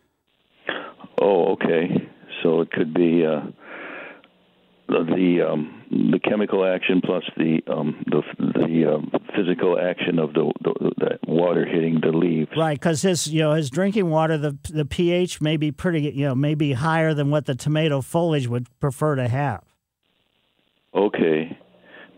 Oh, 1.20 1.52
okay. 1.52 2.08
So 2.42 2.60
it 2.60 2.70
could 2.70 2.94
be. 2.94 3.24
Uh 3.26 3.40
the 4.90 5.48
um, 5.48 5.82
the 6.12 6.18
chemical 6.18 6.64
action 6.64 7.00
plus 7.04 7.22
the 7.36 7.60
um, 7.66 8.04
the 8.06 8.22
the 8.38 8.94
um, 8.94 9.10
physical 9.36 9.78
action 9.78 10.18
of 10.18 10.32
the, 10.32 10.52
the, 10.62 10.90
the 10.96 11.18
water 11.26 11.64
hitting 11.64 12.00
the 12.00 12.16
leaves. 12.16 12.50
Right, 12.56 12.78
because 12.78 13.02
his 13.02 13.26
you 13.26 13.40
know 13.40 13.52
his 13.52 13.70
drinking 13.70 14.10
water 14.10 14.36
the 14.36 14.56
the 14.70 14.84
pH 14.84 15.40
may 15.40 15.56
be 15.56 15.72
pretty 15.72 16.10
you 16.10 16.26
know 16.26 16.34
may 16.34 16.54
be 16.54 16.72
higher 16.72 17.14
than 17.14 17.30
what 17.30 17.46
the 17.46 17.54
tomato 17.54 18.00
foliage 18.00 18.48
would 18.48 18.66
prefer 18.80 19.16
to 19.16 19.28
have. 19.28 19.62
Okay, 20.94 21.56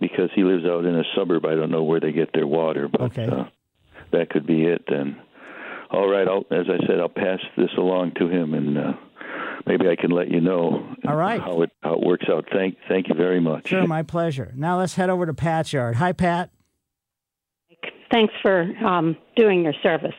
because 0.01 0.31
he 0.35 0.43
lives 0.43 0.65
out 0.65 0.85
in 0.85 0.97
a 0.97 1.05
suburb, 1.15 1.45
I 1.45 1.55
don't 1.55 1.71
know 1.71 1.83
where 1.83 2.01
they 2.01 2.13
get 2.13 2.33
their 2.33 2.47
water, 2.47 2.89
but 2.89 3.03
okay. 3.03 3.27
uh, 3.27 3.45
that 4.13 4.31
could 4.31 4.47
be 4.47 4.65
it 4.65 4.85
then. 4.89 5.21
All 5.91 6.09
right, 6.09 6.27
I'll, 6.27 6.47
as 6.51 6.67
I 6.71 6.87
said, 6.87 7.01
I'll 7.01 7.11
pass 7.11 7.39
this 7.57 7.71
along 7.77 8.13
to 8.19 8.29
him 8.29 8.55
and. 8.55 8.79
Uh, 8.79 8.93
maybe 9.67 9.89
I 9.89 9.97
can 9.97 10.11
let 10.11 10.31
you 10.31 10.41
know 10.41 10.95
All 11.07 11.17
right. 11.17 11.41
how 11.41 11.63
it 11.63 11.71
how 11.83 11.95
it 11.95 12.01
works 12.01 12.27
out. 12.31 12.47
Thank 12.53 12.77
thank 12.89 13.09
you 13.09 13.15
very 13.15 13.41
much. 13.41 13.69
Sure, 13.69 13.87
my 13.87 14.03
pleasure. 14.03 14.53
Now 14.57 14.79
let's 14.79 14.95
head 14.95 15.11
over 15.11 15.27
to 15.27 15.35
Pat's 15.35 15.73
yard. 15.73 15.97
Hi, 15.97 16.13
Pat. 16.13 16.51
Thanks 18.11 18.35
for 18.43 18.63
um, 18.85 19.17
doing 19.37 19.63
your 19.65 19.73
service. 19.83 20.15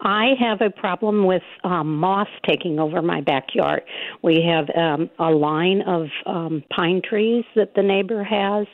I 0.00 0.30
have 0.40 0.60
a 0.60 0.70
problem 0.70 1.24
with 1.24 1.42
um, 1.62 1.96
moss 1.96 2.28
taking 2.48 2.78
over 2.78 3.02
my 3.02 3.20
backyard. 3.20 3.82
We 4.22 4.42
have 4.42 4.68
um, 4.74 5.10
a 5.18 5.30
line 5.30 5.82
of 5.82 6.06
um, 6.26 6.64
pine 6.74 7.02
trees 7.06 7.44
that 7.54 7.74
the 7.74 7.82
neighbor 7.82 8.24
has, 8.24 8.66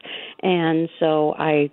and 0.42 0.88
so 1.00 1.34
I 1.38 1.68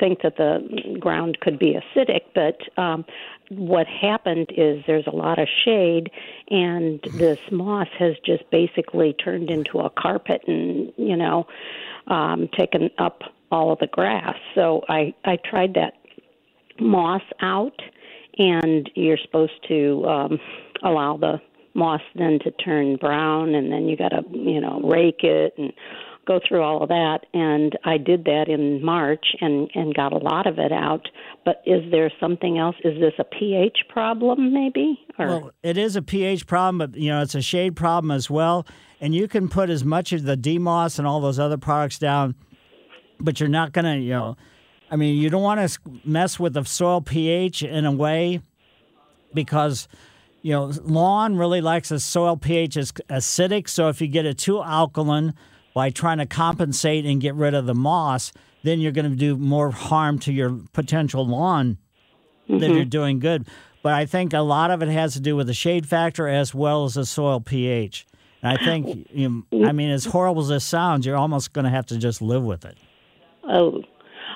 think 0.00 0.22
that 0.22 0.36
the 0.36 0.96
ground 0.98 1.38
could 1.40 1.58
be 1.58 1.76
acidic. 1.76 2.22
But 2.34 2.58
um, 2.80 3.04
what 3.50 3.86
happened 3.86 4.50
is 4.56 4.82
there's 4.86 5.06
a 5.06 5.14
lot 5.14 5.38
of 5.38 5.48
shade, 5.64 6.10
and 6.50 7.00
this 7.14 7.38
moss 7.50 7.88
has 7.98 8.14
just 8.24 8.50
basically 8.50 9.12
turned 9.12 9.50
into 9.50 9.80
a 9.80 9.90
carpet, 9.90 10.42
and 10.46 10.92
you 10.96 11.16
know, 11.16 11.46
um, 12.06 12.48
taken 12.56 12.90
up 12.98 13.20
all 13.50 13.72
of 13.72 13.78
the 13.80 13.86
grass. 13.86 14.36
So 14.54 14.82
I 14.88 15.14
I 15.24 15.36
tried 15.36 15.74
that 15.74 15.94
moss 16.80 17.22
out, 17.40 17.80
and 18.38 18.90
you're 18.94 19.18
supposed 19.24 19.52
to 19.68 20.04
um, 20.06 20.40
allow 20.82 21.16
the 21.16 21.40
moss 21.74 22.00
then 22.14 22.38
to 22.44 22.50
turn 22.52 22.96
brown, 22.96 23.54
and 23.54 23.72
then 23.72 23.88
you 23.88 23.96
got 23.96 24.10
to 24.10 24.22
you 24.30 24.60
know 24.60 24.80
rake 24.82 25.22
it 25.22 25.54
and 25.58 25.72
go 26.26 26.40
through 26.46 26.62
all 26.62 26.82
of 26.82 26.88
that. 26.88 27.20
And 27.34 27.76
I 27.84 27.98
did 27.98 28.24
that 28.24 28.48
in 28.48 28.84
March 28.84 29.26
and 29.40 29.70
and 29.74 29.94
got 29.94 30.12
a 30.12 30.18
lot 30.18 30.46
of 30.46 30.58
it 30.58 30.72
out. 30.72 31.08
But 31.44 31.62
is 31.66 31.82
there 31.90 32.10
something 32.20 32.58
else? 32.58 32.76
Is 32.84 32.98
this 33.00 33.14
a 33.18 33.24
pH 33.24 33.78
problem 33.88 34.52
maybe? 34.52 34.98
Or 35.18 35.26
Well, 35.26 35.50
it 35.62 35.76
is 35.76 35.96
a 35.96 36.02
pH 36.02 36.46
problem 36.46 36.78
but 36.78 36.96
you 36.96 37.10
know 37.10 37.22
it's 37.22 37.34
a 37.34 37.42
shade 37.42 37.76
problem 37.76 38.10
as 38.10 38.30
well. 38.30 38.66
And 39.00 39.14
you 39.14 39.28
can 39.28 39.48
put 39.48 39.68
as 39.68 39.84
much 39.84 40.12
of 40.12 40.22
the 40.22 40.36
DMOS 40.36 40.98
and 40.98 41.06
all 41.06 41.20
those 41.20 41.38
other 41.38 41.58
products 41.58 41.98
down, 41.98 42.34
but 43.20 43.38
you're 43.38 43.50
not 43.50 43.72
going 43.72 43.84
to, 43.84 43.98
you 43.98 44.12
know, 44.12 44.36
I 44.94 44.96
mean, 44.96 45.20
you 45.20 45.28
don't 45.28 45.42
want 45.42 45.68
to 45.68 45.78
mess 46.04 46.38
with 46.38 46.52
the 46.52 46.62
soil 46.62 47.00
pH 47.00 47.64
in 47.64 47.84
a 47.84 47.90
way 47.90 48.40
because 49.34 49.88
you 50.40 50.52
know, 50.52 50.70
lawn 50.84 51.36
really 51.36 51.60
likes 51.60 51.90
a 51.90 51.98
soil 51.98 52.36
pH 52.36 52.76
is 52.76 52.92
acidic. 53.10 53.68
So 53.68 53.88
if 53.88 54.00
you 54.00 54.06
get 54.06 54.24
it 54.24 54.38
too 54.38 54.62
alkaline 54.62 55.34
by 55.74 55.90
trying 55.90 56.18
to 56.18 56.26
compensate 56.26 57.04
and 57.06 57.20
get 57.20 57.34
rid 57.34 57.54
of 57.54 57.66
the 57.66 57.74
moss, 57.74 58.30
then 58.62 58.78
you're 58.78 58.92
going 58.92 59.10
to 59.10 59.16
do 59.16 59.36
more 59.36 59.72
harm 59.72 60.20
to 60.20 60.32
your 60.32 60.60
potential 60.72 61.26
lawn 61.26 61.76
mm-hmm. 62.48 62.58
than 62.58 62.74
you're 62.74 62.84
doing 62.84 63.18
good. 63.18 63.48
But 63.82 63.94
I 63.94 64.06
think 64.06 64.32
a 64.32 64.42
lot 64.42 64.70
of 64.70 64.80
it 64.80 64.90
has 64.90 65.14
to 65.14 65.20
do 65.20 65.34
with 65.34 65.48
the 65.48 65.54
shade 65.54 65.88
factor 65.88 66.28
as 66.28 66.54
well 66.54 66.84
as 66.84 66.94
the 66.94 67.04
soil 67.04 67.40
pH. 67.40 68.06
And 68.42 68.56
I 68.56 68.64
think, 68.64 69.08
you 69.10 69.44
know, 69.50 69.66
I 69.66 69.72
mean, 69.72 69.90
as 69.90 70.04
horrible 70.04 70.42
as 70.42 70.48
this 70.48 70.64
sounds, 70.64 71.04
you're 71.04 71.16
almost 71.16 71.52
going 71.52 71.64
to 71.64 71.70
have 71.70 71.86
to 71.86 71.98
just 71.98 72.22
live 72.22 72.44
with 72.44 72.64
it. 72.64 72.76
Oh, 73.42 73.82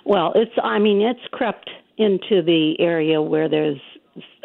well, 0.08 0.32
it's, 0.34 0.52
I 0.62 0.78
mean, 0.78 1.02
it's 1.02 1.20
crept 1.30 1.68
into 1.98 2.42
the 2.42 2.76
area 2.80 3.20
where 3.20 3.48
there's 3.48 3.80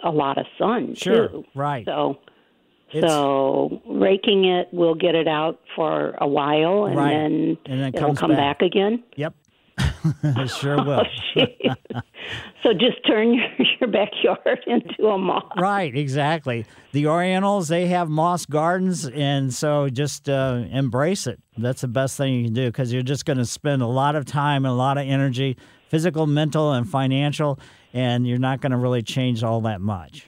a 0.04 0.12
lot 0.12 0.38
of 0.38 0.46
sun 0.58 0.94
sure, 0.94 1.30
too. 1.30 1.46
Right. 1.56 1.86
So 1.86 2.20
it's, 2.92 3.08
so 3.08 3.82
raking 3.88 4.44
it 4.44 4.68
will 4.74 4.94
get 4.94 5.16
it 5.16 5.28
out 5.28 5.62
for 5.74 6.16
a 6.20 6.28
while 6.28 6.86
and 6.86 6.98
right. 6.98 7.12
then, 7.12 7.58
and 7.66 7.82
then 7.82 7.96
it'll 7.96 8.14
come 8.14 8.32
back. 8.32 8.60
back 8.60 8.62
again. 8.62 9.04
Yep. 9.16 9.34
sure 10.48 10.84
will. 10.84 11.04
Oh, 11.38 12.02
so 12.62 12.74
just 12.74 13.06
turn 13.06 13.34
your, 13.34 13.46
your 13.80 13.90
backyard 13.90 14.60
into 14.68 15.08
a 15.08 15.18
moss. 15.18 15.44
Right, 15.58 15.96
exactly. 15.96 16.66
The 16.92 17.08
Orientals, 17.08 17.68
they 17.68 17.88
have 17.88 18.10
moss 18.10 18.46
gardens, 18.46 19.08
and 19.08 19.54
so 19.54 19.90
just 19.90 20.30
uh, 20.30 20.64
embrace 20.72 21.28
it. 21.28 21.40
That's 21.58 21.82
the 21.82 21.88
best 21.88 22.18
thing 22.18 22.34
you 22.34 22.46
can 22.46 22.54
do 22.54 22.68
because 22.68 22.92
you're 22.92 23.04
just 23.04 23.26
going 23.26 23.38
to 23.38 23.46
spend 23.46 23.82
a 23.82 23.88
lot 23.88 24.16
of 24.16 24.26
time 24.26 24.66
and 24.66 24.72
a 24.72 24.76
lot 24.76 24.98
of 24.98 25.06
energy, 25.08 25.58
physical, 25.90 26.28
mental, 26.28 26.74
and 26.74 26.90
financial, 26.90 27.60
and 27.94 28.28
you're 28.28 28.40
not 28.40 28.62
going 28.62 28.72
to 28.72 28.78
really 28.78 29.02
change 29.02 29.44
all 29.44 29.62
that 29.62 29.82
much. 29.82 30.28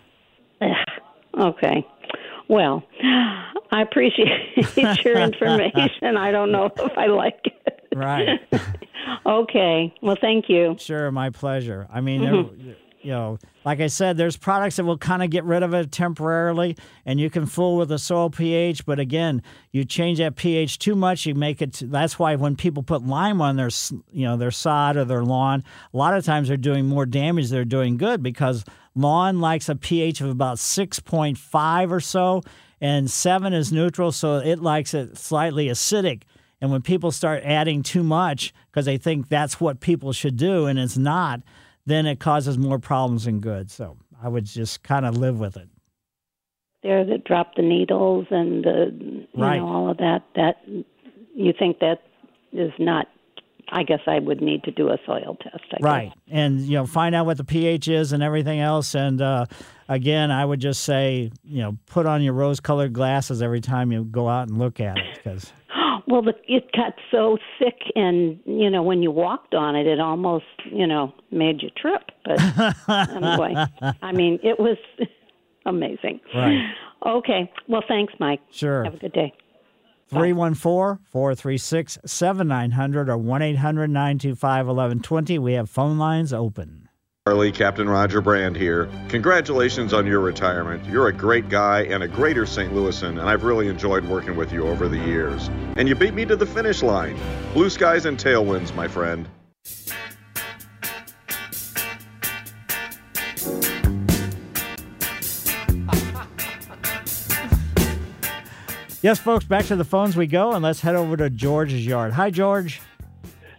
okay. 1.39 1.86
Well, 2.47 2.84
I 3.71 3.82
appreciate 3.82 4.76
your 5.03 5.17
information. 5.17 6.17
I 6.17 6.32
don't 6.32 6.51
know 6.51 6.65
if 6.78 6.97
I 6.97 7.07
like 7.07 7.39
it. 7.43 7.74
Right. 7.95 8.39
okay. 9.25 9.93
Well, 10.01 10.17
thank 10.19 10.49
you. 10.49 10.75
Sure, 10.77 11.09
my 11.11 11.29
pleasure. 11.29 11.87
I 11.91 12.01
mean, 12.01 12.21
Mm-hmm. 12.21 12.69
you 13.01 13.11
know, 13.11 13.37
like 13.63 13.79
I 13.79 13.87
said, 13.87 14.17
there's 14.17 14.35
products 14.35 14.75
that 14.75 14.83
will 14.83 14.97
kind 14.97 15.23
of 15.23 15.29
get 15.29 15.43
rid 15.45 15.63
of 15.63 15.73
it 15.73 15.91
temporarily, 15.91 16.75
and 17.05 17.19
you 17.19 17.29
can 17.29 17.45
fool 17.45 17.77
with 17.77 17.89
the 17.89 17.97
soil 17.97 18.29
pH. 18.29 18.85
But 18.85 18.99
again, 18.99 19.41
you 19.71 19.85
change 19.85 20.17
that 20.17 20.35
pH 20.35 20.79
too 20.79 20.95
much, 20.95 21.25
you 21.25 21.35
make 21.35 21.61
it. 21.61 21.81
That's 21.85 22.19
why 22.19 22.35
when 22.35 22.55
people 22.55 22.83
put 22.83 23.05
lime 23.05 23.41
on 23.41 23.55
their, 23.55 23.69
you 24.11 24.25
know, 24.25 24.35
their 24.37 24.51
sod 24.51 24.97
or 24.97 25.05
their 25.05 25.23
lawn, 25.23 25.63
a 25.93 25.97
lot 25.97 26.15
of 26.17 26.25
times 26.25 26.47
they're 26.49 26.57
doing 26.57 26.85
more 26.85 27.05
damage. 27.05 27.49
Than 27.49 27.57
they're 27.57 27.65
doing 27.65 27.95
good 27.97 28.21
because 28.21 28.65
lawn 28.93 29.39
likes 29.39 29.69
a 29.69 29.75
pH 29.75 30.19
of 30.21 30.29
about 30.29 30.59
six 30.59 30.99
point 30.99 31.37
five 31.37 31.91
or 31.93 32.01
so, 32.01 32.41
and 32.81 33.09
seven 33.09 33.53
is 33.53 33.71
neutral, 33.71 34.11
so 34.11 34.37
it 34.39 34.59
likes 34.61 34.93
it 34.93 35.17
slightly 35.17 35.67
acidic. 35.67 36.23
And 36.66 36.72
when 36.72 36.82
people 36.82 37.11
start 37.11 37.43
adding 37.43 37.84
too 37.84 38.01
much 38.01 38.51
because 38.72 38.86
they 38.86 38.97
think 38.97 39.30
that's 39.30 39.61
what 39.61 39.82
people 39.82 40.13
should 40.13 40.36
do 40.36 40.66
and 40.66 40.80
it's 40.80 40.97
not, 40.97 41.41
then 41.86 42.07
it 42.07 42.20
causes 42.20 42.57
more 42.57 42.80
problems 42.80 43.26
than 43.26 43.39
good. 43.39 43.70
So 43.70 43.97
I 44.20 44.30
would 44.30 44.45
just 44.45 44.82
kind 44.82 45.05
of 45.05 45.16
live 45.16 45.39
with 45.39 45.57
it. 45.57 45.70
There 46.82 47.05
that 47.05 47.24
drop 47.24 47.53
the 47.55 47.61
needles 47.61 48.26
and 48.32 48.63
the 48.63 48.88
you 48.99 49.28
right. 49.36 49.57
know 49.57 49.68
all 49.68 49.91
of 49.91 49.97
that. 49.97 50.24
That 50.34 50.55
you 51.36 51.53
think 51.57 51.78
that 51.82 52.01
is 52.51 52.72
not. 52.80 53.09
I 53.70 53.84
guess 53.84 54.01
I 54.07 54.18
would 54.18 54.41
need 54.41 54.63
to 54.63 54.72
do 54.72 54.89
a 54.89 54.97
soil 55.05 55.38
test. 55.39 55.66
I 55.72 55.78
right, 55.82 56.09
guess. 56.09 56.18
and 56.30 56.61
you 56.61 56.78
know 56.78 56.88
find 56.88 57.13
out 57.13 57.28
what 57.28 57.38
the 57.38 57.43
pH 57.43 57.88
is 57.89 58.11
and 58.11 58.24
everything 58.24 58.59
else. 58.59 58.95
And 58.95 59.22
uh, 59.22 59.45
again, 59.88 60.32
I 60.32 60.43
would 60.43 60.61
just 60.61 60.82
say 60.84 61.32
you 61.43 61.61
know 61.61 61.78
put 61.86 62.07
on 62.07 62.24
your 62.24 62.34
rose-colored 62.34 62.93
glasses 62.93 63.43
every 63.43 63.61
time 63.61 63.91
you 63.91 64.03
go 64.03 64.28
out 64.28 64.47
and 64.47 64.57
look 64.57 64.80
at 64.80 64.97
it 64.97 65.16
because. 65.16 65.53
Well, 66.08 66.22
the, 66.22 66.34
it 66.47 66.72
got 66.72 66.93
so 67.12 67.38
thick, 67.58 67.80
and 67.95 68.39
you 68.45 68.70
know, 68.70 68.84
when 68.84 69.01
you 69.01 69.12
walked 69.12 69.56
on 69.56 69.76
it, 69.76 69.88
it 69.88 69.99
almost, 69.99 70.45
you 70.72 70.86
know, 70.86 71.14
made 71.32 71.64
you 71.64 71.70
trip. 71.72 72.03
But 72.24 72.39
anyway, 72.89 73.56
I 74.01 74.12
mean, 74.12 74.39
it 74.43 74.60
was 74.60 74.78
amazing. 75.66 76.20
Right. 76.34 76.62
Okay. 77.06 77.51
Well, 77.68 77.84
thanks, 77.88 78.14
Mike. 78.20 78.41
Sure. 78.51 78.84
Have 78.84 78.95
a 78.95 78.97
good 78.97 79.14
day. 79.14 79.34
314 80.10 81.03
436 81.10 81.97
7900 82.06 83.10
or 83.10 83.18
1 83.18 83.41
800 83.41 83.89
925 83.89 84.68
1120. 84.68 85.39
We 85.39 85.53
have 85.53 85.70
phone 85.70 85.97
lines 85.97 86.32
open. 86.32 86.84
Charlie, 87.28 87.51
Captain 87.51 87.89
Roger 87.89 88.21
Brand 88.21 88.55
here. 88.55 88.88
Congratulations 89.09 89.95
on 89.95 90.05
your 90.05 90.19
retirement. 90.19 90.86
You're 90.86 91.07
a 91.07 91.11
great 91.11 91.49
guy 91.49 91.82
and 91.86 92.03
a 92.03 92.07
greater 92.07 92.45
St. 92.45 92.71
Louisan, 92.71 93.19
and 93.19 93.21
I've 93.21 93.43
really 93.43 93.67
enjoyed 93.67 94.05
working 94.05 94.36
with 94.36 94.53
you 94.53 94.67
over 94.67 94.88
the 94.88 94.99
years. 94.99 95.47
And 95.76 95.89
you 95.89 95.95
beat 95.95 96.13
me 96.13 96.26
to 96.26 96.36
the 96.36 96.45
finish 96.45 96.84
line. 96.84 97.17
Blue 97.55 97.71
skies 97.71 98.05
and 98.05 98.15
tailwinds, 98.15 98.76
my 98.76 98.88
friend. 98.88 99.28
Yes, 109.01 109.17
folks, 109.17 109.45
back 109.45 109.65
to 109.65 109.76
the 109.76 109.84
phones 109.84 110.15
we 110.15 110.28
go, 110.28 110.51
and 110.51 110.61
let's 110.61 110.82
head 110.82 110.93
over 110.93 111.17
to 111.17 111.32
George's 111.32 111.88
yard. 111.88 112.13
Hi, 112.13 112.30
George. 112.30 112.84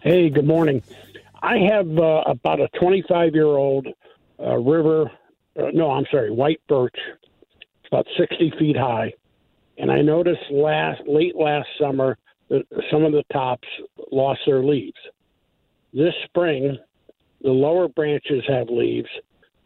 Hey, 0.03 0.31
good 0.31 0.47
morning. 0.47 0.85
I 1.47 1.59
have 1.71 1.87
uh, 1.97 2.23
about 2.27 2.59
a 2.59 2.67
25 2.81 3.35
year 3.35 3.47
old 3.47 3.87
uh, 4.41 4.57
river, 4.57 5.09
uh, 5.57 5.71
no, 5.73 5.93
I'm 5.93 6.05
sorry, 6.11 6.33
white 6.33 6.61
birch. 6.69 6.97
It's 7.61 7.89
about 7.93 8.07
60 8.19 8.53
feet 8.59 8.77
high. 8.77 9.13
And 9.79 9.93
I 9.93 10.03
noticed 10.03 10.41
last 10.51 11.03
late 11.07 11.37
last 11.37 11.69
summer 11.81 12.19
that 12.49 12.65
some 12.91 13.05
of 13.05 13.13
the 13.13 13.23
tops 13.33 13.69
lost 14.11 14.41
their 14.45 14.65
leaves. 14.65 14.99
This 15.95 16.15
spring, 16.25 16.79
the 17.43 17.51
lower 17.51 17.87
branches 17.87 18.43
have 18.49 18.69
leaves, 18.69 19.09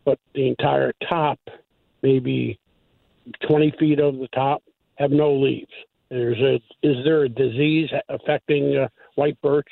but 0.05 0.19
the 0.35 0.49
entire 0.49 0.93
top, 1.09 1.39
maybe 2.03 2.61
20 3.49 3.73
feet 3.79 4.01
of 4.01 4.19
the 4.19 4.29
top, 4.35 4.63
have 4.97 5.13
no 5.13 5.33
leaves. 5.33 5.73
There's 6.11 6.39
a, 6.41 6.57
is 6.87 6.97
there 7.05 7.23
a 7.23 7.29
disease 7.29 7.89
affecting 8.11 8.77
uh, 8.77 8.89
white 9.15 9.41
birch? 9.41 9.69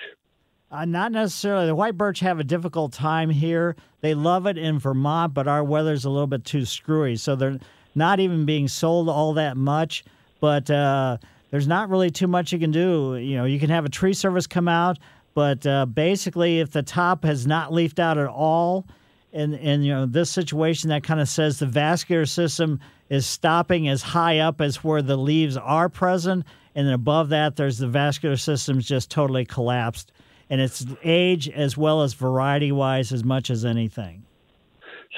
Uh, 0.70 0.84
not 0.84 1.12
necessarily. 1.12 1.66
The 1.66 1.74
white 1.74 1.96
birch 1.96 2.20
have 2.20 2.40
a 2.40 2.44
difficult 2.44 2.92
time 2.92 3.30
here. 3.30 3.74
They 4.02 4.14
love 4.14 4.46
it 4.46 4.58
in 4.58 4.78
Vermont, 4.78 5.32
but 5.32 5.48
our 5.48 5.64
weather's 5.64 6.04
a 6.04 6.10
little 6.10 6.26
bit 6.26 6.44
too 6.44 6.66
screwy, 6.66 7.16
so 7.16 7.34
they're 7.34 7.58
not 7.94 8.20
even 8.20 8.44
being 8.44 8.68
sold 8.68 9.08
all 9.08 9.32
that 9.34 9.56
much. 9.56 10.04
But 10.40 10.70
uh, 10.70 11.16
there's 11.50 11.66
not 11.66 11.88
really 11.88 12.10
too 12.10 12.26
much 12.26 12.52
you 12.52 12.58
can 12.58 12.70
do. 12.70 13.16
You 13.16 13.38
know, 13.38 13.44
you 13.46 13.58
can 13.58 13.70
have 13.70 13.86
a 13.86 13.88
tree 13.88 14.12
service 14.12 14.46
come 14.46 14.68
out, 14.68 14.98
but 15.34 15.66
uh, 15.66 15.86
basically, 15.86 16.60
if 16.60 16.70
the 16.70 16.82
top 16.82 17.24
has 17.24 17.46
not 17.46 17.72
leafed 17.72 17.98
out 17.98 18.18
at 18.18 18.26
all, 18.26 18.86
and 19.32 19.54
and 19.54 19.86
you 19.86 19.92
know 19.92 20.04
this 20.04 20.30
situation 20.30 20.90
that 20.90 21.02
kind 21.02 21.20
of 21.20 21.30
says 21.30 21.58
the 21.58 21.66
vascular 21.66 22.26
system 22.26 22.78
is 23.08 23.26
stopping 23.26 23.88
as 23.88 24.02
high 24.02 24.40
up 24.40 24.60
as 24.60 24.84
where 24.84 25.00
the 25.00 25.16
leaves 25.16 25.56
are 25.56 25.88
present, 25.88 26.44
and 26.74 26.86
then 26.86 26.94
above 26.94 27.30
that, 27.30 27.56
there's 27.56 27.78
the 27.78 27.88
vascular 27.88 28.36
system's 28.36 28.86
just 28.86 29.10
totally 29.10 29.46
collapsed 29.46 30.12
and 30.50 30.60
it's 30.60 30.84
age 31.02 31.48
as 31.48 31.76
well 31.76 32.02
as 32.02 32.14
variety 32.14 32.72
wise 32.72 33.12
as 33.12 33.24
much 33.24 33.50
as 33.50 33.64
anything. 33.64 34.24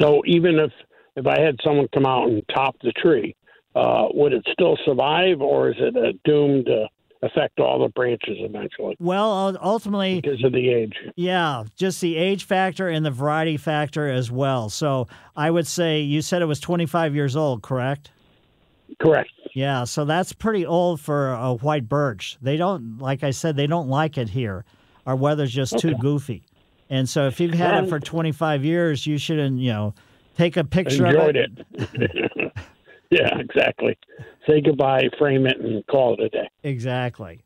So 0.01 0.23
even 0.27 0.59
if 0.59 0.73
if 1.17 1.27
I 1.27 1.41
had 1.41 1.57
someone 1.65 1.89
come 1.93 2.07
out 2.07 2.29
and 2.29 2.43
top 2.55 2.77
the 2.83 2.93
tree, 2.93 3.35
uh, 3.75 4.07
would 4.15 4.33
it 4.33 4.47
still 4.53 4.79
survive, 4.85 5.41
or 5.41 5.71
is 5.71 5.77
it 5.79 5.97
uh, 5.97 6.13
doomed 6.25 6.67
to 6.67 6.87
affect 7.23 7.59
all 7.59 7.83
the 7.83 7.89
branches 7.89 8.37
eventually? 8.39 8.97
Well, 8.99 9.57
ultimately, 9.61 10.21
because 10.21 10.43
of 10.45 10.53
the 10.53 10.71
age. 10.71 10.95
Yeah, 11.17 11.65
just 11.77 12.01
the 12.01 12.17
age 12.17 12.45
factor 12.45 12.89
and 12.89 13.05
the 13.05 13.11
variety 13.11 13.57
factor 13.57 14.09
as 14.09 14.31
well. 14.31 14.71
So 14.71 15.09
I 15.37 15.51
would 15.51 15.67
say 15.67 16.01
you 16.01 16.23
said 16.23 16.43
it 16.43 16.47
was 16.47 16.61
25 16.61 17.15
years 17.15 17.37
old, 17.37 17.63
correct? 17.63 18.11
Correct. 19.01 19.31
Yeah, 19.55 19.85
so 19.85 20.05
that's 20.05 20.33
pretty 20.33 20.65
old 20.65 21.01
for 21.01 21.33
a 21.33 21.55
white 21.55 21.89
birch. 21.89 22.39
They 22.41 22.57
don't, 22.57 22.99
like 22.99 23.25
I 23.25 23.31
said, 23.31 23.57
they 23.57 23.67
don't 23.67 23.89
like 23.89 24.17
it 24.17 24.29
here 24.29 24.65
our 25.07 25.17
weather's 25.17 25.53
just 25.53 25.75
okay. 25.75 25.91
too 25.91 25.95
goofy. 25.97 26.45
And 26.89 27.09
so 27.09 27.27
if 27.29 27.39
you've 27.39 27.55
had 27.55 27.85
it 27.85 27.89
for 27.89 28.01
25 28.01 28.65
years, 28.65 29.07
you 29.07 29.17
shouldn't, 29.17 29.61
you 29.61 29.73
know, 29.73 29.95
take 30.37 30.57
a 30.57 30.65
picture 30.65 31.07
enjoyed 31.07 31.37
of 31.37 31.59
it. 31.59 31.67
it. 31.95 32.53
yeah, 33.11 33.39
exactly. 33.39 33.97
Say 34.47 34.61
goodbye, 34.61 35.09
frame 35.17 35.47
it, 35.47 35.61
and 35.61 35.87
call 35.87 36.15
it 36.15 36.21
a 36.21 36.29
day. 36.29 36.51
Exactly. 36.65 37.41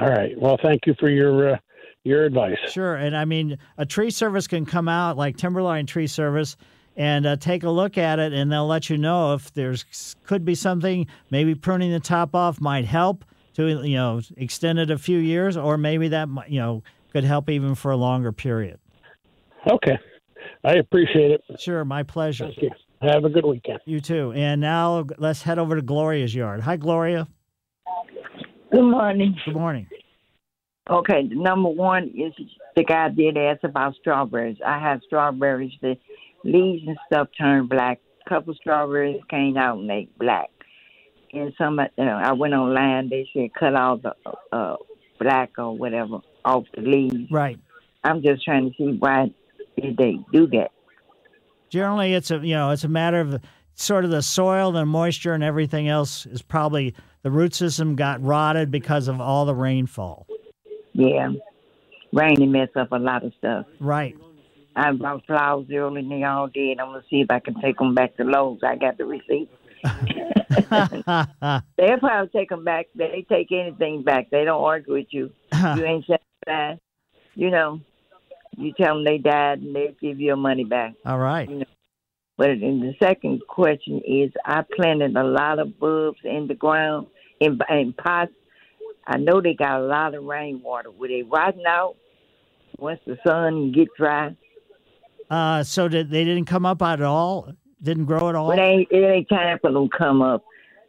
All 0.00 0.10
right. 0.10 0.38
Well, 0.38 0.58
thank 0.62 0.86
you 0.86 0.94
for 1.00 1.08
your 1.08 1.54
uh, 1.54 1.58
your 2.04 2.24
advice. 2.24 2.58
Sure. 2.70 2.96
And 2.96 3.16
I 3.16 3.24
mean, 3.24 3.58
a 3.78 3.86
tree 3.86 4.10
service 4.10 4.46
can 4.46 4.66
come 4.66 4.88
out 4.88 5.16
like 5.16 5.38
Timberline 5.38 5.86
Tree 5.86 6.06
Service 6.06 6.56
and 6.96 7.26
uh, 7.26 7.36
take 7.36 7.64
a 7.64 7.70
look 7.70 7.98
at 7.98 8.18
it, 8.18 8.32
and 8.32 8.52
they'll 8.52 8.66
let 8.66 8.88
you 8.88 8.98
know 8.98 9.34
if 9.34 9.52
there's 9.54 10.14
could 10.24 10.44
be 10.44 10.54
something. 10.54 11.06
Maybe 11.30 11.54
pruning 11.54 11.90
the 11.90 12.00
top 12.00 12.34
off 12.34 12.60
might 12.60 12.84
help 12.84 13.24
to 13.54 13.82
you 13.86 13.96
know 13.96 14.20
extend 14.36 14.78
it 14.78 14.90
a 14.90 14.98
few 14.98 15.18
years, 15.18 15.56
or 15.56 15.76
maybe 15.76 16.08
that 16.08 16.28
you 16.48 16.58
know 16.58 16.82
could 17.12 17.24
help 17.24 17.48
even 17.48 17.74
for 17.74 17.90
a 17.90 17.96
longer 17.96 18.32
period. 18.32 18.78
Okay. 19.70 19.98
I 20.62 20.74
appreciate 20.74 21.30
it. 21.30 21.42
Sure, 21.58 21.84
my 21.84 22.02
pleasure. 22.02 22.46
Thank 22.46 22.62
you. 22.62 22.70
Have 23.02 23.24
a 23.24 23.28
good 23.28 23.44
weekend. 23.44 23.80
You 23.84 24.00
too. 24.00 24.32
And 24.32 24.60
now 24.60 25.06
let's 25.18 25.42
head 25.42 25.58
over 25.58 25.76
to 25.76 25.82
Gloria's 25.82 26.34
yard. 26.34 26.60
Hi, 26.62 26.76
Gloria. 26.76 27.28
Good 28.72 28.82
morning. 28.82 29.36
Good 29.44 29.54
morning. 29.54 29.86
Okay, 30.90 31.22
number 31.30 31.70
one 31.70 32.04
is 32.08 32.32
the 32.76 32.84
guy 32.84 33.08
did 33.08 33.38
ask 33.38 33.62
about 33.64 33.94
strawberries. 34.00 34.58
I 34.64 34.78
have 34.78 35.00
strawberries. 35.06 35.72
The 35.80 35.96
leaves 36.44 36.84
and 36.86 36.96
stuff 37.06 37.28
turned 37.38 37.68
black. 37.68 38.00
A 38.26 38.28
couple 38.28 38.54
strawberries 38.54 39.20
came 39.30 39.56
out 39.56 39.78
and 39.78 39.88
they 39.88 40.08
black. 40.18 40.50
And 41.34 41.52
some, 41.58 41.80
you 41.98 42.04
know, 42.04 42.16
I 42.16 42.32
went 42.32 42.54
online. 42.54 43.08
They 43.08 43.28
said 43.32 43.54
cut 43.58 43.74
all 43.74 43.98
the 43.98 44.14
uh, 44.52 44.76
black 45.18 45.52
or 45.58 45.76
whatever 45.76 46.18
off 46.44 46.64
the 46.74 46.82
leaves. 46.82 47.30
Right. 47.30 47.58
I'm 48.04 48.22
just 48.22 48.44
trying 48.44 48.70
to 48.70 48.76
see 48.76 48.96
why 48.98 49.32
did 49.80 49.96
they 49.96 50.18
do 50.32 50.46
that. 50.48 50.70
Generally, 51.70 52.14
it's 52.14 52.30
a 52.30 52.38
you 52.38 52.54
know 52.54 52.70
it's 52.70 52.84
a 52.84 52.88
matter 52.88 53.20
of 53.20 53.40
sort 53.74 54.04
of 54.04 54.10
the 54.10 54.22
soil 54.22 54.76
and 54.76 54.88
moisture 54.88 55.32
and 55.32 55.42
everything 55.42 55.88
else 55.88 56.26
is 56.26 56.42
probably 56.42 56.94
the 57.22 57.30
root 57.30 57.54
system 57.54 57.96
got 57.96 58.22
rotted 58.22 58.70
because 58.70 59.08
of 59.08 59.20
all 59.20 59.44
the 59.44 59.54
rainfall. 59.54 60.26
Yeah, 60.92 61.32
rain 62.12 62.52
mess 62.52 62.68
up 62.76 62.92
a 62.92 62.96
lot 62.98 63.24
of 63.24 63.32
stuff. 63.38 63.66
Right. 63.80 64.16
I 64.76 64.92
bought 64.92 65.24
flowers 65.26 65.66
early 65.72 66.00
and 66.00 66.10
they 66.10 66.22
all 66.24 66.48
did. 66.48 66.72
And 66.72 66.80
I'm 66.80 66.88
gonna 66.88 67.04
see 67.08 67.20
if 67.20 67.30
I 67.30 67.40
can 67.40 67.60
take 67.60 67.78
them 67.78 67.94
back 67.94 68.16
to 68.16 68.24
Lowe's. 68.24 68.60
I 68.62 68.76
got 68.76 68.98
the 68.98 69.04
receipt. 69.04 69.48
They'll 71.76 71.98
probably 71.98 72.28
take 72.34 72.48
them 72.48 72.64
back. 72.64 72.86
They 72.94 73.26
take 73.28 73.52
anything 73.52 74.02
back. 74.02 74.30
They 74.30 74.44
don't 74.44 74.62
argue 74.62 74.94
with 74.94 75.08
you. 75.10 75.30
you 75.52 75.84
ain't 75.84 76.06
satisfied. 76.06 76.80
You 77.34 77.50
know, 77.50 77.80
you 78.56 78.72
tell 78.72 78.94
them 78.94 79.04
they 79.04 79.18
died 79.18 79.60
and 79.60 79.74
they 79.74 79.94
give 80.00 80.20
you 80.20 80.26
your 80.26 80.36
money 80.36 80.64
back. 80.64 80.94
All 81.04 81.18
right. 81.18 81.48
You 81.48 81.58
know. 81.58 81.64
But 82.36 82.50
and 82.50 82.82
the 82.82 82.94
second 83.00 83.42
question 83.48 84.00
is, 84.06 84.32
I 84.44 84.62
planted 84.74 85.16
a 85.16 85.22
lot 85.22 85.58
of 85.60 85.78
bulbs 85.78 86.18
in 86.24 86.48
the 86.48 86.54
ground 86.54 87.06
in 87.40 87.58
in 87.70 87.92
pots. 87.92 88.32
I 89.06 89.18
know 89.18 89.40
they 89.40 89.54
got 89.54 89.80
a 89.80 89.84
lot 89.84 90.14
of 90.14 90.24
rainwater. 90.24 90.90
Were 90.90 91.08
they 91.08 91.22
rotting 91.22 91.66
out 91.66 91.96
once 92.78 93.00
the 93.06 93.18
sun 93.24 93.72
get 93.72 93.88
dry? 93.96 94.34
Uh, 95.30 95.62
so 95.62 95.88
did 95.88 96.10
they 96.10 96.24
didn't 96.24 96.46
come 96.46 96.66
up 96.66 96.82
at 96.82 97.02
all? 97.02 97.52
Didn't 97.84 98.06
grow 98.06 98.30
at 98.30 98.34
all? 98.34 98.48
But 98.48 98.58
it 98.58 98.62
ain't 98.62 98.88
it 98.90 99.04
ain't 99.04 99.28
time 99.28 99.58
for 99.60 99.70
them 99.70 99.90
to 99.90 99.96
come 99.96 100.22
up. 100.22 100.42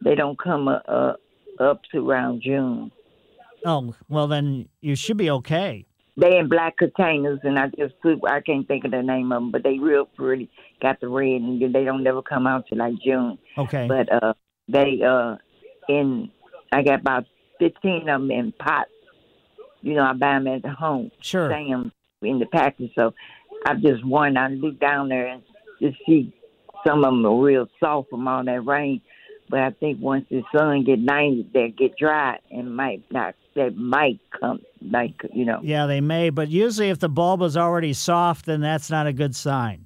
They 0.03 0.15
don't 0.15 0.39
come 0.39 0.69
uh, 0.69 0.79
uh, 0.87 1.13
up 1.59 1.81
to 1.91 2.09
around 2.09 2.41
June. 2.41 2.89
Oh, 3.65 3.93
well 4.07 4.27
then 4.27 4.69
you 4.79 4.95
should 4.95 5.17
be 5.17 5.29
okay. 5.29 5.85
They 6.15 6.37
in 6.37 6.47
black 6.47 6.77
containers, 6.77 7.39
and 7.43 7.59
I 7.59 7.67
just 7.77 7.99
put 8.01 8.19
I 8.25 8.39
can't 8.39 8.65
think 8.65 8.85
of 8.85 8.91
the 8.91 9.01
name 9.03 9.33
of 9.33 9.41
them, 9.41 9.51
but 9.51 9.63
they 9.63 9.77
real 9.77 10.05
pretty. 10.05 10.49
Got 10.81 11.01
the 11.01 11.09
red, 11.09 11.41
and 11.41 11.61
they 11.61 11.83
don't 11.83 12.03
never 12.03 12.21
come 12.21 12.47
out 12.47 12.67
till 12.67 12.77
like 12.77 12.93
June. 13.03 13.37
Okay. 13.57 13.87
But 13.89 14.11
uh, 14.11 14.33
they 14.69 15.01
uh, 15.05 15.35
in 15.89 16.31
I 16.71 16.81
got 16.81 17.01
about 17.01 17.25
fifteen 17.59 18.07
of 18.07 18.21
them 18.21 18.31
in 18.31 18.53
pots. 18.53 18.89
You 19.81 19.95
know, 19.95 20.03
I 20.03 20.13
buy 20.13 20.33
them 20.33 20.47
at 20.47 20.61
the 20.61 20.71
home. 20.71 21.11
Sure. 21.19 21.51
'em 21.51 21.91
in 22.21 22.39
the 22.39 22.45
package. 22.45 22.91
So 22.95 23.13
I 23.65 23.75
just 23.75 24.05
want 24.05 24.37
I 24.37 24.47
look 24.47 24.79
down 24.79 25.09
there 25.09 25.27
and 25.27 25.43
just 25.81 25.97
see 26.07 26.33
some 26.85 27.03
of 27.03 27.11
them 27.11 27.25
are 27.25 27.41
real 27.41 27.67
soft 27.79 28.09
from 28.09 28.27
all 28.27 28.43
that 28.43 28.65
rain. 28.65 29.01
But 29.49 29.59
I 29.59 29.71
think 29.71 29.99
once 30.01 30.25
the 30.29 30.43
sun 30.55 30.83
get 30.83 30.99
ninety, 30.99 31.47
they 31.53 31.69
get 31.69 31.97
dry 31.97 32.39
and 32.51 32.75
might 32.75 33.03
not. 33.11 33.35
That 33.55 33.77
might 33.77 34.19
come 34.37 34.61
like 34.81 35.13
you 35.33 35.45
know. 35.45 35.59
Yeah, 35.63 35.85
they 35.85 36.01
may, 36.01 36.29
but 36.29 36.49
usually 36.49 36.89
if 36.89 36.99
the 36.99 37.09
bulb 37.09 37.41
is 37.41 37.55
already 37.55 37.93
soft, 37.93 38.47
then 38.47 38.59
that's 38.59 38.89
not 38.89 39.07
a 39.07 39.13
good 39.13 39.35
sign. 39.35 39.85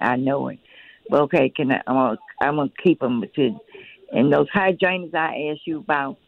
I 0.00 0.16
know 0.16 0.48
it. 0.48 0.58
But 1.08 1.22
okay, 1.22 1.48
can 1.48 1.72
I? 1.72 1.82
I'm 1.86 1.94
gonna, 1.94 2.18
I'm 2.40 2.56
gonna 2.56 2.70
keep 2.82 3.00
them 3.00 3.22
to. 3.34 3.60
And 4.12 4.32
those 4.32 4.48
hydrangeas 4.52 5.14
I 5.14 5.50
asked 5.52 5.66
you 5.66 5.78
about, 5.78 6.18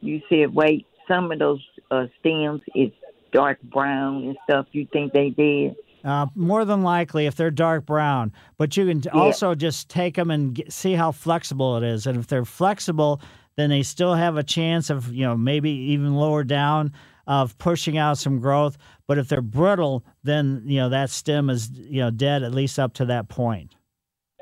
you 0.00 0.22
said 0.28 0.54
wait, 0.54 0.86
some 1.08 1.32
of 1.32 1.38
those 1.38 1.62
uh, 1.90 2.06
stems 2.20 2.62
is 2.74 2.90
dark 3.32 3.60
brown 3.62 4.22
and 4.24 4.36
stuff. 4.44 4.66
You 4.72 4.86
think 4.92 5.12
they 5.12 5.30
did? 5.30 5.76
Uh, 6.06 6.26
more 6.36 6.64
than 6.64 6.84
likely, 6.84 7.26
if 7.26 7.34
they're 7.34 7.50
dark 7.50 7.84
brown, 7.84 8.32
but 8.58 8.76
you 8.76 8.86
can 8.86 9.02
also 9.12 9.56
just 9.56 9.88
take 9.88 10.14
them 10.14 10.30
and 10.30 10.54
get, 10.54 10.72
see 10.72 10.92
how 10.92 11.10
flexible 11.10 11.76
it 11.76 11.82
is. 11.82 12.06
And 12.06 12.16
if 12.16 12.28
they're 12.28 12.44
flexible, 12.44 13.20
then 13.56 13.70
they 13.70 13.82
still 13.82 14.14
have 14.14 14.36
a 14.36 14.44
chance 14.44 14.88
of, 14.88 15.12
you 15.12 15.24
know, 15.24 15.36
maybe 15.36 15.68
even 15.68 16.14
lower 16.14 16.44
down 16.44 16.92
of 17.26 17.58
pushing 17.58 17.98
out 17.98 18.18
some 18.18 18.38
growth. 18.38 18.78
But 19.06 19.18
if 19.18 19.28
they're 19.28 19.40
brittle, 19.40 20.04
then 20.22 20.62
you 20.66 20.76
know 20.76 20.88
that 20.90 21.10
stem 21.10 21.50
is 21.50 21.70
you 21.70 22.00
know 22.00 22.10
dead 22.10 22.42
at 22.42 22.52
least 22.54 22.78
up 22.78 22.94
to 22.94 23.06
that 23.06 23.28
point. 23.28 23.74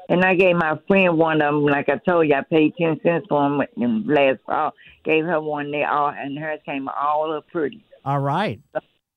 And 0.08 0.22
I 0.22 0.34
gave 0.34 0.56
my 0.56 0.78
friend 0.86 1.16
one 1.16 1.40
of 1.40 1.54
them. 1.54 1.64
Like 1.64 1.88
I 1.88 1.96
told 1.96 2.28
you, 2.28 2.34
I 2.34 2.42
paid 2.42 2.74
ten 2.76 3.00
cents 3.02 3.26
for 3.28 3.42
them 3.42 4.04
last 4.06 4.40
fall. 4.46 4.72
Gave 5.04 5.24
her 5.24 5.40
one. 5.40 5.70
They 5.70 5.84
all 5.84 6.10
and 6.10 6.38
hers 6.38 6.60
came 6.64 6.88
all 6.88 7.32
up 7.32 7.46
pretty. 7.50 7.84
All 8.04 8.20
right. 8.20 8.60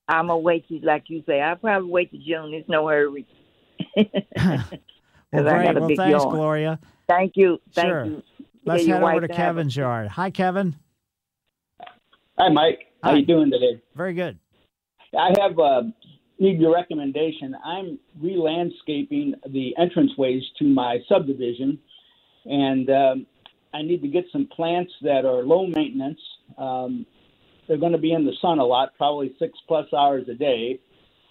I'm 0.07 0.27
gonna 0.27 0.37
wait 0.39 0.67
to 0.69 0.79
like 0.83 1.05
you 1.07 1.23
say. 1.25 1.41
I'll 1.41 1.55
probably 1.57 1.89
wait 1.89 2.11
to 2.11 2.17
June. 2.17 2.51
There's 2.51 2.67
no 2.67 2.87
hurry. 2.87 3.25
Well, 5.33 5.43
'Cause 5.43 5.51
I 5.51 5.55
great. 5.57 5.65
got 5.65 5.75
a 5.75 5.79
Well, 5.81 5.89
thanks, 5.89 6.23
yard. 6.23 6.31
Gloria. 6.31 6.79
Thank 7.09 7.33
you. 7.35 7.59
Thank 7.75 7.89
sure. 7.89 8.05
you. 8.05 8.23
Let's 8.65 8.87
Yeah, 8.87 8.93
head 8.95 9.03
over 9.03 9.19
to 9.19 9.27
to 9.27 9.33
have 9.33 9.55
Kevin's 9.55 9.75
yard. 9.75 10.07
Hi, 10.07 10.29
Kevin. 10.31 10.73
Hi, 12.37 12.47
Mike. 12.49 12.87
How 13.03 13.13
you 13.13 13.25
doing 13.25 13.51
today? 13.51 13.81
Very 13.93 14.13
good. 14.13 14.39
I 15.17 15.33
have 15.41 15.59
uh, 15.59 15.83
need 16.39 16.61
your 16.61 16.73
recommendation. 16.73 17.55
I'm 17.65 17.99
re-landscaping 18.21 19.35
the 19.49 19.75
entranceways 19.77 20.41
to 20.59 20.63
my 20.65 20.99
subdivision, 21.09 21.77
and 22.45 22.89
um, 22.89 23.25
I 23.73 23.81
need 23.81 24.01
to 24.01 24.07
get 24.07 24.25
some 24.31 24.47
plants 24.47 24.93
that 25.01 25.25
are 25.25 25.43
low 25.43 25.67
maintenance. 25.67 26.19
Um, 26.57 27.05
they're 27.67 27.77
going 27.77 27.91
to 27.91 27.97
be 27.97 28.13
in 28.13 28.25
the 28.25 28.33
sun 28.41 28.59
a 28.59 28.65
lot, 28.65 28.89
probably 28.97 29.35
six 29.39 29.57
plus 29.67 29.87
hours 29.93 30.27
a 30.29 30.33
day, 30.33 30.79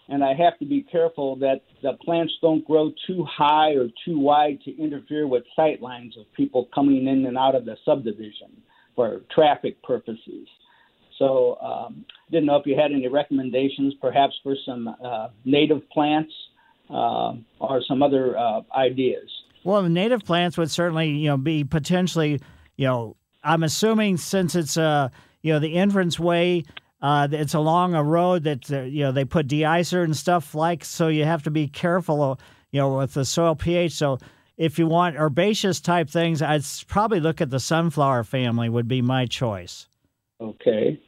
and 0.08 0.22
I 0.22 0.34
have 0.34 0.58
to 0.58 0.64
be 0.64 0.82
careful 0.82 1.36
that 1.36 1.62
the 1.82 1.94
plants 2.04 2.32
don't 2.40 2.64
grow 2.64 2.92
too 3.06 3.24
high 3.24 3.70
or 3.70 3.88
too 4.04 4.18
wide 4.18 4.60
to 4.64 4.82
interfere 4.82 5.26
with 5.26 5.42
sight 5.56 5.82
lines 5.82 6.16
of 6.16 6.32
people 6.34 6.68
coming 6.74 7.08
in 7.08 7.26
and 7.26 7.36
out 7.36 7.54
of 7.54 7.64
the 7.64 7.76
subdivision 7.84 8.62
for 8.94 9.22
traffic 9.34 9.82
purposes. 9.82 10.48
So, 11.18 11.56
um, 11.60 12.04
didn't 12.30 12.46
know 12.46 12.56
if 12.56 12.66
you 12.66 12.76
had 12.76 12.92
any 12.92 13.08
recommendations, 13.08 13.94
perhaps 14.00 14.34
for 14.42 14.54
some 14.66 14.88
uh, 15.02 15.28
native 15.44 15.88
plants 15.90 16.32
uh, 16.90 17.32
or 17.58 17.82
some 17.88 18.02
other 18.02 18.36
uh, 18.36 18.60
ideas. 18.76 19.28
Well, 19.64 19.82
native 19.82 20.24
plants 20.24 20.58
would 20.58 20.70
certainly, 20.70 21.08
you 21.08 21.28
know, 21.28 21.36
be 21.36 21.64
potentially, 21.64 22.40
you 22.76 22.86
know, 22.86 23.16
I'm 23.42 23.62
assuming 23.62 24.18
since 24.18 24.54
it's 24.54 24.76
uh, 24.76 25.08
you 25.46 25.52
know, 25.52 25.60
the 25.60 25.76
entrance 25.76 26.18
way, 26.18 26.64
uh, 27.00 27.28
it's 27.30 27.54
along 27.54 27.94
a 27.94 28.02
road 28.02 28.42
that 28.42 28.68
uh, 28.68 28.80
you 28.80 29.04
know 29.04 29.12
they 29.12 29.24
put 29.24 29.46
de-icer 29.46 30.02
and 30.02 30.16
stuff 30.16 30.56
like, 30.56 30.84
so 30.84 31.06
you 31.06 31.24
have 31.24 31.44
to 31.44 31.52
be 31.52 31.68
careful, 31.68 32.20
uh, 32.20 32.34
you 32.72 32.80
know, 32.80 32.96
with 32.96 33.14
the 33.14 33.24
soil 33.24 33.54
pH. 33.54 33.92
So 33.92 34.18
if 34.56 34.76
you 34.76 34.88
want 34.88 35.14
herbaceous 35.16 35.80
type 35.80 36.10
things, 36.10 36.42
I'd 36.42 36.64
probably 36.88 37.20
look 37.20 37.40
at 37.40 37.50
the 37.50 37.60
sunflower 37.60 38.24
family. 38.24 38.68
Would 38.68 38.88
be 38.88 39.02
my 39.02 39.24
choice. 39.26 39.86
Okay. 40.40 41.00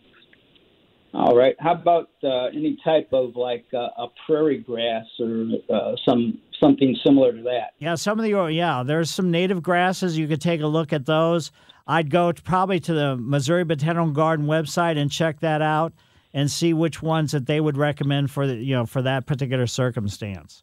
All 1.15 1.37
right. 1.37 1.57
How 1.59 1.73
about 1.73 2.11
uh, 2.23 2.45
any 2.55 2.79
type 2.85 3.09
of 3.13 3.35
like 3.35 3.67
uh, 3.75 3.89
a 3.99 4.07
prairie 4.25 4.59
grass 4.59 5.07
or 5.19 5.49
uh, 5.69 5.97
some 6.09 6.39
something 6.61 6.97
similar 7.05 7.33
to 7.33 7.43
that? 7.43 7.73
Yeah, 7.79 7.97
some 7.97 8.21
of 8.21 8.25
the 8.25 8.53
yeah, 8.53 8.85
there's 8.87 9.11
some 9.11 9.33
native 9.33 9.65
grasses. 9.65 10.17
You 10.17 10.29
could 10.29 10.41
take 10.41 10.61
a 10.61 10.69
look 10.69 10.93
at 10.93 11.07
those. 11.07 11.51
I'd 11.89 12.11
go 12.11 12.31
to, 12.31 12.43
probably 12.43 12.79
to 12.81 12.93
the 12.93 13.17
Missouri 13.17 13.65
Botanical 13.65 14.13
Garden 14.13 14.47
website 14.47 14.99
and 14.99 15.11
check 15.11 15.41
that 15.41 15.63
out 15.63 15.95
and 16.35 16.51
see 16.51 16.75
which 16.75 17.03
ones 17.03 17.33
that 17.33 17.47
they 17.47 17.61
would 17.61 17.79
recommend 17.79 18.31
for 18.31 18.47
the 18.47 18.55
you 18.55 18.75
know 18.77 18.87
for 18.87 19.03
that 19.03 19.27
particular 19.27 19.67
circumstance. 19.67 20.63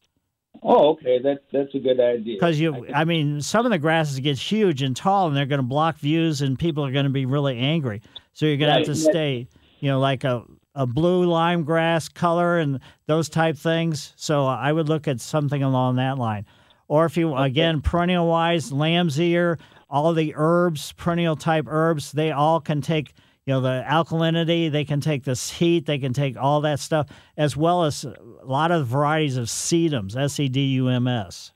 Oh, 0.64 0.90
okay. 0.92 1.20
That 1.20 1.44
that's 1.52 1.74
a 1.76 1.80
good 1.80 2.00
idea. 2.00 2.36
Because 2.36 2.60
you, 2.60 2.88
I 2.94 3.06
mean, 3.06 3.42
some 3.42 3.66
of 3.66 3.72
the 3.72 3.78
grasses 3.78 4.20
get 4.20 4.38
huge 4.38 4.82
and 4.82 4.96
tall, 4.96 5.28
and 5.28 5.36
they're 5.36 5.46
going 5.46 5.60
to 5.60 5.64
block 5.64 5.98
views, 5.98 6.42
and 6.42 6.58
people 6.58 6.86
are 6.86 6.92
going 6.92 7.06
to 7.06 7.12
be 7.12 7.26
really 7.26 7.58
angry. 7.58 8.02
So 8.34 8.46
you're 8.46 8.58
going 8.58 8.72
to 8.72 8.78
have 8.78 8.86
to 8.86 8.96
stay, 8.96 9.48
you 9.80 9.90
know, 9.90 10.00
like 10.00 10.24
a 10.24 10.44
a 10.76 10.86
blue 10.86 11.24
lime 11.26 11.64
grass 11.64 12.10
color 12.10 12.60
and 12.60 12.80
those 13.08 13.30
type 13.30 13.58
things. 13.58 14.14
So 14.18 14.46
I 14.46 14.72
would 14.72 14.90
look 14.90 15.08
at 15.08 15.22
something 15.22 15.64
along 15.64 15.96
that 15.96 16.18
line. 16.18 16.46
Or 16.88 17.06
if 17.06 17.18
you 17.18 17.36
again 17.36 17.82
perennial 17.82 18.28
wise, 18.28 18.72
lamb's 18.72 19.20
ear, 19.20 19.58
all 19.96 20.14
the 20.14 20.34
herbs, 20.36 20.92
perennial 20.92 21.38
type 21.38 21.66
herbs, 21.70 22.12
they 22.12 22.30
all 22.30 22.60
can 22.60 22.82
take 22.82 23.14
you 23.46 23.54
know 23.54 23.62
the 23.62 23.82
alkalinity, 23.88 24.70
they 24.70 24.84
can 24.84 25.00
take 25.00 25.24
this 25.24 25.50
heat, 25.50 25.86
they 25.86 25.98
can 25.98 26.12
take 26.12 26.36
all 26.36 26.60
that 26.60 26.82
stuff, 26.82 27.08
as 27.38 27.56
well 27.56 27.86
as 27.86 28.04
a 28.04 28.16
lot 28.44 28.72
of 28.72 28.88
varieties 28.88 29.38
of 29.38 29.46
sedums, 29.46 30.18
S 30.18 30.38
E 30.38 30.50
D 30.50 30.66
U 30.74 30.90
M 30.90 31.08
S. 31.08 31.54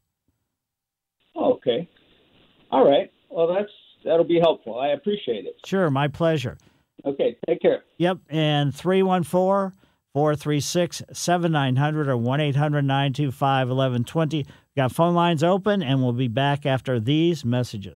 Okay. 1.36 1.90
All 2.72 2.90
right. 2.90 3.12
Well, 3.30 3.54
that's 3.54 3.72
that'll 4.06 4.24
be 4.24 4.40
helpful. 4.40 4.80
I 4.80 4.90
appreciate 4.90 5.46
it. 5.46 5.58
Sure, 5.66 5.90
my 5.90 6.08
pleasure. 6.08 6.58
Okay, 7.06 7.36
take 7.46 7.62
care. 7.62 7.84
Yep, 7.98 8.20
and 8.30 8.74
314 8.74 9.78
436 10.14 11.04
7900 11.12 12.08
or 12.08 12.16
1 12.16 12.40
800 12.40 12.82
925 12.84 13.68
1120. 13.68 14.46
Got 14.78 14.94
phone 14.94 15.14
lines 15.14 15.44
open, 15.44 15.84
and 15.84 16.02
we'll 16.02 16.14
be 16.14 16.30
back 16.30 16.66
after 16.66 17.02
these 17.02 17.44
messages. 17.44 17.96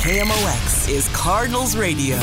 KMOX 0.00 0.88
is 0.88 1.08
Cardinals 1.08 1.76
Radio. 1.76 2.18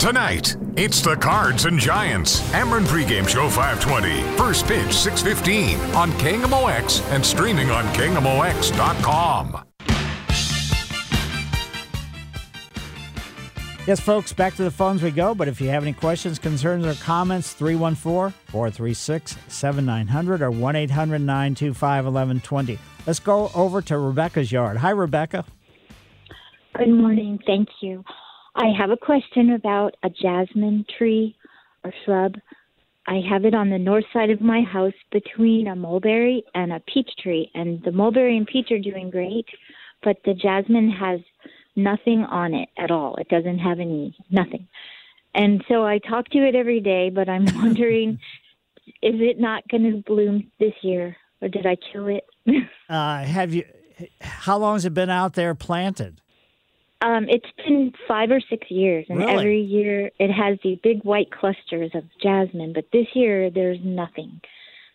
Tonight, 0.00 0.56
it's 0.76 1.02
the 1.02 1.14
Cards 1.14 1.66
and 1.66 1.78
Giants. 1.78 2.40
Ameren 2.52 2.86
pregame 2.86 3.28
show 3.28 3.50
520. 3.50 4.22
First 4.38 4.66
pitch 4.66 4.94
615 4.94 5.78
on 5.94 6.10
KMOX 6.12 7.02
and 7.12 7.22
streaming 7.22 7.70
on 7.70 7.84
KMOX.com. 7.92 9.62
Yes, 13.86 14.00
folks, 14.00 14.32
back 14.32 14.54
to 14.54 14.64
the 14.64 14.70
phones 14.70 15.02
we 15.02 15.10
go. 15.10 15.34
But 15.34 15.48
if 15.48 15.60
you 15.60 15.68
have 15.68 15.82
any 15.82 15.92
questions, 15.92 16.38
concerns, 16.38 16.86
or 16.86 16.94
comments, 16.94 17.52
314 17.52 18.32
436 18.46 19.36
7900 19.48 20.40
or 20.40 20.50
1 20.50 20.76
800 20.76 21.18
925 21.18 22.04
1120. 22.06 22.78
Let's 23.06 23.20
go 23.20 23.50
over 23.54 23.82
to 23.82 23.98
Rebecca's 23.98 24.50
yard. 24.50 24.78
Hi, 24.78 24.90
Rebecca. 24.90 25.44
Good 26.76 26.90
morning. 26.90 27.38
Thank 27.46 27.68
you. 27.80 28.04
I 28.54 28.66
have 28.78 28.90
a 28.90 28.96
question 28.96 29.52
about 29.52 29.94
a 30.02 30.10
jasmine 30.10 30.84
tree 30.96 31.36
or 31.82 31.92
shrub. 32.04 32.34
I 33.06 33.20
have 33.28 33.44
it 33.44 33.54
on 33.54 33.70
the 33.70 33.78
north 33.78 34.04
side 34.12 34.30
of 34.30 34.40
my 34.40 34.62
house 34.62 34.92
between 35.10 35.66
a 35.68 35.74
mulberry 35.74 36.44
and 36.54 36.72
a 36.72 36.80
peach 36.80 37.10
tree, 37.22 37.50
and 37.54 37.82
the 37.84 37.92
mulberry 37.92 38.36
and 38.36 38.46
peach 38.46 38.70
are 38.70 38.78
doing 38.78 39.10
great, 39.10 39.46
but 40.02 40.18
the 40.24 40.34
jasmine 40.34 40.90
has 40.90 41.20
nothing 41.74 42.24
on 42.24 42.52
it 42.52 42.68
at 42.76 42.90
all. 42.90 43.16
It 43.16 43.28
doesn't 43.28 43.58
have 43.58 43.80
any, 43.80 44.14
nothing. 44.30 44.68
And 45.34 45.64
so 45.68 45.84
I 45.84 45.98
talk 45.98 46.28
to 46.30 46.38
it 46.46 46.54
every 46.54 46.80
day, 46.80 47.10
but 47.10 47.28
I'm 47.28 47.46
wondering 47.54 48.18
is 49.02 49.14
it 49.20 49.38
not 49.38 49.66
going 49.68 49.84
to 49.84 50.02
bloom 50.06 50.50
this 50.58 50.72
year, 50.82 51.16
or 51.40 51.48
did 51.48 51.66
I 51.66 51.76
kill 51.92 52.08
it? 52.08 52.24
Uh, 52.88 53.22
have 53.22 53.52
you? 53.52 53.64
How 54.22 54.56
long 54.56 54.76
has 54.76 54.86
it 54.86 54.94
been 54.94 55.10
out 55.10 55.34
there 55.34 55.54
planted? 55.54 56.22
Um, 57.00 57.26
it's 57.28 57.46
been 57.64 57.92
five 58.08 58.30
or 58.30 58.40
six 58.50 58.70
years, 58.70 59.06
and 59.08 59.18
Really? 59.18 59.32
every 59.32 59.60
year 59.60 60.10
it 60.18 60.32
has 60.32 60.58
these 60.64 60.78
big 60.82 61.02
white 61.04 61.30
clusters 61.30 61.92
of 61.94 62.04
jasmine. 62.22 62.72
But 62.72 62.86
this 62.92 63.06
year 63.14 63.50
there's 63.50 63.78
nothing, 63.84 64.40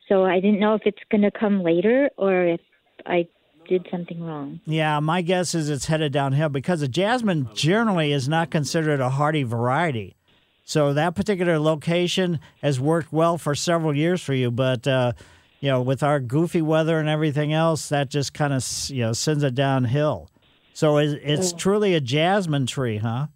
so 0.10 0.26
I 0.26 0.40
didn't 0.42 0.60
know 0.60 0.76
if 0.76 0.82
it's 0.86 1.02
going 1.10 1.22
to 1.22 1.32
come 1.32 1.64
later 1.64 2.10
or 2.18 2.44
if 2.46 2.62
I 3.06 3.28
did 3.70 3.88
something 3.90 4.22
wrong. 4.22 4.60
Yeah, 4.66 5.00
my 5.00 5.22
guess 5.22 5.56
is 5.56 5.70
it's 5.70 5.86
headed 5.86 6.12
downhill 6.12 6.50
because 6.50 6.82
the 6.82 6.90
jasmine 6.90 7.48
generally 7.54 8.12
is 8.12 8.28
not 8.28 8.52
considered 8.52 9.00
a 9.00 9.12
hardy 9.12 9.44
variety. 9.44 10.16
So 10.66 10.94
that 10.94 11.16
particular 11.16 11.58
location 11.60 12.40
has 12.62 12.80
worked 12.82 13.14
well 13.14 13.38
for 13.38 13.56
several 13.56 13.96
years 13.96 14.22
for 14.22 14.34
you, 14.34 14.52
but 14.52 14.86
uh, 14.86 15.14
you 15.62 15.70
know, 15.70 15.82
with 15.82 16.04
our 16.04 16.20
goofy 16.20 16.62
weather 16.62 17.00
and 17.00 17.08
everything 17.08 17.54
else, 17.54 17.88
that 17.88 18.10
just 18.10 18.34
kind 18.34 18.52
of 18.54 18.66
you 18.90 19.04
know 19.04 19.14
sends 19.14 19.44
it 19.44 19.56
downhill. 19.56 20.30
So 20.74 20.98
it's, 20.98 21.14
it's 21.24 21.54
Oh. 21.54 21.58
truly 21.58 21.94
a 21.94 22.02
jasmine 22.02 22.66
tree, 22.66 22.98
huh? 22.98 23.28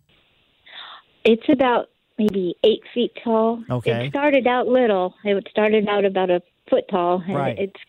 It's 1.24 1.48
about 1.50 1.90
maybe 2.18 2.56
eight 2.64 2.82
feet 2.94 3.12
tall. 3.24 3.64
Okay. 3.70 4.06
It 4.08 4.10
started 4.10 4.48
out 4.48 4.68
little. 4.68 5.14
It 5.24 5.48
started 5.52 5.88
out 5.88 6.06
about 6.06 6.30
a 6.30 6.42
foot 6.70 6.86
tall, 6.90 7.22
and 7.26 7.36
Right. 7.36 7.58
it's 7.60 7.80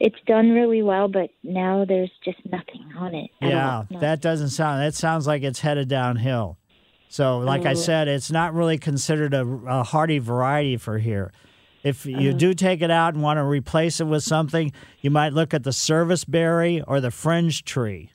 it's 0.00 0.16
done 0.26 0.50
really 0.50 0.82
well. 0.82 1.06
But 1.08 1.30
now 1.44 1.84
there's 1.84 2.10
just 2.24 2.38
nothing 2.50 2.84
on 2.98 3.14
it. 3.14 3.30
Yeah. 3.40 3.84
That 4.00 4.20
doesn't 4.20 4.48
sound. 4.50 4.82
That 4.82 4.94
sounds 4.94 5.26
like 5.26 5.42
it's 5.44 5.60
headed 5.60 5.88
downhill. 5.88 6.58
So, 7.08 7.38
like 7.38 7.64
I 7.64 7.70
Oh. 7.70 7.74
said, 7.74 8.08
it's 8.08 8.30
not 8.32 8.54
really 8.54 8.76
considered 8.76 9.32
a, 9.34 9.42
a 9.68 9.82
hardy 9.84 10.18
variety 10.18 10.76
for 10.78 10.98
here. 10.98 11.32
If 11.84 12.06
you 12.06 12.30
Oh. 12.30 12.36
do 12.36 12.54
take 12.54 12.82
it 12.82 12.90
out 12.90 13.14
and 13.14 13.22
want 13.22 13.36
to 13.38 13.44
replace 13.44 14.00
it 14.00 14.06
with 14.06 14.24
something, 14.24 14.72
you 15.00 15.10
might 15.10 15.32
look 15.32 15.54
at 15.54 15.62
the 15.62 15.72
service 15.72 16.24
berry 16.24 16.82
or 16.82 17.00
the 17.00 17.12
fringe 17.12 17.64
tree. 17.64 18.10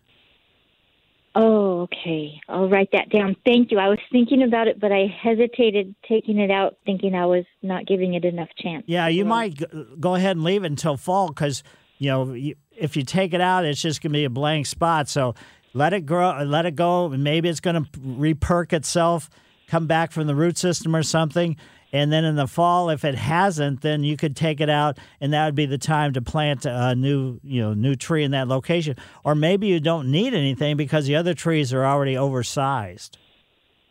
Oh, 1.35 1.81
okay. 1.81 2.39
I'll 2.49 2.67
write 2.67 2.89
that 2.91 3.09
down. 3.09 3.35
Thank 3.45 3.71
you. 3.71 3.77
I 3.77 3.87
was 3.87 3.99
thinking 4.11 4.43
about 4.43 4.67
it, 4.67 4.79
but 4.79 4.91
I 4.91 5.05
hesitated 5.21 5.95
taking 6.07 6.39
it 6.39 6.49
out, 6.49 6.77
thinking 6.85 7.13
I 7.13 7.25
was 7.25 7.45
not 7.61 7.85
giving 7.85 8.15
it 8.15 8.25
enough 8.25 8.49
chance. 8.57 8.83
Yeah, 8.87 9.07
you 9.07 9.25
might 9.25 9.61
go 9.99 10.15
ahead 10.15 10.37
and 10.37 10.43
leave 10.43 10.63
it 10.63 10.67
until 10.67 10.97
fall 10.97 11.27
because 11.27 11.63
you 11.99 12.09
know 12.09 12.35
if 12.75 12.97
you 12.97 13.03
take 13.03 13.33
it 13.33 13.41
out, 13.41 13.65
it's 13.65 13.81
just 13.81 14.01
going 14.01 14.11
to 14.11 14.17
be 14.17 14.25
a 14.25 14.29
blank 14.29 14.65
spot. 14.65 15.07
So 15.07 15.35
let 15.73 15.93
it 15.93 16.05
grow, 16.05 16.43
let 16.43 16.65
it 16.65 16.75
go. 16.75 17.09
Maybe 17.09 17.47
it's 17.47 17.59
going 17.59 17.83
to 17.83 17.89
reperk 17.99 18.73
itself, 18.73 19.29
come 19.67 19.85
back 19.85 20.11
from 20.11 20.25
the 20.25 20.35
root 20.35 20.57
system 20.57 20.95
or 20.95 21.03
something. 21.03 21.57
And 21.91 22.11
then 22.13 22.23
in 22.23 22.35
the 22.35 22.47
fall, 22.47 22.89
if 22.89 23.03
it 23.03 23.15
hasn't, 23.15 23.81
then 23.81 24.03
you 24.03 24.15
could 24.15 24.35
take 24.35 24.61
it 24.61 24.69
out, 24.69 24.99
and 25.19 25.33
that 25.33 25.45
would 25.45 25.55
be 25.55 25.65
the 25.65 25.79
time 25.79 26.13
to 26.13 26.21
plant 26.21 26.65
a 26.65 26.93
new, 26.93 27.39
you 27.43 27.61
know, 27.61 27.73
new 27.73 27.95
tree 27.95 28.23
in 28.23 28.31
that 28.31 28.47
location. 28.47 28.95
Or 29.23 29.33
maybe 29.33 29.67
you 29.67 29.79
don't 29.79 30.11
need 30.11 30.33
anything 30.35 30.77
because 30.77 31.07
the 31.07 31.15
other 31.15 31.33
trees 31.33 31.73
are 31.73 31.85
already 31.85 32.15
oversized. 32.15 33.17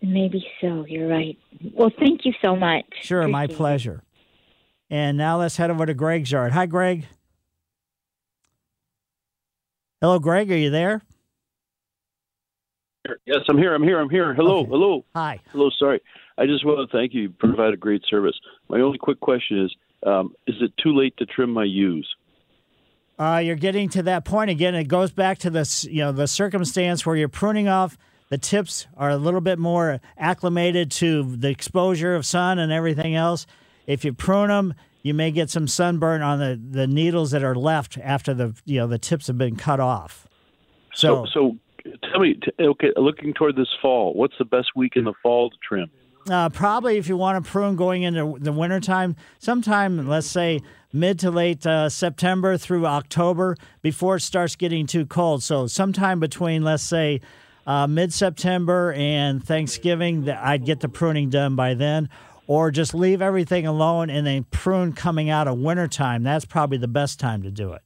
Maybe 0.01 0.47
so. 0.61 0.85
You're 0.89 1.09
right. 1.09 1.37
Well, 1.75 1.91
thank 1.99 2.25
you 2.25 2.33
so 2.41 2.55
much. 2.55 2.85
Sure, 3.03 3.27
my 3.27 3.45
Appreciate 3.45 3.55
it. 3.55 3.59
pleasure. 3.59 4.03
And 4.91 5.19
now 5.19 5.39
let's 5.39 5.57
head 5.57 5.71
over 5.71 5.85
to 5.85 5.93
Greg's 5.93 6.31
yard. 6.31 6.53
Hi, 6.53 6.67
Greg. 6.67 7.07
Hello, 10.01 10.21
Greg. 10.21 10.53
Are 10.53 10.57
you 10.57 10.71
there? 10.71 11.03
Yes, 13.27 13.41
I'm 13.49 13.59
here. 13.59 13.75
I'm 13.75 13.83
here. 13.83 13.99
I'm 14.01 14.09
here. 14.11 14.35
Hello. 14.35 14.65
Hello. 14.65 15.05
Hi. 15.15 15.41
Hello. 15.51 15.71
Sorry. 15.79 16.01
I 16.39 16.47
just 16.47 16.65
want 16.65 16.89
to 16.89 16.97
thank 16.97 17.15
you. 17.15 17.23
You 17.23 17.31
provide 17.31 17.75
a 17.75 17.77
great 17.77 18.03
service. 18.09 18.39
My 18.69 18.81
only 18.81 18.99
quick 18.99 19.21
question 19.21 19.65
is 19.65 19.75
um, 20.07 20.35
Is 20.47 20.57
it 20.61 20.73
too 20.83 20.97
late 20.97 21.17
to 21.19 21.27
trim 21.27 21.51
my 21.51 21.65
yews? 21.65 22.09
Uh, 23.19 23.43
you're 23.45 23.57
getting 23.57 23.89
to 23.89 24.03
that 24.05 24.25
point 24.25 24.49
again. 24.49 24.77
It 24.77 24.85
goes 24.85 25.11
back 25.11 25.39
to 25.39 25.51
this, 25.51 25.85
you 25.85 25.99
know, 25.99 26.13
the 26.13 26.29
circumstance 26.29 27.05
where 27.05 27.17
you're 27.17 27.29
pruning 27.29 27.67
off. 27.67 27.99
The 28.29 28.39
tips 28.39 28.87
are 28.97 29.11
a 29.11 29.17
little 29.17 29.41
bit 29.41 29.59
more 29.59 30.01
acclimated 30.17 30.91
to 30.93 31.25
the 31.37 31.49
exposure 31.49 32.15
of 32.15 32.25
sun 32.25 32.61
and 32.61 32.71
everything 32.71 33.17
else. 33.17 33.47
If 33.87 34.05
you 34.05 34.13
prune 34.13 34.49
them, 34.49 34.75
you 35.03 35.15
may 35.15 35.33
get 35.33 35.51
some 35.51 35.67
sunburn 35.67 36.23
on 36.23 36.39
the, 36.39 36.61
the 36.71 36.87
needles 36.87 37.33
that 37.33 37.43
are 37.43 37.55
left 37.55 37.99
after 37.99 38.35
the 38.35 38.55
you 38.67 38.79
know 38.79 38.87
the 38.87 38.99
tips 38.99 39.29
have 39.29 39.39
been 39.39 39.57
cut 39.57 39.81
off. 39.81 40.29
So, 40.95 41.27
so 41.33 41.57
tell 42.11 42.21
me, 42.21 42.39
okay, 42.61 42.93
looking 42.97 43.33
toward 43.33 43.57
this 43.57 43.69
fall, 43.81 44.13
what's 44.15 44.35
the 44.39 44.45
best 44.45 44.69
week 44.77 44.93
in 44.97 45.05
the 45.05 45.15
fall 45.23 45.51
to 45.51 45.57
trim? 45.67 45.91
Uh, 46.31 46.49
probably 46.51 46.99
if 46.99 47.09
you 47.09 47.17
want 47.17 47.43
to 47.43 47.51
prune 47.51 47.77
going 47.77 48.03
into 48.03 48.37
the 48.39 48.53
wintertime, 48.53 49.17
sometime, 49.39 50.07
let's 50.07 50.27
say 50.27 50.61
mid 50.93 51.19
to 51.21 51.31
late 51.31 51.67
uh, 51.67 51.89
September 51.89 52.57
through 52.57 52.87
October 52.87 53.57
before 53.83 54.17
it 54.17 54.21
starts 54.21 54.57
getting 54.57 54.87
too 54.87 55.07
cold. 55.07 55.43
So, 55.43 55.67
sometime 55.67 56.21
between, 56.21 56.63
let's 56.63 56.83
say, 56.83 57.21
uh, 57.67 57.87
mid 57.87 58.13
September 58.13 58.93
and 58.95 59.43
Thanksgiving, 59.43 60.29
I'd 60.29 60.65
get 60.65 60.81
the 60.81 60.89
pruning 60.89 61.31
done 61.31 61.57
by 61.57 61.75
then. 61.75 62.09
Or 62.47 62.71
just 62.71 62.95
leave 62.95 63.21
everything 63.21 63.67
alone 63.67 64.09
and 64.09 64.27
then 64.27 64.45
prune 64.45 64.95
coming 64.95 65.29
out 65.29 65.47
of 65.47 65.59
wintertime. 65.59 66.23
That's 66.23 66.47
probably 66.47 66.79
the 66.79 66.89
best 66.89 67.21
time 67.21 67.43
to 67.43 67.51
do 67.51 67.75
it. 67.75 67.83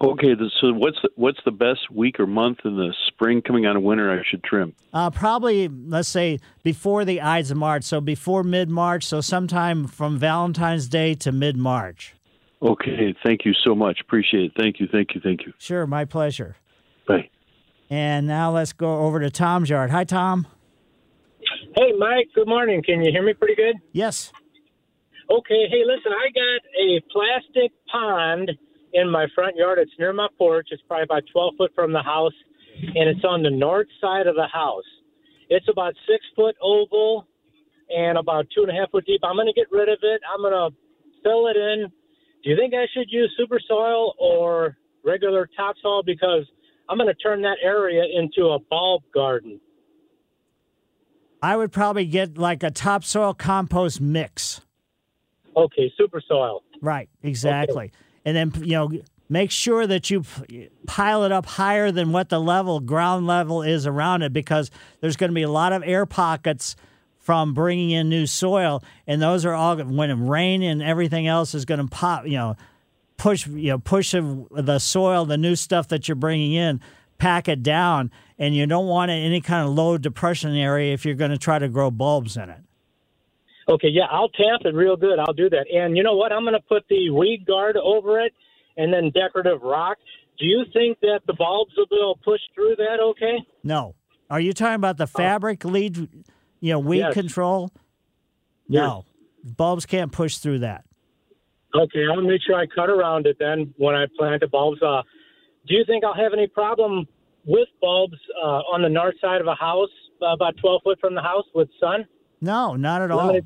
Okay, 0.00 0.34
so 0.60 0.72
what's 0.74 0.98
the, 1.02 1.10
what's 1.16 1.40
the 1.44 1.50
best 1.50 1.90
week 1.90 2.20
or 2.20 2.26
month 2.26 2.58
in 2.64 2.76
the 2.76 2.94
spring 3.08 3.42
coming 3.42 3.66
out 3.66 3.74
of 3.74 3.82
winter 3.82 4.12
I 4.12 4.22
should 4.28 4.44
trim? 4.44 4.72
Uh, 4.92 5.10
probably, 5.10 5.66
let's 5.66 6.08
say, 6.08 6.38
before 6.62 7.04
the 7.04 7.20
Ides 7.20 7.50
of 7.50 7.56
March. 7.56 7.82
So 7.82 8.00
before 8.00 8.44
mid 8.44 8.68
March. 8.68 9.04
So 9.04 9.20
sometime 9.20 9.88
from 9.88 10.16
Valentine's 10.16 10.88
Day 10.88 11.14
to 11.14 11.32
mid 11.32 11.56
March. 11.56 12.14
Okay, 12.62 13.14
thank 13.24 13.44
you 13.44 13.52
so 13.64 13.74
much. 13.74 14.00
Appreciate 14.00 14.44
it. 14.44 14.52
Thank 14.56 14.78
you, 14.78 14.88
thank 14.90 15.14
you, 15.14 15.20
thank 15.20 15.44
you. 15.44 15.52
Sure, 15.58 15.86
my 15.86 16.04
pleasure. 16.04 16.56
Bye. 17.06 17.28
And 17.90 18.26
now 18.26 18.52
let's 18.52 18.72
go 18.72 19.00
over 19.00 19.18
to 19.18 19.30
Tom's 19.30 19.68
yard. 19.68 19.90
Hi, 19.90 20.04
Tom. 20.04 20.46
Hey, 21.76 21.92
Mike. 21.98 22.28
Good 22.34 22.48
morning. 22.48 22.82
Can 22.84 23.02
you 23.02 23.10
hear 23.10 23.22
me 23.22 23.32
pretty 23.32 23.56
good? 23.56 23.76
Yes. 23.92 24.32
Okay. 25.30 25.66
Hey, 25.70 25.82
listen. 25.84 26.12
I 26.12 26.28
got 26.32 26.60
a 26.80 27.00
plastic 27.12 27.72
pond 27.90 28.52
in 28.94 29.10
my 29.10 29.26
front 29.34 29.56
yard. 29.56 29.78
It's 29.78 29.90
near 29.98 30.12
my 30.12 30.28
porch. 30.38 30.68
It's 30.70 30.82
probably 30.88 31.04
about 31.04 31.22
12 31.32 31.54
foot 31.58 31.72
from 31.74 31.92
the 31.92 32.02
house, 32.02 32.32
and 32.82 33.08
it's 33.08 33.24
on 33.24 33.42
the 33.42 33.50
north 33.50 33.88
side 34.00 34.26
of 34.26 34.34
the 34.34 34.48
house. 34.52 34.84
It's 35.48 35.66
about 35.68 35.94
six 36.06 36.24
foot 36.36 36.56
oval. 36.62 37.26
and 37.90 38.18
about 38.18 38.46
two 38.54 38.62
and 38.62 38.70
a 38.70 38.74
half 38.78 38.90
foot 38.90 39.06
deep. 39.06 39.22
I'm 39.24 39.34
going 39.34 39.46
to 39.46 39.52
get 39.54 39.66
rid 39.72 39.88
of 39.88 39.98
it. 40.02 40.20
I'm 40.30 40.42
going 40.42 40.52
to 40.52 40.76
fill 41.22 41.46
it 41.48 41.56
in. 41.56 41.86
Do 42.44 42.50
you 42.50 42.56
think 42.56 42.74
I 42.74 42.84
should 42.92 43.10
use 43.10 43.32
super 43.38 43.58
soil 43.66 44.14
or 44.18 44.76
regular 45.04 45.48
topsoil? 45.56 46.02
Because 46.02 46.44
I'm 46.88 46.98
going 46.98 47.08
to 47.08 47.14
turn 47.14 47.40
that 47.42 47.56
area 47.62 48.02
into 48.14 48.48
a 48.50 48.58
bulb 48.58 49.04
garden. 49.14 49.58
I 51.42 51.56
would 51.56 51.72
probably 51.72 52.04
get 52.04 52.36
like 52.36 52.62
a 52.62 52.70
topsoil 52.70 53.32
compost 53.32 54.00
mix. 54.00 54.60
Okay, 55.56 55.90
super 55.96 56.20
soil. 56.26 56.62
Right, 56.82 57.08
exactly. 57.22 57.92
And 58.24 58.36
then, 58.36 58.52
you 58.62 58.72
know, 58.72 58.90
make 59.28 59.50
sure 59.50 59.86
that 59.86 60.10
you 60.10 60.24
pile 60.86 61.24
it 61.24 61.32
up 61.32 61.46
higher 61.46 61.90
than 61.90 62.12
what 62.12 62.28
the 62.28 62.40
level, 62.40 62.80
ground 62.80 63.26
level 63.26 63.62
is 63.62 63.86
around 63.86 64.22
it 64.22 64.32
because 64.32 64.70
there's 65.00 65.16
going 65.16 65.30
to 65.30 65.34
be 65.34 65.42
a 65.42 65.50
lot 65.50 65.72
of 65.72 65.82
air 65.84 66.06
pockets 66.06 66.76
from 67.18 67.52
bringing 67.52 67.90
in 67.90 68.08
new 68.08 68.26
soil. 68.26 68.82
And 69.06 69.20
those 69.20 69.44
are 69.44 69.52
all, 69.52 69.76
when 69.76 70.26
rain 70.26 70.62
and 70.62 70.82
everything 70.82 71.26
else 71.26 71.54
is 71.54 71.66
going 71.66 71.80
to 71.80 71.86
pop, 71.86 72.26
you 72.26 72.38
know, 72.38 72.56
push, 73.18 73.46
you 73.46 73.70
know, 73.70 73.78
push 73.78 74.12
the 74.12 74.78
soil, 74.78 75.26
the 75.26 75.36
new 75.36 75.54
stuff 75.54 75.88
that 75.88 76.08
you're 76.08 76.14
bringing 76.14 76.54
in, 76.54 76.80
pack 77.18 77.48
it 77.48 77.62
down. 77.62 78.10
And 78.38 78.54
you 78.54 78.66
don't 78.66 78.86
want 78.86 79.10
any 79.10 79.40
kind 79.40 79.68
of 79.68 79.74
low 79.74 79.98
depression 79.98 80.54
area 80.54 80.94
if 80.94 81.04
you're 81.04 81.16
going 81.16 81.32
to 81.32 81.38
try 81.38 81.58
to 81.58 81.68
grow 81.68 81.90
bulbs 81.90 82.36
in 82.36 82.48
it. 82.48 82.60
Okay, 83.68 83.88
yeah, 83.88 84.04
I'll 84.10 84.30
tap 84.30 84.60
it 84.64 84.74
real 84.74 84.96
good. 84.96 85.18
I'll 85.18 85.34
do 85.34 85.50
that. 85.50 85.66
And 85.72 85.96
you 85.96 86.02
know 86.02 86.16
what? 86.16 86.32
I'm 86.32 86.42
going 86.42 86.54
to 86.54 86.60
put 86.68 86.84
the 86.88 87.10
weed 87.10 87.44
guard 87.46 87.76
over 87.76 88.18
it 88.20 88.32
and 88.76 88.92
then 88.92 89.10
decorative 89.10 89.60
rock. 89.62 89.98
Do 90.38 90.46
you 90.46 90.64
think 90.72 90.98
that 91.00 91.20
the 91.26 91.34
bulbs 91.34 91.72
will 91.76 91.86
be 91.86 91.96
able 92.00 92.14
to 92.14 92.20
push 92.22 92.40
through 92.54 92.76
that 92.76 92.98
okay? 93.00 93.38
No. 93.62 93.94
Are 94.30 94.40
you 94.40 94.52
talking 94.52 94.76
about 94.76 94.96
the 94.96 95.06
fabric 95.06 95.64
lead, 95.64 95.96
you 96.60 96.72
know, 96.72 96.78
weed 96.78 96.98
Yes. 97.00 97.14
control? 97.14 97.70
No. 98.68 99.04
Bulbs 99.44 99.84
can't 99.86 100.12
push 100.12 100.38
through 100.38 100.60
that. 100.60 100.84
Okay, 101.74 102.04
I'll 102.10 102.22
make 102.22 102.40
sure 102.46 102.54
I 102.56 102.66
cut 102.66 102.88
around 102.88 103.26
it 103.26 103.36
then 103.38 103.74
when 103.76 103.94
I 103.94 104.06
plant 104.18 104.40
the 104.40 104.46
bulbs. 104.48 104.82
Uh, 104.82 105.02
do 105.66 105.74
you 105.74 105.84
think 105.86 106.04
I'll 106.04 106.14
have 106.14 106.32
any 106.32 106.46
problem 106.46 107.06
with 107.44 107.68
bulbs 107.80 108.16
uh, 108.42 108.60
on 108.72 108.80
the 108.82 108.88
north 108.88 109.14
side 109.20 109.40
of 109.40 109.46
a 109.46 109.54
house, 109.54 109.90
uh, 110.22 110.26
about 110.32 110.56
12 110.58 110.82
foot 110.82 110.98
from 111.00 111.14
the 111.14 111.22
house, 111.22 111.44
with 111.54 111.68
sun? 111.80 112.06
No, 112.40 112.74
not 112.74 113.02
at 113.02 113.10
all. 113.10 113.38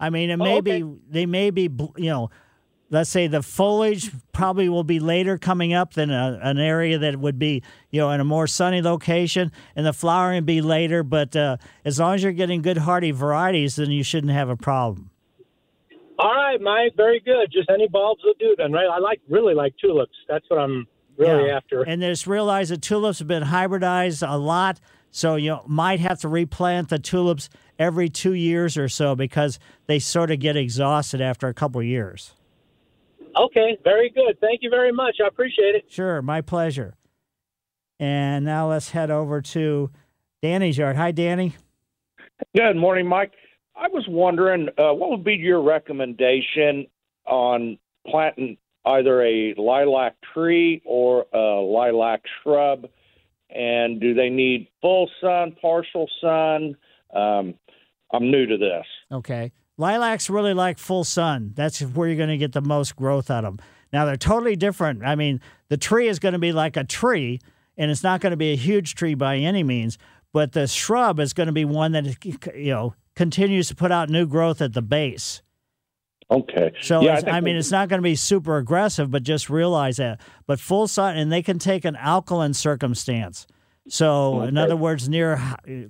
I 0.00 0.10
mean, 0.10 0.30
it 0.30 0.40
Oh, 0.40 0.44
may 0.44 0.58
okay. 0.58 0.82
be 0.82 0.94
they 1.10 1.26
may 1.26 1.50
be 1.50 1.70
you 1.96 2.10
know, 2.10 2.30
let's 2.90 3.10
say 3.10 3.26
the 3.26 3.42
foliage 3.42 4.10
probably 4.32 4.68
will 4.68 4.84
be 4.84 4.98
later 4.98 5.38
coming 5.38 5.72
up 5.72 5.94
than 5.94 6.10
a, 6.10 6.40
an 6.42 6.58
area 6.58 6.98
that 6.98 7.18
would 7.18 7.38
be 7.38 7.62
you 7.90 8.00
know 8.00 8.10
in 8.10 8.20
a 8.20 8.24
more 8.24 8.46
sunny 8.46 8.82
location, 8.82 9.52
and 9.76 9.86
the 9.86 9.92
flowering 9.92 10.44
be 10.44 10.60
later. 10.60 11.02
But 11.02 11.36
uh, 11.36 11.56
as 11.84 12.00
long 12.00 12.14
as 12.14 12.22
you're 12.22 12.32
getting 12.32 12.62
good 12.62 12.78
hardy 12.78 13.10
varieties, 13.12 13.76
then 13.76 13.90
you 13.90 14.02
shouldn't 14.02 14.32
have 14.32 14.48
a 14.48 14.56
problem. 14.56 15.10
All 16.18 16.32
right, 16.34 16.60
Mike, 16.60 16.94
very 16.96 17.20
good. 17.20 17.50
Just 17.52 17.68
any 17.70 17.88
bulbs 17.88 18.22
will 18.24 18.34
do 18.38 18.54
then, 18.56 18.72
right? 18.72 18.86
I 18.86 18.98
like 18.98 19.20
really 19.28 19.54
like 19.54 19.74
tulips. 19.80 20.14
That's 20.28 20.44
what 20.48 20.58
I'm 20.60 20.86
really 21.16 21.46
Yeah. 21.48 21.56
after. 21.56 21.82
And 21.82 22.00
just 22.02 22.26
realize 22.26 22.68
that 22.68 22.82
tulips 22.82 23.18
have 23.18 23.28
been 23.28 23.42
hybridized 23.44 24.26
a 24.28 24.36
lot, 24.36 24.78
so 25.10 25.36
you 25.36 25.58
might 25.66 26.00
have 26.00 26.20
to 26.20 26.28
replant 26.28 26.90
the 26.90 26.98
tulips 26.98 27.48
every 27.82 28.08
two 28.08 28.32
years 28.32 28.78
or 28.78 28.88
so 28.88 29.16
because 29.16 29.58
they 29.86 29.98
sort 29.98 30.30
of 30.30 30.38
get 30.38 30.56
exhausted 30.56 31.20
after 31.20 31.48
a 31.48 31.54
couple 31.54 31.80
of 31.80 31.86
years. 31.86 32.34
Okay, 33.36 33.78
very 33.82 34.10
good. 34.10 34.38
Thank 34.40 34.60
you 34.62 34.70
very 34.70 34.92
much. 34.92 35.16
I 35.22 35.26
appreciate 35.26 35.74
it. 35.74 35.84
Sure, 35.88 36.22
my 36.22 36.40
pleasure. 36.40 36.94
And 37.98 38.44
now 38.44 38.70
let's 38.70 38.90
head 38.90 39.10
over 39.10 39.40
to 39.40 39.90
Danny's 40.42 40.78
yard. 40.78 40.96
Hi, 40.96 41.10
Danny. 41.12 41.56
Good 42.54 42.76
morning, 42.76 43.06
Mike. 43.06 43.32
I 43.74 43.88
was 43.88 44.04
wondering 44.08 44.68
uh, 44.78 44.92
what 44.92 45.10
would 45.10 45.24
be 45.24 45.34
your 45.34 45.62
recommendation 45.62 46.86
on 47.26 47.78
planting 48.06 48.58
either 48.84 49.22
a 49.22 49.54
lilac 49.56 50.16
tree 50.34 50.82
or 50.84 51.26
a 51.32 51.60
lilac 51.60 52.22
shrub, 52.42 52.86
and 53.50 54.00
do 54.00 54.14
they 54.14 54.28
need 54.28 54.68
full 54.80 55.08
sun, 55.20 55.56
partial 55.60 56.08
sun? 56.20 56.76
Um, 57.14 57.54
I'm 58.12 58.30
new 58.30 58.46
to 58.46 58.56
this. 58.56 58.84
Okay. 59.10 59.52
Lilacs 59.78 60.28
really 60.28 60.54
like 60.54 60.78
full 60.78 61.04
sun. 61.04 61.52
That's 61.54 61.80
where 61.80 62.08
you're 62.08 62.16
going 62.16 62.28
to 62.28 62.36
get 62.36 62.52
the 62.52 62.60
most 62.60 62.94
growth 62.94 63.30
out 63.30 63.44
of 63.44 63.56
them. 63.56 63.66
Now, 63.92 64.04
they're 64.04 64.16
totally 64.16 64.56
different. 64.56 65.04
I 65.04 65.14
mean, 65.14 65.40
the 65.68 65.76
tree 65.76 66.08
is 66.08 66.18
going 66.18 66.32
to 66.32 66.38
be 66.38 66.52
like 66.52 66.76
a 66.76 66.84
tree, 66.84 67.40
and 67.76 67.90
it's 67.90 68.02
not 68.02 68.20
going 68.20 68.30
to 68.30 68.36
be 68.36 68.52
a 68.52 68.56
huge 68.56 68.94
tree 68.94 69.14
by 69.14 69.36
any 69.36 69.62
means, 69.62 69.98
but 70.32 70.52
the 70.52 70.66
shrub 70.66 71.20
is 71.20 71.32
going 71.32 71.48
to 71.48 71.52
be 71.52 71.64
one 71.64 71.92
that, 71.92 72.24
you 72.24 72.72
know, 72.72 72.94
continues 73.14 73.68
to 73.68 73.74
put 73.74 73.92
out 73.92 74.08
new 74.08 74.26
growth 74.26 74.62
at 74.62 74.72
the 74.72 74.82
base. 74.82 75.42
Okay. 76.30 76.72
So 76.80 77.02
Yeah, 77.02 77.20
I 77.26 77.30
I, 77.32 77.40
mean, 77.40 77.56
it's 77.56 77.70
not 77.70 77.88
going 77.88 77.98
to 77.98 78.02
be 78.02 78.14
super 78.14 78.56
aggressive, 78.56 79.10
but 79.10 79.22
just 79.22 79.50
realize 79.50 79.98
that. 79.98 80.20
But 80.46 80.60
full 80.60 80.88
sun, 80.88 81.16
and 81.16 81.30
they 81.30 81.42
can 81.42 81.58
take 81.58 81.84
an 81.84 81.96
alkaline 81.96 82.54
circumstance. 82.54 83.46
So, 83.88 84.42
in 84.42 84.56
other 84.56 84.76
words, 84.76 85.08
near 85.08 85.40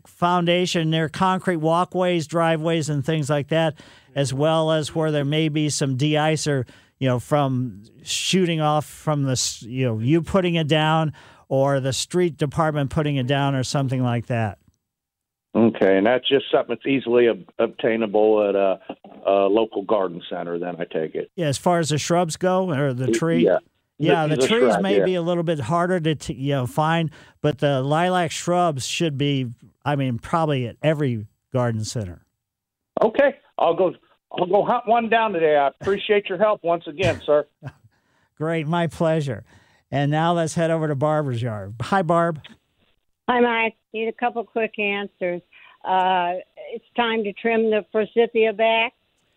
foundation, 0.07 0.89
near 0.91 1.09
concrete 1.09 1.57
walkways, 1.57 2.27
driveways, 2.27 2.89
and 2.89 3.05
things 3.05 3.29
like 3.29 3.49
that, 3.49 3.75
as 4.15 4.33
well 4.33 4.73
as 4.73 4.95
where 4.95 5.11
there 5.11 5.27
may 5.27 5.51
be 5.51 5.69
some 5.69 5.97
de-icer, 5.97 6.67
you 6.99 7.09
know, 7.09 7.19
from 7.19 7.83
shooting 8.03 8.61
off 8.63 8.87
from 8.87 9.25
the, 9.25 9.59
you 9.61 9.85
know, 9.85 9.99
you 9.99 10.23
putting 10.23 10.55
it 10.55 10.69
down 10.69 11.13
or 11.49 11.81
the 11.81 11.93
street 11.93 12.39
department 12.39 12.89
putting 12.89 13.17
it 13.17 13.27
down 13.27 13.55
or 13.55 13.63
something 13.63 14.03
like 14.03 14.27
that. 14.27 14.59
Okay, 15.55 15.99
and 15.99 16.07
that's 16.07 16.27
just 16.27 16.47
something 16.51 16.75
that's 16.75 16.87
easily 16.87 17.29
ob- 17.29 17.45
obtainable 17.59 18.49
at 18.49 18.55
a, 18.55 18.81
a 19.27 19.49
local 19.49 19.83
garden 19.83 20.23
center. 20.31 20.59
Then 20.59 20.77
I 20.79 20.85
take 20.85 21.15
it. 21.15 21.31
Yeah, 21.37 21.49
as 21.49 21.59
far 21.59 21.79
as 21.79 21.91
the 21.91 21.99
shrubs 21.99 22.39
go 22.39 22.71
or 22.71 22.95
the 22.95 23.09
tree. 23.09 23.45
Yeah. 23.45 23.59
Yeah, 24.07 24.27
the, 24.27 24.37
The- 24.37 24.43
the 24.43 24.49
trees 24.49 24.73
shrub, 24.73 24.83
may 24.83 24.99
yeah. 24.99 25.05
be 25.05 25.15
a 25.15 25.23
little 25.23 25.43
bit 25.43 25.61
harder 25.61 26.01
to 26.01 26.15
t- 26.15 26.35
you 26.35 26.53
know 26.53 26.67
find, 26.67 27.11
but 27.41 27.59
the 27.59 27.83
lilac 27.83 28.31
shrubs 28.31 28.87
should 28.87 29.17
be. 29.17 29.47
I 29.85 29.97
mean, 29.97 30.19
probably 30.19 30.67
at 30.67 30.77
every 30.83 31.27
garden 31.53 31.85
center. 31.85 32.25
Okay, 33.03 33.37
I'll 33.59 33.75
go. 33.75 33.95
I'll 34.33 34.47
go 34.47 34.65
hunt 34.65 34.87
one 34.87 35.09
down 35.09 35.33
today. 35.33 35.57
I 35.57 35.69
appreciate 35.69 36.29
your 36.29 36.39
help 36.39 36.65
once 36.65 36.87
again, 36.87 37.21
sir. 37.25 37.47
Great, 38.39 38.67
my 38.67 38.87
pleasure. 38.87 39.45
And 39.91 40.11
now 40.11 40.33
let's 40.33 40.55
head 40.55 40.71
over 40.71 40.89
to 40.89 40.95
Barbara's 40.95 41.43
yard. 41.43 41.75
Hi, 41.83 42.01
Barb. 42.03 42.41
Hi, 43.29 43.41
Mike. 43.41 43.77
Need 43.93 44.09
a 44.09 44.13
couple 44.13 44.43
quick 44.45 44.79
answers. 44.79 45.43
Uh, 45.85 46.35
it's 46.73 46.85
time 46.97 47.25
to 47.25 47.33
trim 47.35 47.71
the 47.71 47.85
forsythia 47.93 48.53
back. 48.55 48.95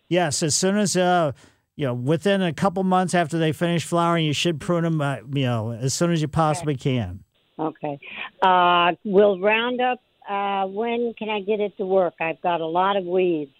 Yes, 0.07 0.41
as 0.43 0.55
soon 0.55 0.78
as 0.78 0.95
uh, 0.95 1.34
you 1.76 1.86
know, 1.86 1.94
within 1.94 2.42
a 2.42 2.54
couple 2.54 2.84
months 2.84 3.14
after 3.14 3.38
they 3.38 3.52
finish 3.52 3.84
flowering, 3.86 4.26
you 4.26 4.34
should 4.34 4.60
prune 4.60 4.84
them. 4.84 5.02
Uh, 5.02 5.18
you 5.34 5.44
know, 5.46 5.72
as 5.72 5.94
soon 5.94 6.12
as 6.12 6.22
you 6.22 6.28
possibly 6.28 6.76
can. 6.76 7.24
Okay. 7.60 8.00
Uh, 8.42 8.94
will 9.04 9.40
Roundup, 9.40 10.00
uh, 10.30 10.66
when 10.66 11.14
can 11.18 11.30
I 11.30 11.42
get 11.42 11.60
it 11.60 11.76
to 11.78 11.86
work? 11.86 12.14
I've 12.20 12.42
got 12.42 12.62
a 12.62 12.66
lot 12.66 12.96
of 12.98 13.06
weeds 13.06 13.52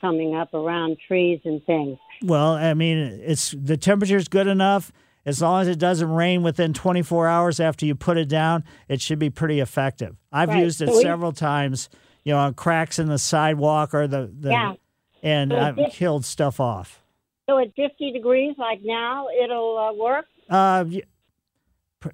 coming 0.00 0.34
up 0.34 0.52
around 0.54 0.98
trees 1.06 1.40
and 1.44 1.64
things. 1.64 1.98
Well, 2.22 2.52
I 2.54 2.74
mean, 2.74 2.98
it's 2.98 3.54
the 3.58 3.76
temperature's 3.76 4.28
good 4.28 4.46
enough. 4.46 4.92
As 5.24 5.40
long 5.40 5.62
as 5.62 5.68
it 5.68 5.78
doesn't 5.78 6.10
rain 6.10 6.42
within 6.42 6.72
24 6.72 7.28
hours 7.28 7.60
after 7.60 7.86
you 7.86 7.94
put 7.94 8.18
it 8.18 8.28
down, 8.28 8.64
it 8.88 9.00
should 9.00 9.20
be 9.20 9.30
pretty 9.30 9.60
effective. 9.60 10.16
I've 10.32 10.48
Right. 10.48 10.64
used 10.64 10.82
it 10.82 10.88
So 10.88 10.96
we- 10.96 11.02
several 11.02 11.30
times, 11.32 11.88
you 12.24 12.32
know, 12.32 12.40
on 12.40 12.54
cracks 12.54 12.98
in 12.98 13.06
the 13.06 13.18
sidewalk 13.18 13.94
or 13.94 14.08
the, 14.08 14.32
the 14.36 14.50
Yeah. 14.50 14.74
and 15.22 15.52
So 15.52 15.58
I've 15.58 15.78
killed 15.92 16.24
stuff 16.24 16.58
off. 16.58 17.01
So 17.48 17.58
at 17.58 17.74
50 17.74 18.12
degrees, 18.12 18.54
like 18.58 18.80
now, 18.84 19.26
it'll 19.42 19.78
uh, 19.78 19.92
work? 19.94 20.26
Uh, 20.48 20.84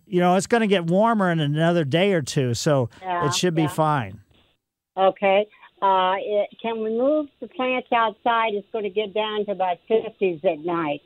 you 0.07 0.20
know, 0.20 0.37
it's 0.37 0.47
going 0.47 0.61
to 0.62 0.66
get 0.66 0.87
warmer 0.87 1.31
in 1.31 1.41
another 1.41 1.85
day 1.85 2.12
or 2.12 2.22
two, 2.22 2.55
so 2.55 2.91
Yeah, 3.01 3.26
it 3.26 3.35
should 3.35 3.55
be 3.55 3.66
fine. 3.66 4.20
Okay. 4.97 5.47
Uh, 5.81 6.14
it, 6.18 6.49
can 6.61 6.83
we 6.83 6.91
move 6.91 7.26
the 7.41 7.49
plants 7.49 7.89
outside? 7.93 8.55
It's 8.55 8.66
going 8.72 8.85
to 8.85 8.91
get 8.91 9.14
down 9.14 9.47
to 9.47 9.53
about 9.53 9.79
50s 9.89 10.45
at 10.45 10.59
night 10.59 11.01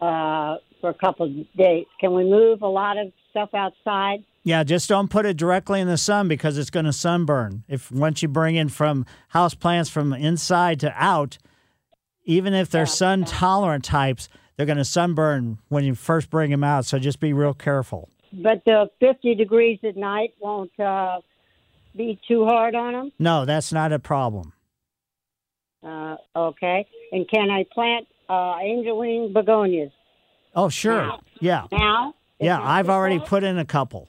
uh, 0.00 0.56
for 0.80 0.90
a 0.90 0.94
couple 0.94 1.26
of 1.26 1.56
days. 1.56 1.84
Can 2.00 2.14
we 2.14 2.24
move 2.24 2.62
a 2.62 2.68
lot 2.68 2.96
of 2.96 3.12
stuff 3.30 3.50
outside? 3.54 4.24
Yeah, 4.44 4.62
just 4.62 4.88
don't 4.88 5.08
put 5.08 5.26
it 5.26 5.36
directly 5.36 5.80
in 5.80 5.88
the 5.88 5.96
sun 5.96 6.28
because 6.28 6.58
it's 6.58 6.70
going 6.70 6.86
to 6.86 6.92
sunburn. 6.92 7.64
If 7.68 7.90
once 7.90 8.22
you 8.22 8.28
bring 8.28 8.56
in 8.56 8.68
from 8.68 9.06
house 9.28 9.54
plants 9.54 9.90
from 9.90 10.12
inside 10.12 10.80
to 10.80 10.92
out, 10.96 11.38
even 12.24 12.54
if 12.54 12.70
they're 12.70 12.86
sun 12.86 13.24
tolerant 13.24 13.84
types, 13.84 14.28
they're 14.56 14.66
going 14.66 14.78
to 14.78 14.84
sunburn 14.84 15.58
when 15.68 15.84
you 15.84 15.94
first 15.94 16.30
bring 16.30 16.50
them 16.50 16.64
out. 16.64 16.84
So 16.86 16.98
just 16.98 17.20
be 17.20 17.32
real 17.32 17.54
careful. 17.54 18.08
But 18.32 18.62
the 18.64 18.88
50 19.00 19.34
degrees 19.34 19.78
at 19.84 19.96
night 19.96 20.34
won't 20.40 20.78
uh, 20.80 21.20
be 21.96 22.18
too 22.26 22.44
hard 22.44 22.74
on 22.74 22.92
them? 22.92 23.12
No, 23.18 23.44
that's 23.44 23.72
not 23.72 23.92
a 23.92 23.98
problem. 23.98 24.52
Uh, 25.82 26.16
okay. 26.34 26.86
And 27.12 27.28
can 27.28 27.50
I 27.50 27.64
plant 27.72 28.06
uh, 28.28 28.56
angel 28.60 28.98
wing 28.98 29.32
begonias 29.32 29.92
Oh, 30.56 30.68
sure. 30.68 31.18
Yeah. 31.40 31.66
now? 31.72 32.14
Yeah, 32.40 32.60
I've 32.60 32.88
already 32.88 33.18
put 33.18 33.42
in 33.44 33.58
a 33.58 33.64
couple. 33.64 34.08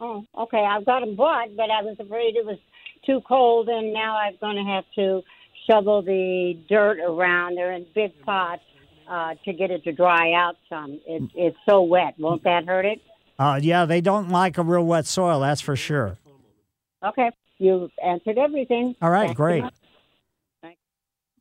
Oh, 0.00 0.24
okay. 0.38 0.58
I've 0.64 0.84
got 0.84 1.00
them 1.00 1.16
bought, 1.16 1.48
but 1.56 1.70
I 1.70 1.82
was 1.82 1.96
afraid 1.98 2.36
it 2.36 2.44
was 2.46 2.58
too 3.06 3.20
cold, 3.26 3.68
and 3.68 3.92
now 3.92 4.16
I'm 4.16 4.34
going 4.40 4.56
to 4.56 4.70
have 4.70 4.84
to 4.96 5.22
shovel 5.68 6.02
the 6.02 6.58
dirt 6.68 6.98
around. 7.00 7.56
They're 7.56 7.72
in 7.72 7.86
big 7.94 8.12
pots 8.22 8.62
uh, 9.08 9.34
to 9.44 9.52
get 9.52 9.70
it 9.70 9.84
to 9.84 9.92
dry 9.92 10.32
out 10.32 10.56
some. 10.68 11.00
It, 11.06 11.30
it's 11.34 11.56
so 11.68 11.82
wet. 11.82 12.14
Won't 12.18 12.44
that 12.44 12.66
hurt 12.66 12.84
it? 12.84 13.00
Uh, 13.38 13.58
yeah, 13.60 13.84
they 13.84 14.00
don't 14.00 14.28
like 14.28 14.58
a 14.58 14.62
real 14.62 14.84
wet 14.84 15.06
soil, 15.06 15.40
that's 15.40 15.60
for 15.60 15.76
sure. 15.76 16.16
Okay. 17.04 17.30
You 17.58 17.90
answered 18.04 18.38
everything. 18.38 18.94
All 19.00 19.10
right, 19.10 19.26
Thank 19.26 19.30
you 19.30 19.36
great. 19.36 19.64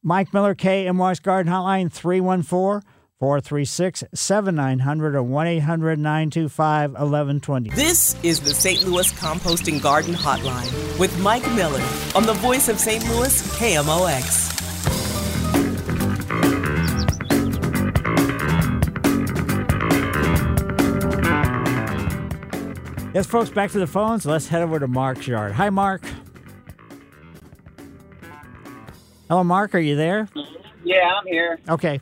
Mike 0.06 0.34
Miller, 0.34 0.54
KMOX 0.54 1.22
Garden 1.22 1.52
Hotline, 1.52 1.92
314 1.92 2.82
436 3.24 4.04
7900 4.14 5.16
or 5.16 5.24
1 5.24 5.48
800 5.48 5.98
925 5.98 6.92
1120. 6.92 7.70
This 7.70 8.22
is 8.22 8.42
the 8.42 8.54
St. 8.54 8.84
Louis 8.84 9.14
Composting 9.14 9.82
Garden 9.82 10.14
Hotline 10.14 11.00
with 11.00 11.18
Mike 11.22 11.50
Miller 11.54 11.82
on 12.16 12.26
the 12.26 12.34
voice 12.34 12.68
of 12.68 12.78
St. 12.82 13.02
Louis, 13.08 13.42
KMOX. 13.58 14.50
Yes, 23.14 23.26
folks, 23.26 23.50
back 23.50 23.72
to 23.72 23.80
the 23.80 23.88
phones. 23.88 24.26
Let's 24.26 24.50
head 24.50 24.64
over 24.64 24.80
to 24.80 24.88
Mark's 24.90 25.30
yard. 25.30 25.54
Hi, 25.54 25.70
Mark. 25.70 26.04
Hello, 29.30 29.46
Mark. 29.46 29.74
Are 29.76 29.80
you 29.80 29.96
there? 29.96 30.28
Yeah, 30.84 31.10
I'm 31.18 31.26
here. 31.26 31.58
Okay. 31.70 32.02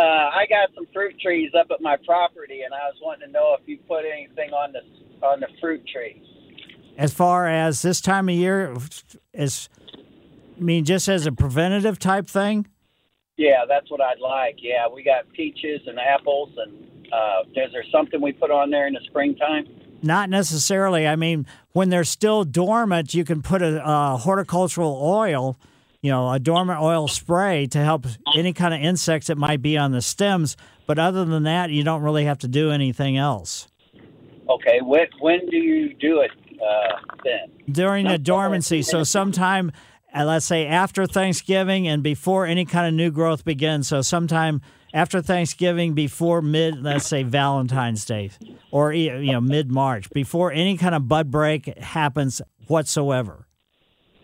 Uh, 0.00 0.30
I 0.32 0.46
got 0.48 0.74
some 0.74 0.86
fruit 0.94 1.20
trees 1.20 1.50
up 1.58 1.66
at 1.70 1.82
my 1.82 1.98
property, 2.06 2.62
and 2.62 2.72
I 2.72 2.88
was 2.88 2.96
wanting 3.02 3.28
to 3.28 3.32
know 3.32 3.54
if 3.60 3.68
you 3.68 3.76
put 3.86 4.04
anything 4.06 4.50
on 4.50 4.72
the 4.72 4.80
on 5.26 5.40
the 5.40 5.48
fruit 5.60 5.82
trees. 5.86 6.22
As 6.96 7.12
far 7.12 7.46
as 7.46 7.82
this 7.82 8.00
time 8.00 8.30
of 8.30 8.34
year, 8.34 8.74
is 9.34 9.68
I 10.56 10.62
mean, 10.62 10.86
just 10.86 11.06
as 11.06 11.26
a 11.26 11.32
preventative 11.32 11.98
type 11.98 12.28
thing? 12.28 12.66
Yeah, 13.36 13.66
that's 13.68 13.90
what 13.90 14.00
I'd 14.00 14.20
like. 14.20 14.56
Yeah, 14.62 14.88
we 14.88 15.02
got 15.02 15.30
peaches 15.34 15.82
and 15.86 15.98
apples, 15.98 16.48
and 16.56 17.12
uh, 17.12 17.42
is 17.54 17.70
there 17.72 17.84
something 17.92 18.22
we 18.22 18.32
put 18.32 18.50
on 18.50 18.70
there 18.70 18.86
in 18.86 18.94
the 18.94 19.00
springtime? 19.04 19.66
Not 20.02 20.30
necessarily. 20.30 21.06
I 21.06 21.16
mean, 21.16 21.46
when 21.72 21.90
they're 21.90 22.04
still 22.04 22.44
dormant, 22.44 23.12
you 23.12 23.24
can 23.24 23.42
put 23.42 23.60
a, 23.60 23.86
uh 23.86 24.16
horticultural 24.16 24.98
oil, 25.02 25.58
you 26.02 26.10
know, 26.10 26.30
a 26.30 26.38
dormant 26.38 26.80
oil 26.80 27.08
spray 27.08 27.66
to 27.68 27.78
help 27.78 28.06
any 28.34 28.52
kind 28.52 28.72
of 28.72 28.80
insects 28.80 29.26
that 29.28 29.36
might 29.36 29.60
be 29.60 29.76
on 29.76 29.92
the 29.92 30.02
stems. 30.02 30.56
But 30.86 30.98
other 30.98 31.24
than 31.24 31.44
that, 31.44 31.70
you 31.70 31.84
don't 31.84 32.02
really 32.02 32.24
have 32.24 32.38
to 32.38 32.48
do 32.48 32.70
anything 32.70 33.16
else. 33.16 33.68
Okay, 34.48 34.80
when 34.82 35.06
when 35.20 35.46
do 35.46 35.56
you 35.56 35.94
do 35.94 36.20
it 36.20 36.32
uh, 36.60 37.16
then? 37.24 37.60
during 37.70 38.06
the 38.06 38.18
dormancy. 38.18 38.82
So 38.82 39.04
sometime, 39.04 39.72
uh, 40.14 40.24
let's 40.24 40.46
say 40.46 40.66
after 40.66 41.06
Thanksgiving 41.06 41.86
and 41.86 42.02
before 42.02 42.46
any 42.46 42.64
kind 42.64 42.86
of 42.86 42.94
new 42.94 43.10
growth 43.10 43.44
begins. 43.44 43.88
So 43.88 44.02
sometime 44.02 44.60
after 44.92 45.22
Thanksgiving, 45.22 45.94
before 45.94 46.42
mid, 46.42 46.82
let's 46.82 47.06
say 47.06 47.22
Valentine's 47.22 48.04
Day, 48.04 48.30
or 48.70 48.92
you 48.92 49.32
know 49.32 49.40
mid 49.40 49.70
March, 49.70 50.10
before 50.10 50.50
any 50.52 50.76
kind 50.76 50.94
of 50.94 51.06
bud 51.06 51.30
break 51.30 51.78
happens 51.78 52.42
whatsoever. 52.66 53.46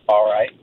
All 0.08 0.26
right, 0.26 0.26
all 0.26 0.32
right. 0.32 0.55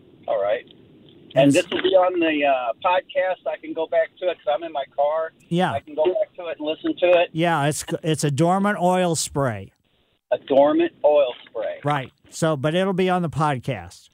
And 1.35 1.51
this 1.51 1.67
will 1.69 1.81
be 1.81 1.89
on 1.89 2.19
the 2.19 2.45
uh, 2.45 2.73
podcast. 2.83 3.47
I 3.47 3.57
can 3.57 3.73
go 3.73 3.87
back 3.87 4.09
to 4.19 4.29
it 4.29 4.37
because 4.37 4.53
I'm 4.55 4.63
in 4.63 4.71
my 4.71 4.85
car. 4.95 5.33
Yeah. 5.49 5.71
I 5.71 5.79
can 5.79 5.95
go 5.95 6.05
back 6.05 6.33
to 6.35 6.47
it 6.47 6.57
and 6.59 6.67
listen 6.67 6.95
to 6.97 7.21
it. 7.21 7.29
Yeah, 7.31 7.65
it's 7.65 7.85
it's 8.03 8.23
a 8.23 8.31
dormant 8.31 8.79
oil 8.79 9.15
spray. 9.15 9.71
A 10.31 10.37
dormant 10.37 10.93
oil 11.03 11.33
spray. 11.47 11.79
Right. 11.83 12.11
So, 12.29 12.55
but 12.55 12.75
it'll 12.75 12.93
be 12.93 13.09
on 13.09 13.21
the 13.21 13.29
podcast. 13.29 14.09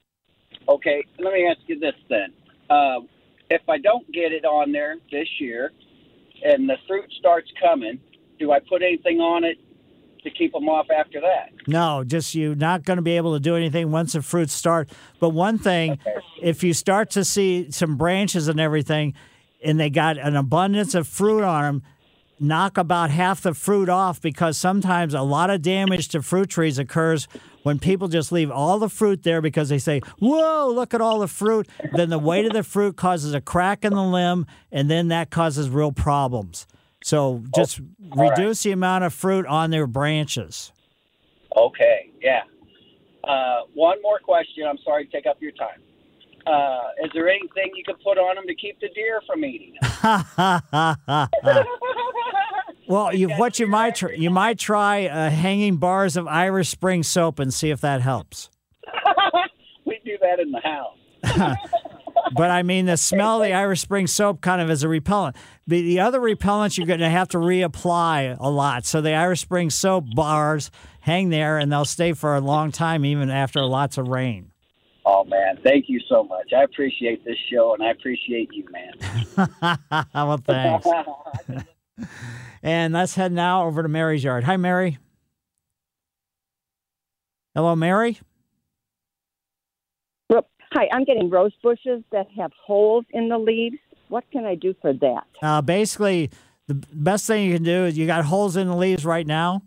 Okay, 0.67 1.03
let 1.17 1.33
me 1.33 1.47
ask 1.49 1.59
you 1.67 1.79
this 1.79 1.95
then. 2.09 2.33
Uh, 2.69 2.99
if 3.49 3.61
I 3.67 3.77
don't 3.79 4.05
get 4.11 4.31
it 4.31 4.45
on 4.45 4.71
there 4.71 4.97
this 5.11 5.27
year 5.39 5.71
and 6.43 6.69
the 6.69 6.75
fruit 6.87 7.11
starts 7.17 7.49
coming, 7.61 7.99
do 8.37 8.51
I 8.51 8.59
put 8.59 8.83
anything 8.83 9.19
on 9.19 9.43
it 9.43 9.57
to 10.23 10.29
keep 10.29 10.53
them 10.53 10.67
off 10.69 10.87
after 10.89 11.21
that? 11.21 11.51
No, 11.67 12.03
just 12.03 12.35
you're 12.35 12.55
not 12.55 12.83
going 12.83 12.97
to 12.97 13.03
be 13.03 13.17
able 13.17 13.33
to 13.33 13.39
do 13.39 13.55
anything 13.55 13.91
once 13.91 14.13
the 14.13 14.21
fruits 14.21 14.53
start. 14.53 14.89
But 15.19 15.29
one 15.29 15.57
thing, 15.57 15.99
if 16.41 16.63
you 16.63 16.73
start 16.73 17.09
to 17.11 17.23
see 17.23 17.71
some 17.71 17.97
branches 17.97 18.47
and 18.47 18.59
everything, 18.59 19.13
and 19.63 19.79
they 19.79 19.89
got 19.89 20.17
an 20.17 20.35
abundance 20.35 20.95
of 20.95 21.07
fruit 21.07 21.43
on 21.43 21.63
them, 21.63 21.83
knock 22.39 22.77
about 22.77 23.09
half 23.09 23.41
the 23.41 23.53
fruit 23.53 23.89
off 23.89 24.21
because 24.21 24.57
sometimes 24.57 25.13
a 25.13 25.21
lot 25.21 25.49
of 25.49 25.61
damage 25.61 26.07
to 26.09 26.21
fruit 26.21 26.49
trees 26.49 26.79
occurs 26.79 27.27
when 27.63 27.79
people 27.79 28.07
just 28.07 28.31
leave 28.31 28.49
all 28.49 28.79
the 28.79 28.89
fruit 28.89 29.23
there 29.23 29.41
because 29.41 29.69
they 29.69 29.77
say, 29.77 29.99
Whoa, 30.19 30.71
look 30.73 30.93
at 30.93 31.01
all 31.01 31.19
the 31.19 31.27
fruit. 31.27 31.67
Then 31.93 32.09
the 32.09 32.19
weight 32.19 32.45
of 32.45 32.53
the 32.53 32.63
fruit 32.63 32.95
causes 32.95 33.33
a 33.33 33.41
crack 33.41 33.83
in 33.83 33.93
the 33.93 34.03
limb, 34.03 34.45
and 34.71 34.89
then 34.89 35.09
that 35.09 35.29
causes 35.29 35.69
real 35.69 35.91
problems. 35.91 36.65
So 37.09 37.41
just 37.55 37.79
right. 38.15 38.29
reduce 38.29 38.61
the 38.61 38.71
amount 38.71 39.03
of 39.03 39.15
fruit 39.15 39.47
on 39.47 39.71
their 39.71 39.87
branches. 39.87 40.71
Okay, 41.57 42.11
yeah. 42.21 42.43
Uh, 43.23 43.61
one 43.73 43.99
more 44.03 44.19
question. 44.19 44.67
I'm 44.67 44.77
sorry 44.85 45.07
to 45.07 45.11
take 45.11 45.25
up 45.25 45.41
your 45.41 45.53
time. 45.53 45.81
Uh, 46.45 46.89
is 47.03 47.09
there 47.15 47.27
anything 47.27 47.71
you 47.73 47.83
could 47.83 47.99
put 48.03 48.19
on 48.19 48.35
them 48.35 48.45
to 48.45 48.53
keep 48.53 48.79
the 48.79 48.89
deer 48.93 49.21
from 49.25 49.43
eating 49.43 49.73
them? 49.81 51.27
well, 52.87 53.15
you, 53.15 53.29
what 53.29 53.57
you 53.57 53.65
might 53.65 53.95
tr- 53.95 54.11
you 54.11 54.29
might 54.29 54.59
try 54.59 55.07
uh, 55.07 55.31
hanging 55.31 55.77
bars 55.77 56.15
of 56.15 56.27
Irish 56.27 56.69
Spring 56.69 57.01
soap 57.01 57.39
and 57.39 57.51
see 57.51 57.71
if 57.71 57.81
that 57.81 58.01
helps. 58.01 58.51
we 59.85 59.99
do 60.05 60.15
that 60.21 60.39
in 60.39 60.51
the 60.51 60.59
house. 60.59 60.95
but 62.35 62.49
I 62.49 62.63
mean, 62.63 62.85
the 62.85 62.97
smell 62.97 63.41
of 63.41 63.47
the 63.47 63.53
Irish 63.53 63.81
Spring 63.81 64.07
soap 64.07 64.41
kind 64.41 64.61
of 64.61 64.69
is 64.69 64.83
a 64.83 64.87
repellent. 64.87 65.35
The, 65.67 65.81
the 65.81 65.99
other 65.99 66.19
repellents 66.19 66.77
you're 66.77 66.87
going 66.87 66.99
to 66.99 67.09
have 67.09 67.29
to 67.29 67.37
reapply 67.37 68.37
a 68.39 68.49
lot. 68.49 68.85
So 68.85 69.01
the 69.01 69.13
Irish 69.13 69.41
Spring 69.41 69.69
soap 69.69 70.05
bars 70.15 70.71
hang 71.01 71.29
there 71.29 71.57
and 71.57 71.71
they'll 71.71 71.85
stay 71.85 72.13
for 72.13 72.35
a 72.35 72.41
long 72.41 72.71
time, 72.71 73.05
even 73.05 73.29
after 73.29 73.63
lots 73.63 73.97
of 73.97 74.07
rain. 74.07 74.51
Oh 75.05 75.23
man, 75.23 75.57
thank 75.63 75.85
you 75.87 75.99
so 76.07 76.23
much. 76.23 76.51
I 76.55 76.63
appreciate 76.63 77.25
this 77.25 77.37
show 77.51 77.73
and 77.73 77.83
I 77.83 77.91
appreciate 77.91 78.49
you, 78.53 78.65
man. 78.71 80.07
well, 80.13 80.37
thanks. 80.37 80.87
and 82.63 82.93
let's 82.93 83.15
head 83.15 83.31
now 83.31 83.65
over 83.65 83.81
to 83.81 83.89
Mary's 83.89 84.23
yard. 84.23 84.43
Hi, 84.43 84.57
Mary. 84.57 84.99
Hello, 87.55 87.75
Mary. 87.75 88.19
Hi, 90.73 90.87
I'm 90.91 91.03
getting 91.03 91.29
rose 91.29 91.53
bushes 91.63 92.03
that 92.11 92.27
have 92.37 92.51
holes 92.65 93.05
in 93.11 93.29
the 93.29 93.37
leaves. 93.37 93.77
What 94.09 94.23
can 94.31 94.45
I 94.45 94.55
do 94.55 94.75
for 94.81 94.93
that? 94.93 95.27
Uh, 95.41 95.61
basically, 95.61 96.29
the 96.67 96.75
best 96.75 97.25
thing 97.25 97.45
you 97.45 97.55
can 97.55 97.63
do 97.63 97.85
is 97.85 97.97
you 97.97 98.05
got 98.05 98.25
holes 98.25 98.55
in 98.55 98.67
the 98.67 98.75
leaves 98.75 99.05
right 99.05 99.25
now. 99.25 99.63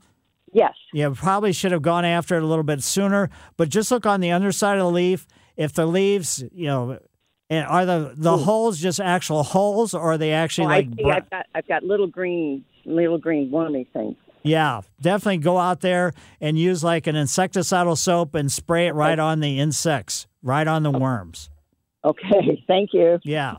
Yes. 0.53 0.75
You 0.93 1.11
probably 1.13 1.53
should 1.53 1.73
have 1.73 1.83
gone 1.83 2.05
after 2.05 2.37
it 2.37 2.43
a 2.43 2.47
little 2.47 2.63
bit 2.65 2.83
sooner, 2.83 3.31
but 3.57 3.69
just 3.69 3.91
look 3.91 4.07
on 4.07 4.21
the 4.21 4.31
underside 4.31 4.79
of 4.79 4.85
the 4.85 4.91
leaf. 4.91 5.27
If 5.57 5.73
the 5.73 5.87
leaves, 5.87 6.45
you 6.53 6.67
know, 6.67 6.99
and 7.51 7.67
are 7.67 7.85
the 7.85 8.13
the 8.17 8.37
holes 8.39 8.79
just 8.79 9.01
actual 9.01 9.43
holes, 9.43 9.95
or 9.95 10.13
are 10.13 10.19
they 10.19 10.33
actually 10.33 10.65
Oh, 10.67 10.69
like? 10.69 10.87
I 10.87 10.97
see. 10.97 11.03
bra- 11.03 11.17
I've 11.17 11.31
got 11.31 11.47
I've 11.55 11.69
got 11.69 11.83
little 11.85 12.07
green 12.07 12.65
little 12.85 13.19
green 13.19 13.51
wormy 13.51 13.87
things. 13.93 14.17
Yeah, 14.45 14.81
definitely 15.01 15.39
go 15.39 15.59
out 15.59 15.81
there 15.81 16.13
and 16.41 16.59
use 16.59 16.83
like 16.83 17.07
an 17.07 17.15
insecticidal 17.15 17.97
soap 17.97 18.35
and 18.35 18.51
spray 18.51 18.87
it 18.87 18.95
right 18.95 19.19
on 19.19 19.41
the 19.41 19.59
insects, 19.59 20.27
right 20.43 20.67
on 20.67 20.83
the 20.83 20.91
worms. 20.91 21.51
Okay, 22.05 22.63
thank 22.67 22.91
you. 22.93 23.19
Yeah, 23.25 23.57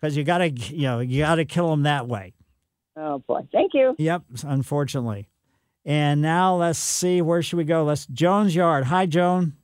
because 0.00 0.16
you 0.16 0.24
got 0.24 0.38
to, 0.38 0.50
you 0.50 0.82
know, 0.82 1.00
you 1.00 1.22
got 1.22 1.36
to 1.36 1.44
kill 1.44 1.68
them 1.68 1.82
that 1.82 2.08
way. 2.08 2.34
Oh 2.96 3.18
boy, 3.18 3.40
thank 3.52 3.72
you. 3.74 3.94
Yep, 3.98 4.22
unfortunately. 4.44 5.28
And 5.84 6.22
now 6.22 6.56
let's 6.56 6.78
see, 6.78 7.20
where 7.20 7.42
should 7.42 7.56
we 7.56 7.64
go? 7.64 7.84
Let's 7.84 8.06
Joan's 8.06 8.54
yard. 8.54 8.84
Hi, 8.84 9.06
Joan. 9.06 9.54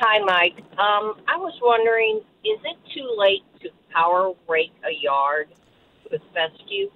Hi, 0.00 0.20
Mike. 0.20 0.56
Um, 0.78 1.16
I 1.26 1.36
was 1.36 1.58
wondering, 1.60 2.20
is 2.44 2.60
it 2.64 2.76
too 2.94 3.08
late 3.18 3.42
to 3.62 3.70
power 3.92 4.32
rake 4.48 4.72
a 4.84 4.94
yard 5.02 5.48
with 6.10 6.20
fescue? 6.32 6.88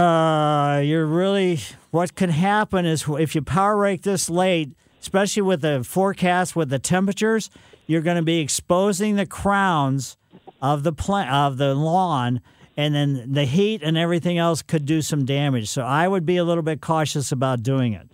Uh, 0.00 0.78
you're 0.78 1.04
really 1.04 1.60
what 1.90 2.14
can 2.14 2.30
happen 2.30 2.86
is 2.86 3.04
if 3.06 3.34
you 3.34 3.42
power 3.42 3.76
rake 3.76 4.00
this 4.00 4.30
late, 4.30 4.70
especially 5.00 5.42
with 5.42 5.60
the 5.60 5.84
forecast 5.84 6.56
with 6.56 6.70
the 6.70 6.78
temperatures, 6.78 7.50
you're 7.86 8.00
going 8.00 8.16
to 8.16 8.22
be 8.22 8.38
exposing 8.38 9.16
the 9.16 9.26
crowns 9.26 10.16
of 10.62 10.84
the 10.84 10.92
plant 10.92 11.30
of 11.30 11.58
the 11.58 11.74
lawn, 11.74 12.40
and 12.78 12.94
then 12.94 13.32
the 13.34 13.44
heat 13.44 13.82
and 13.82 13.98
everything 13.98 14.38
else 14.38 14.62
could 14.62 14.86
do 14.86 15.02
some 15.02 15.26
damage. 15.26 15.68
So 15.68 15.82
I 15.82 16.08
would 16.08 16.24
be 16.24 16.38
a 16.38 16.44
little 16.44 16.62
bit 16.62 16.80
cautious 16.80 17.30
about 17.30 17.62
doing 17.62 17.92
it. 17.92 18.08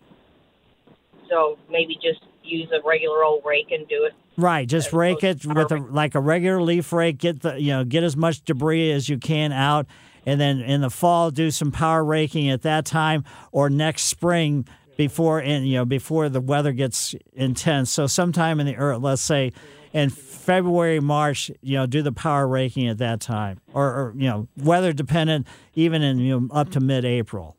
So 1.28 1.56
maybe 1.70 1.94
just 2.02 2.24
use 2.42 2.68
a 2.72 2.84
regular 2.84 3.22
old 3.22 3.44
rake 3.44 3.70
and 3.70 3.86
do 3.86 4.04
it. 4.06 4.14
Right, 4.36 4.68
just 4.68 4.92
rake 4.92 5.22
it 5.22 5.46
with 5.46 5.70
a, 5.70 5.76
like 5.76 6.14
a 6.16 6.20
regular 6.20 6.60
leaf 6.60 6.92
rake. 6.92 7.18
Get 7.18 7.42
the 7.42 7.60
you 7.60 7.70
know 7.70 7.84
get 7.84 8.02
as 8.02 8.16
much 8.16 8.44
debris 8.44 8.90
as 8.90 9.08
you 9.08 9.18
can 9.18 9.52
out, 9.52 9.86
and 10.27 10.39
then 10.40 10.61
in 10.61 10.82
the 10.82 10.90
fall 10.90 11.31
do 11.31 11.51
some 11.51 11.73
power 11.73 12.05
raking 12.05 12.51
at 12.51 12.62
that 12.62 12.85
time, 12.85 13.24
or 13.53 13.70
next 13.70 14.05
spring 14.05 14.66
before 14.97 15.39
and 15.39 15.66
you 15.66 15.77
know 15.77 15.85
before 15.85 16.28
the 16.28 16.40
weather 16.40 16.73
gets 16.73 17.15
intense. 17.32 17.90
So 17.90 18.07
sometime 18.07 18.61
in 18.61 18.66
the 18.66 18.77
early, 18.77 19.01
let's 19.01 19.23
say 19.23 19.53
in 19.93 20.11
February, 20.11 21.01
March, 21.01 21.51
you 21.62 21.78
know, 21.78 21.86
do 21.86 22.03
the 22.03 22.12
power 22.12 22.47
raking 22.47 22.89
at 22.89 22.98
that 22.98 23.20
time, 23.20 23.61
or, 23.73 23.86
or 23.86 24.15
you 24.16 24.28
know, 24.28 24.47
weather 24.59 24.93
dependent, 24.93 25.47
even 25.74 26.03
in 26.03 26.19
you 26.19 26.40
know 26.40 26.48
up 26.55 26.70
to 26.73 26.81
mid-April. 26.81 27.57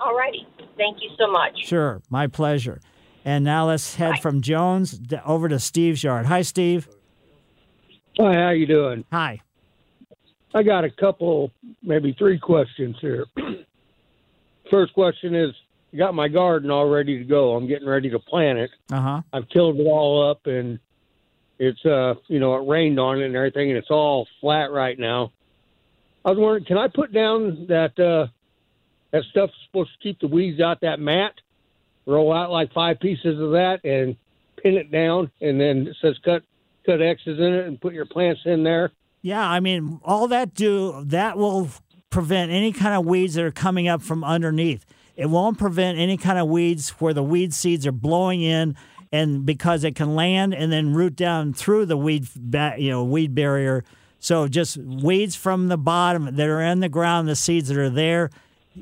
All 0.00 0.16
righty. 0.16 0.46
Thank 0.76 1.02
you 1.02 1.10
so 1.16 1.30
much. 1.30 1.64
Sure, 1.64 2.02
my 2.10 2.26
pleasure. 2.26 2.80
And 3.24 3.44
now 3.44 3.68
let's 3.68 3.94
head 3.94 4.18
from 4.20 4.42
Joan's 4.42 5.00
over 5.24 5.48
to 5.48 5.58
Steve's 5.58 6.02
yard. 6.02 6.26
Hi, 6.26 6.42
Steve. 6.42 6.88
Hi, 8.18 8.34
how 8.34 8.50
you 8.50 8.66
doing? 8.66 9.04
Hi. 9.12 9.40
I 10.54 10.62
got 10.62 10.84
a 10.84 10.90
couple, 10.90 11.50
maybe 11.82 12.14
three 12.16 12.38
questions 12.38 12.96
here. 13.00 13.26
First 14.70 14.94
question 14.94 15.34
is, 15.34 15.50
I 15.92 15.96
got 15.96 16.14
my 16.14 16.28
garden 16.28 16.70
all 16.70 16.88
ready 16.88 17.18
to 17.18 17.24
go. 17.24 17.54
I'm 17.54 17.66
getting 17.66 17.88
ready 17.88 18.08
to 18.10 18.18
plant 18.18 18.58
it. 18.58 18.70
Uh 18.92 19.00
huh. 19.00 19.22
I've 19.32 19.48
tilled 19.48 19.78
it 19.78 19.84
all 19.84 20.30
up, 20.30 20.46
and 20.46 20.78
it's 21.58 21.84
uh, 21.84 22.14
you 22.28 22.38
know, 22.38 22.54
it 22.56 22.68
rained 22.68 22.98
on 22.98 23.20
it 23.20 23.26
and 23.26 23.36
everything, 23.36 23.70
and 23.70 23.78
it's 23.78 23.90
all 23.90 24.26
flat 24.40 24.70
right 24.70 24.98
now. 24.98 25.32
I 26.24 26.30
was 26.30 26.38
wondering, 26.38 26.64
can 26.64 26.78
I 26.78 26.88
put 26.88 27.12
down 27.12 27.66
that 27.68 27.98
uh, 27.98 28.28
that 29.10 29.24
stuff 29.30 29.50
supposed 29.66 29.90
to 29.92 30.02
keep 30.02 30.20
the 30.20 30.28
weeds 30.28 30.60
out 30.60 30.80
that 30.80 31.00
mat? 31.00 31.32
Roll 32.06 32.32
out 32.32 32.50
like 32.50 32.72
five 32.72 33.00
pieces 33.00 33.40
of 33.40 33.52
that 33.52 33.84
and 33.84 34.16
pin 34.62 34.74
it 34.74 34.90
down, 34.90 35.30
and 35.40 35.60
then 35.60 35.88
it 35.88 35.96
says 36.00 36.16
cut 36.24 36.42
cut 36.86 37.00
X's 37.00 37.38
in 37.38 37.52
it 37.54 37.66
and 37.66 37.80
put 37.80 37.94
your 37.94 38.06
plants 38.06 38.42
in 38.44 38.62
there. 38.62 38.92
Yeah, 39.24 39.48
I 39.48 39.60
mean, 39.60 40.00
all 40.04 40.28
that 40.28 40.52
do 40.52 41.02
that 41.06 41.38
will 41.38 41.70
prevent 42.10 42.52
any 42.52 42.72
kind 42.72 42.94
of 42.94 43.06
weeds 43.06 43.32
that 43.34 43.44
are 43.46 43.50
coming 43.50 43.88
up 43.88 44.02
from 44.02 44.22
underneath. 44.22 44.84
It 45.16 45.30
won't 45.30 45.56
prevent 45.56 45.96
any 45.96 46.18
kind 46.18 46.38
of 46.38 46.46
weeds 46.46 46.90
where 47.00 47.14
the 47.14 47.22
weed 47.22 47.54
seeds 47.54 47.86
are 47.86 47.92
blowing 47.92 48.42
in, 48.42 48.76
and 49.10 49.46
because 49.46 49.82
it 49.82 49.94
can 49.94 50.14
land 50.14 50.52
and 50.52 50.70
then 50.70 50.92
root 50.92 51.16
down 51.16 51.54
through 51.54 51.86
the 51.86 51.96
weed, 51.96 52.28
you 52.76 52.90
know, 52.90 53.02
weed 53.02 53.34
barrier. 53.34 53.82
So 54.18 54.46
just 54.46 54.76
weeds 54.76 55.34
from 55.34 55.68
the 55.68 55.78
bottom 55.78 56.36
that 56.36 56.46
are 56.46 56.60
in 56.60 56.80
the 56.80 56.90
ground, 56.90 57.26
the 57.26 57.34
seeds 57.34 57.68
that 57.68 57.78
are 57.78 57.88
there, 57.88 58.28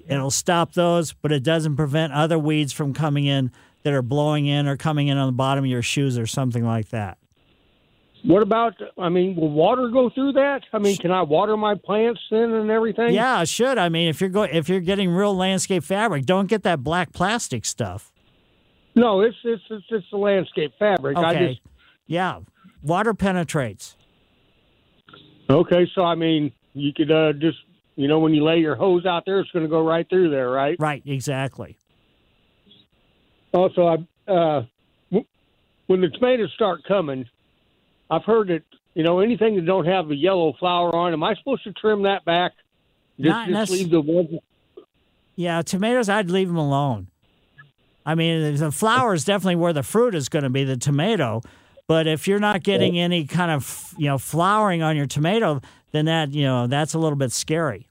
it'll 0.09 0.33
stop 0.33 0.73
those, 0.73 1.13
but 1.13 1.31
it 1.31 1.45
doesn't 1.45 1.77
prevent 1.77 2.13
other 2.15 2.37
weeds 2.37 2.73
from 2.73 2.95
coming 2.95 3.27
in 3.27 3.53
that 3.85 3.93
are 3.93 4.03
blowing 4.03 4.47
in 4.47 4.67
or 4.67 4.77
coming 4.77 5.07
in 5.07 5.19
on 5.19 5.27
the 5.27 5.33
bottom 5.33 5.63
of 5.63 5.71
your 5.71 5.83
shoes 5.83 6.19
or 6.19 6.27
something 6.27 6.65
like 6.65 6.89
that. 6.89 7.19
What 8.25 8.43
about? 8.43 8.75
I 8.99 9.09
mean, 9.09 9.35
will 9.35 9.51
water 9.51 9.89
go 9.89 10.09
through 10.11 10.33
that? 10.33 10.63
I 10.73 10.79
mean, 10.79 10.97
can 10.97 11.11
I 11.11 11.23
water 11.23 11.57
my 11.57 11.75
plants 11.75 12.21
then 12.31 12.53
and 12.53 12.71
everything? 12.71 13.15
Yeah, 13.15 13.43
it 13.43 13.49
should. 13.49 13.79
I 13.79 13.89
mean, 13.89 14.09
if 14.09 14.21
you're 14.21 14.31
going, 14.31 14.51
if 14.55 14.69
you're 14.69 14.81
getting 14.81 15.11
real 15.11 15.35
landscape 15.37 15.83
fabric, 15.83 16.25
don't 16.25 16.47
get 16.47 16.63
that 16.63 16.85
black 16.85 17.13
plastic 17.13 17.65
stuff. 17.65 18.13
No, 18.95 19.23
it's 19.23 19.37
it's 19.43 19.63
it's, 19.71 19.85
it's 19.91 20.07
the 20.13 20.19
landscape 20.19 20.73
fabric. 20.79 21.17
I 21.17 21.31
Okay. 21.31 21.49
just 21.49 21.61
Yeah, 22.07 22.41
water 22.81 23.13
penetrates. 23.13 23.97
okay. 25.51 25.91
So 25.95 26.05
I 26.05 26.15
mean, 26.15 26.53
you 26.75 26.93
could 26.93 27.11
uh, 27.11 27.33
just 27.33 27.59
you 27.97 28.07
know 28.07 28.21
when 28.21 28.35
you 28.35 28.45
lay 28.45 28.59
your 28.59 28.77
hose 28.77 29.05
out 29.05 29.25
there, 29.27 29.41
it's 29.41 29.51
going 29.51 29.65
to 29.65 29.69
go 29.71 29.85
right 29.85 30.09
through 30.09 30.31
there, 30.31 30.49
right? 30.49 30.77
Right. 30.79 31.03
Exactly. 31.05 31.77
Also, 33.53 33.87
I 34.29 34.31
uh, 34.31 34.63
when 35.89 36.01
the 36.01 36.09
tomatoes 36.09 36.53
start 36.55 36.85
coming, 36.87 37.27
I've 38.13 38.25
heard 38.25 38.49
that 38.49 38.63
you 38.95 39.03
know 39.03 39.21
anything 39.21 39.57
that 39.57 39.65
don't 39.65 39.87
have 39.87 40.11
a 40.11 40.15
yellow 40.15 40.53
flower 40.59 40.95
on. 40.95 41.15
Am 41.15 41.25
I 41.25 41.35
supposed 41.37 41.65
to 41.65 41.73
trim 41.73 42.03
that 42.03 42.27
back? 42.27 42.53
Just, 43.19 43.29
Not 43.31 43.49
just 43.49 43.73
leave 43.73 43.91
the 43.91 44.03
ones. 44.03 44.39
Yeah, 45.35 45.63
tomatoes, 45.63 46.11
I'd 46.11 46.31
leave 46.31 46.49
them 46.49 46.59
alone. 46.59 47.07
I 48.05 48.15
mean, 48.15 48.57
the 48.57 48.71
flower 48.71 49.15
is 49.15 49.25
definitely 49.25 49.57
where 49.57 49.73
the 49.73 49.83
fruit 49.83 50.15
is 50.15 50.29
going 50.29 50.43
to 50.43 50.51
be, 50.51 50.65
the 50.65 50.77
tomato. 50.77 51.41
But 51.87 52.07
if 52.07 52.29
you're 52.29 52.39
not 52.39 52.63
getting 52.63 52.99
any 52.99 53.27
kind 53.27 53.51
of 53.51 53.95
you 53.97 54.07
know 54.07 54.19
flowering 54.19 54.83
on 54.83 54.95
your 54.95 55.07
tomato, 55.07 55.63
then 55.93 56.05
that 56.05 56.33
you 56.33 56.43
know 56.43 56.67
that's 56.67 56.93
a 56.93 56.99
little 56.99 57.17
bit 57.17 57.33
scary. 57.33 57.89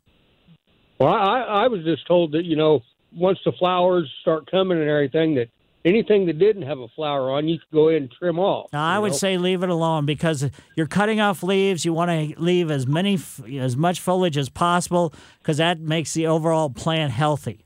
Well, 0.99 1.11
I, 1.11 1.41
I 1.41 1.68
was 1.68 1.84
just 1.84 2.06
told 2.06 2.34
that 2.34 2.45
you 2.45 2.56
know 2.56 2.81
once 3.11 3.39
the 3.43 3.53
flowers 3.53 4.11
start 4.22 4.49
coming 4.52 4.80
and 4.80 4.88
everything, 4.88 5.34
that 5.35 5.49
anything 5.85 6.25
that 6.27 6.39
didn't 6.39 6.63
have 6.63 6.79
a 6.79 6.87
flower 6.89 7.31
on, 7.31 7.47
you 7.47 7.59
could 7.59 7.73
go 7.73 7.89
ahead 7.89 8.03
and 8.03 8.11
trim 8.11 8.39
off. 8.39 8.71
Now, 8.73 8.85
I 8.85 8.99
would 8.99 9.11
know? 9.11 9.17
say 9.17 9.37
leave 9.37 9.63
it 9.63 9.69
alone 9.69 10.05
because 10.05 10.49
you're 10.75 10.87
cutting 10.87 11.19
off 11.19 11.43
leaves. 11.43 11.85
You 11.85 11.93
want 11.93 12.11
to 12.11 12.39
leave 12.39 12.71
as 12.71 12.87
many, 12.87 13.19
as 13.59 13.75
much 13.75 13.99
foliage 13.99 14.37
as 14.37 14.49
possible 14.49 15.13
because 15.39 15.57
that 15.57 15.79
makes 15.79 16.13
the 16.13 16.27
overall 16.27 16.69
plant 16.69 17.11
healthy. 17.11 17.65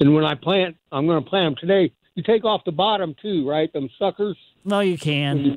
And 0.00 0.14
when 0.14 0.24
I 0.24 0.34
plant, 0.34 0.76
I'm 0.92 1.06
going 1.06 1.22
to 1.22 1.28
plant 1.28 1.56
them 1.56 1.68
today. 1.68 1.92
You 2.14 2.22
take 2.22 2.44
off 2.44 2.62
the 2.64 2.72
bottom 2.72 3.14
too, 3.20 3.48
right? 3.48 3.72
Them 3.72 3.88
suckers. 3.98 4.36
No, 4.64 4.80
you 4.80 4.98
can. 4.98 5.56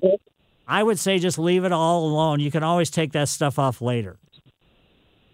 I 0.67 0.83
would 0.83 0.99
say 0.99 1.19
just 1.19 1.37
leave 1.37 1.65
it 1.65 1.71
all 1.71 2.05
alone. 2.05 2.39
You 2.39 2.51
can 2.51 2.63
always 2.63 2.89
take 2.89 3.13
that 3.13 3.29
stuff 3.29 3.59
off 3.59 3.81
later. 3.81 4.17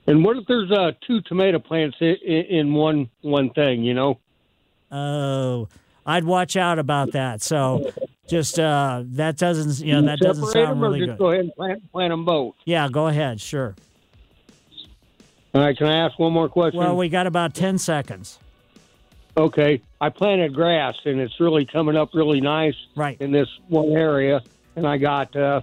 And 0.08 0.24
what 0.26 0.38
if 0.38 0.46
there's 0.48 0.72
uh, 0.72 0.92
two 1.06 1.22
tomato 1.22 1.60
plants 1.60 1.98
in, 2.02 2.16
in 2.26 2.74
one 2.74 3.10
one 3.22 3.52
thing? 3.52 3.84
You 3.84 3.94
know. 3.94 4.20
Oh, 4.92 5.68
I'd 6.10 6.24
watch 6.24 6.58
out 6.58 6.80
about 6.80 7.12
that. 7.12 7.44
So 7.44 7.94
just 8.28 8.60
uh, 8.60 9.04
that 9.06 9.38
doesn't, 9.38 9.86
you 9.86 9.94
know, 9.94 10.02
that 10.08 10.20
doesn't 10.20 10.48
sound 10.48 10.82
really 10.82 11.00
just 11.00 11.12
good. 11.12 11.18
Go 11.20 11.30
ahead 11.30 11.42
and 11.42 11.54
plant, 11.54 11.92
plant 11.92 12.12
them 12.12 12.26
both. 12.26 12.56
Yeah, 12.66 12.90
go 12.90 13.08
ahead. 13.08 13.40
Sure. 13.40 13.76
All 15.54 15.62
right. 15.62 15.78
Can 15.78 15.86
I 15.86 15.98
ask 16.06 16.18
one 16.18 16.34
more 16.34 16.50
question? 16.50 16.80
Well, 16.80 16.98
we 16.98 17.10
got 17.10 17.28
about 17.28 17.54
10 17.54 17.78
seconds. 17.78 18.40
Okay, 19.38 19.82
I 20.02 20.10
planted 20.10 20.54
grass 20.54 20.96
and 21.06 21.20
it's 21.20 21.40
really 21.40 21.66
coming 21.66 21.96
up 21.96 22.10
really 22.14 22.42
nice 22.42 22.76
right. 22.96 23.16
in 23.22 23.32
this 23.32 23.48
one 23.68 23.92
area, 23.92 24.42
and 24.76 24.86
I 24.86 24.98
got 24.98 25.34
uh, 25.36 25.62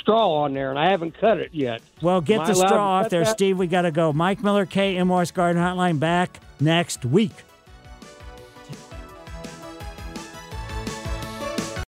straw 0.00 0.42
on 0.42 0.54
there, 0.54 0.70
and 0.70 0.78
I 0.78 0.90
haven't 0.90 1.12
cut 1.20 1.38
it 1.38 1.50
yet. 1.52 1.82
Well, 2.00 2.20
get 2.20 2.40
Am 2.40 2.46
the 2.46 2.54
straw 2.54 3.00
off 3.00 3.10
there, 3.10 3.24
that? 3.24 3.30
Steve. 3.30 3.58
We 3.58 3.66
got 3.66 3.82
to 3.82 3.92
go. 3.92 4.12
Mike 4.12 4.42
Miller, 4.42 4.66
KMOX 4.66 5.32
Garden 5.32 5.62
Hotline 5.62 6.00
back 6.00 6.40
next 6.58 7.04
week. 7.04 7.32